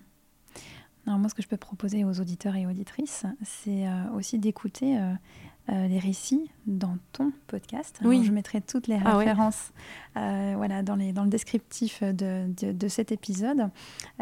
Alors 1.06 1.18
moi, 1.18 1.28
ce 1.28 1.34
que 1.34 1.42
je 1.42 1.48
peux 1.48 1.56
proposer 1.56 2.04
aux 2.04 2.20
auditeurs 2.20 2.54
et 2.54 2.66
auditrices, 2.66 3.26
c'est 3.42 3.86
aussi 4.14 4.38
d'écouter 4.38 5.00
les 5.66 5.98
récits 5.98 6.50
dans 6.66 6.98
ton 7.12 7.32
podcast. 7.46 7.98
oui. 8.04 8.24
je 8.24 8.30
mettrai 8.30 8.60
toutes 8.60 8.86
les 8.88 9.00
ah 9.02 9.16
références 9.16 9.72
voilà, 10.14 10.82
dans, 10.82 10.96
les, 10.96 11.14
dans 11.14 11.24
le 11.24 11.30
descriptif 11.30 12.02
de, 12.02 12.46
de, 12.72 12.88
cet 12.88 13.10
épisode 13.10 13.70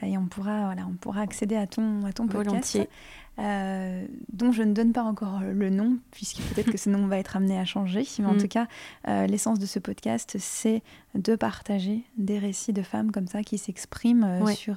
et 0.01 0.17
on 0.17 0.27
pourra, 0.27 0.67
voilà, 0.67 0.87
on 0.87 0.95
pourra 0.95 1.23
accéder 1.23 1.57
à 1.57 1.67
ton, 1.67 2.05
à 2.05 2.13
ton 2.13 2.29
podcast. 2.29 2.49
Volontiers. 2.49 2.89
Euh, 3.39 4.07
dont 4.33 4.51
je 4.51 4.63
ne 4.63 4.73
donne 4.73 4.93
pas 4.93 5.03
encore 5.03 5.41
le 5.43 5.69
nom, 5.69 5.99
puisque 6.11 6.39
peut-être 6.39 6.71
que 6.71 6.79
ce 6.79 6.89
nom 6.89 7.07
va 7.07 7.19
être 7.19 7.37
amené 7.37 7.59
à 7.59 7.67
changer. 7.67 8.07
Mais 8.19 8.27
en 8.27 8.33
mm. 8.33 8.39
tout 8.39 8.49
cas, 8.49 8.67
euh, 9.09 9.27
l'essence 9.27 9.59
de 9.59 9.67
ce 9.67 9.79
podcast, 9.79 10.37
c'est 10.39 10.83
de 11.15 11.37
partager 11.37 12.05
des 12.17 12.39
récits 12.39 12.73
de 12.73 12.83
femmes 12.83 13.13
comme 13.13 13.27
ça 13.27 13.43
qui 13.43 13.59
s'expriment 13.59 14.25
euh, 14.25 14.47
sur. 14.55 14.77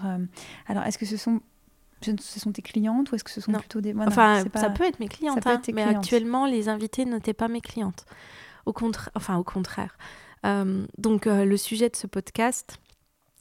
alors, 0.68 0.84
est-ce 0.84 0.98
que 0.98 1.06
ce 1.06 1.16
sont 1.16 1.42
ce 2.02 2.40
sont 2.40 2.54
tes 2.54 2.62
clientes 2.62 3.12
ou 3.12 3.16
est-ce 3.16 3.26
que 3.26 3.32
ce 3.32 3.42
sont 3.42 3.52
plutôt 3.52 3.82
des. 3.82 3.94
enfin, 3.94 4.44
ça 4.56 4.70
peut 4.70 4.86
être 4.86 5.00
mes 5.00 5.10
clientes, 5.10 5.46
hein, 5.46 5.62
mais 5.74 5.84
actuellement, 5.84 6.46
les 6.46 6.70
invités 6.70 7.06
n'étaient 7.06 7.34
pas 7.34 7.48
mes 7.48 7.62
clientes. 7.62 8.06
Au 8.66 8.74
contraire, 8.74 9.12
enfin, 9.16 9.38
au 9.38 9.44
contraire. 9.44 9.98
donc, 10.98 11.26
le 11.26 11.58
sujet 11.58 11.90
de 11.90 11.96
ce 11.96 12.08
podcast, 12.08 12.78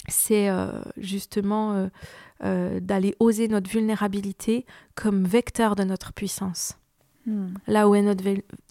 c'est 0.09 0.49
justement 0.97 1.89
euh, 2.45 2.79
d'aller 2.79 3.17
oser 3.19 3.49
notre 3.49 3.69
vulnérabilité 3.69 4.65
comme 4.95 5.25
vecteur 5.25 5.75
de 5.75 5.83
notre 5.83 6.13
puissance. 6.13 6.79
Hmm. 7.27 7.49
Là, 7.67 7.89
où 7.89 7.97
est 7.97 8.03
notre, 8.03 8.23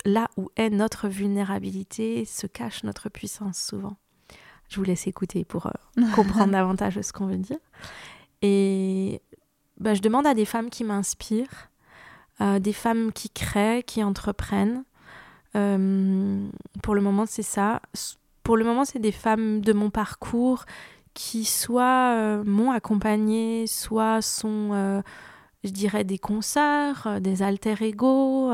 là 0.05 0.29
où 0.37 0.49
est 0.55 0.69
notre 0.69 1.09
vulnérabilité 1.09 2.23
se 2.23 2.47
cache 2.47 2.85
notre 2.85 3.09
puissance 3.09 3.57
souvent. 3.57 3.97
Je 4.69 4.77
vous 4.77 4.85
laisse 4.85 5.05
écouter 5.05 5.43
pour 5.43 5.65
euh, 5.65 5.71
comprendre 6.15 6.53
davantage 6.53 7.01
ce 7.01 7.11
qu'on 7.11 7.25
veut 7.25 7.35
dire. 7.35 7.59
Et 8.41 9.21
bah, 9.81 9.93
je 9.93 10.01
demande 10.01 10.25
à 10.25 10.33
des 10.33 10.45
femmes 10.45 10.69
qui 10.69 10.85
m'inspirent, 10.85 11.69
euh, 12.39 12.59
des 12.59 12.71
femmes 12.71 13.11
qui 13.11 13.29
créent, 13.29 13.83
qui 13.83 14.01
entreprennent. 14.01 14.85
pour 15.51 16.95
le 16.95 17.01
moment, 17.01 17.25
c'est 17.25 17.43
ça. 17.43 17.81
Pour 18.43 18.55
le 18.55 18.63
moment, 18.63 18.85
c'est 18.85 18.99
des 18.99 19.11
femmes 19.11 19.59
de 19.59 19.73
mon 19.73 19.89
parcours 19.89 20.63
qui 21.17 21.45
soit 21.45 22.13
euh, 22.13 22.43
m'ont 22.45 22.69
accompagné, 22.69 23.65
soit 23.65 24.21
sont, 24.21 24.69
euh, 24.73 25.01
je 25.63 25.71
dirais, 25.71 26.03
des 26.03 26.19
concerts, 26.19 27.07
euh, 27.07 27.19
des 27.19 27.41
alter 27.41 27.73
ego. 27.81 28.51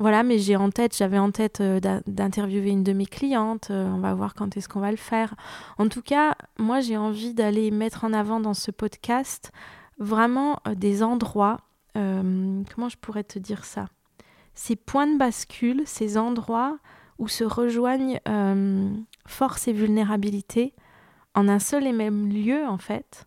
voilà, 0.00 0.24
mais 0.24 0.38
j'ai 0.38 0.56
en 0.56 0.70
tête, 0.70 0.96
j'avais 0.96 1.18
en 1.18 1.30
tête 1.30 1.62
d'interviewer 1.62 2.70
une 2.70 2.82
de 2.82 2.92
mes 2.92 3.06
clientes. 3.06 3.68
on 3.70 3.98
va 3.98 4.12
voir 4.12 4.34
quand 4.34 4.56
est-ce 4.56 4.68
qu'on 4.68 4.80
va 4.80 4.90
le 4.90 4.96
faire. 4.96 5.36
En 5.78 5.88
tout 5.88 6.02
cas, 6.02 6.34
moi, 6.58 6.80
j'ai 6.80 6.96
envie 6.96 7.32
d'aller 7.32 7.70
mettre 7.70 8.04
en 8.04 8.12
avant 8.12 8.40
dans 8.40 8.54
ce 8.54 8.72
podcast 8.72 9.52
vraiment 9.98 10.58
des 10.74 11.04
endroits. 11.04 11.58
comment 11.94 12.88
je 12.88 12.96
pourrais 12.96 13.22
te 13.22 13.38
dire 13.38 13.64
ça? 13.64 13.84
Ces 14.54 14.74
points 14.74 15.06
de 15.06 15.16
bascule, 15.16 15.84
ces 15.86 16.18
endroits 16.18 16.78
où 17.18 17.28
se 17.28 17.44
rejoignent 17.44 18.18
force 19.26 19.68
et 19.68 19.72
vulnérabilité 19.72 20.74
en 21.34 21.48
un 21.48 21.58
seul 21.58 21.86
et 21.86 21.92
même 21.92 22.28
lieu 22.28 22.66
en 22.66 22.78
fait? 22.78 23.26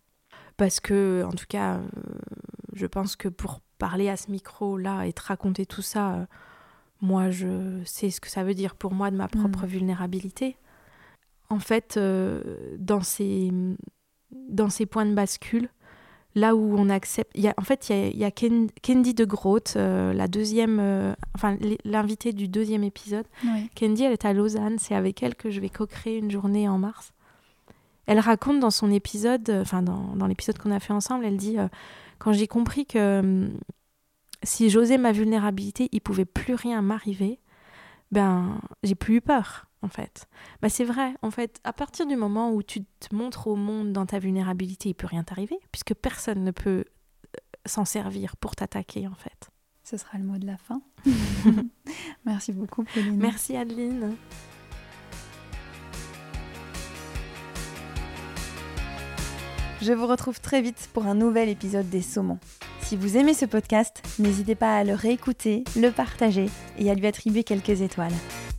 Parce 0.56 0.80
que, 0.80 1.24
en 1.24 1.32
tout 1.32 1.46
cas, 1.48 1.76
euh, 1.76 1.80
je 2.72 2.86
pense 2.86 3.16
que 3.16 3.28
pour 3.28 3.60
parler 3.78 4.08
à 4.08 4.16
ce 4.16 4.30
micro-là 4.30 5.04
et 5.06 5.12
te 5.12 5.22
raconter 5.22 5.66
tout 5.66 5.82
ça, 5.82 6.14
euh, 6.14 6.26
moi 7.02 7.30
je 7.30 7.82
sais 7.84 8.10
ce 8.10 8.20
que 8.20 8.28
ça 8.28 8.42
veut 8.42 8.54
dire 8.54 8.74
pour 8.74 8.94
moi 8.94 9.10
de 9.10 9.16
ma 9.16 9.28
propre 9.28 9.64
mm. 9.64 9.68
vulnérabilité. 9.68 10.56
En 11.50 11.58
fait, 11.58 11.96
euh, 11.96 12.74
dans, 12.78 13.02
ces, 13.02 13.52
dans 14.30 14.70
ces 14.70 14.86
points 14.86 15.06
de 15.06 15.14
bascule, 15.14 15.68
là 16.34 16.56
où 16.56 16.76
on 16.76 16.88
accepte. 16.88 17.36
Y 17.36 17.48
a, 17.48 17.54
en 17.58 17.62
fait, 17.62 17.88
il 17.90 18.16
y 18.16 18.24
a, 18.24 18.30
Candy 18.30 19.14
de 19.14 19.24
Groot, 19.24 19.74
la 19.76 20.28
deuxième, 20.28 21.14
enfin 21.34 21.56
l'invitée 21.84 22.32
du 22.32 22.46
deuxième 22.48 22.82
épisode. 22.82 23.26
Candy, 23.78 24.02
elle 24.02 24.12
est 24.12 24.24
à 24.24 24.34
Lausanne. 24.34 24.78
C'est 24.78 24.94
avec 24.94 25.22
elle 25.22 25.34
que 25.34 25.50
je 25.50 25.60
vais 25.60 25.70
co-créer 25.70 26.18
une 26.18 26.30
journée 26.30 26.68
en 26.68 26.76
mars. 26.76 27.14
Elle 28.06 28.20
raconte 28.20 28.60
dans 28.60 28.70
son 28.70 28.90
épisode, 28.90 29.48
euh, 29.50 29.62
enfin 29.62 29.82
dans, 29.82 30.26
l'épisode 30.26 30.58
qu'on 30.58 30.70
a 30.70 30.80
fait 30.80 30.92
ensemble, 30.92 31.24
elle 31.24 31.36
dit 31.36 31.58
euh, 31.58 31.68
Quand 32.18 32.32
j'ai 32.32 32.46
compris 32.46 32.86
que 32.86 33.20
hum, 33.20 33.58
si 34.42 34.70
j'osais 34.70 34.98
ma 34.98 35.12
vulnérabilité, 35.12 35.88
il 35.92 36.00
pouvait 36.00 36.24
plus 36.24 36.54
rien 36.54 36.82
m'arriver, 36.82 37.40
ben 38.12 38.60
j'ai 38.82 38.94
plus 38.94 39.16
eu 39.16 39.20
peur 39.20 39.66
en 39.82 39.88
fait. 39.88 40.26
Ben, 40.62 40.68
c'est 40.68 40.84
vrai, 40.84 41.14
en 41.22 41.30
fait, 41.30 41.60
à 41.64 41.72
partir 41.72 42.06
du 42.06 42.16
moment 42.16 42.52
où 42.52 42.62
tu 42.62 42.84
te 42.84 43.14
montres 43.14 43.46
au 43.46 43.56
monde 43.56 43.92
dans 43.92 44.06
ta 44.06 44.18
vulnérabilité, 44.18 44.90
il 44.90 44.94
peut 44.94 45.06
rien 45.06 45.22
t'arriver, 45.22 45.58
puisque 45.70 45.94
personne 45.94 46.44
ne 46.44 46.50
peut 46.50 46.84
euh, 46.84 47.38
s'en 47.66 47.84
servir 47.84 48.36
pour 48.36 48.56
t'attaquer 48.56 49.06
en 49.06 49.14
fait. 49.14 49.50
Ce 49.84 49.96
sera 49.96 50.18
le 50.18 50.24
mot 50.24 50.38
de 50.38 50.46
la 50.46 50.56
fin. 50.56 50.82
Merci 52.24 52.52
beaucoup, 52.52 52.84
Pauline. 52.84 53.16
Merci, 53.16 53.56
Adeline. 53.56 54.16
Je 59.82 59.92
vous 59.92 60.06
retrouve 60.06 60.40
très 60.40 60.62
vite 60.62 60.88
pour 60.94 61.06
un 61.06 61.14
nouvel 61.14 61.50
épisode 61.50 61.88
des 61.90 62.00
Saumons. 62.00 62.38
Si 62.80 62.96
vous 62.96 63.18
aimez 63.18 63.34
ce 63.34 63.44
podcast, 63.44 64.02
n'hésitez 64.18 64.54
pas 64.54 64.78
à 64.78 64.84
le 64.84 64.94
réécouter, 64.94 65.64
le 65.76 65.90
partager 65.90 66.48
et 66.78 66.90
à 66.90 66.94
lui 66.94 67.06
attribuer 67.06 67.44
quelques 67.44 67.82
étoiles. 67.82 68.12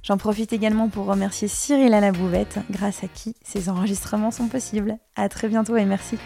J'en 0.03 0.17
profite 0.17 0.53
également 0.53 0.89
pour 0.89 1.05
remercier 1.05 1.47
Cyril 1.47 1.93
à 1.93 2.01
la 2.01 2.11
bouvette, 2.11 2.59
grâce 2.69 3.03
à 3.03 3.07
qui 3.07 3.35
ces 3.43 3.67
enregistrements 3.67 4.31
sont 4.31 4.47
possibles. 4.47 4.97
À 5.15 5.27
très 5.27 5.49
bientôt 5.49 5.75
et 5.75 5.85
merci. 5.85 6.17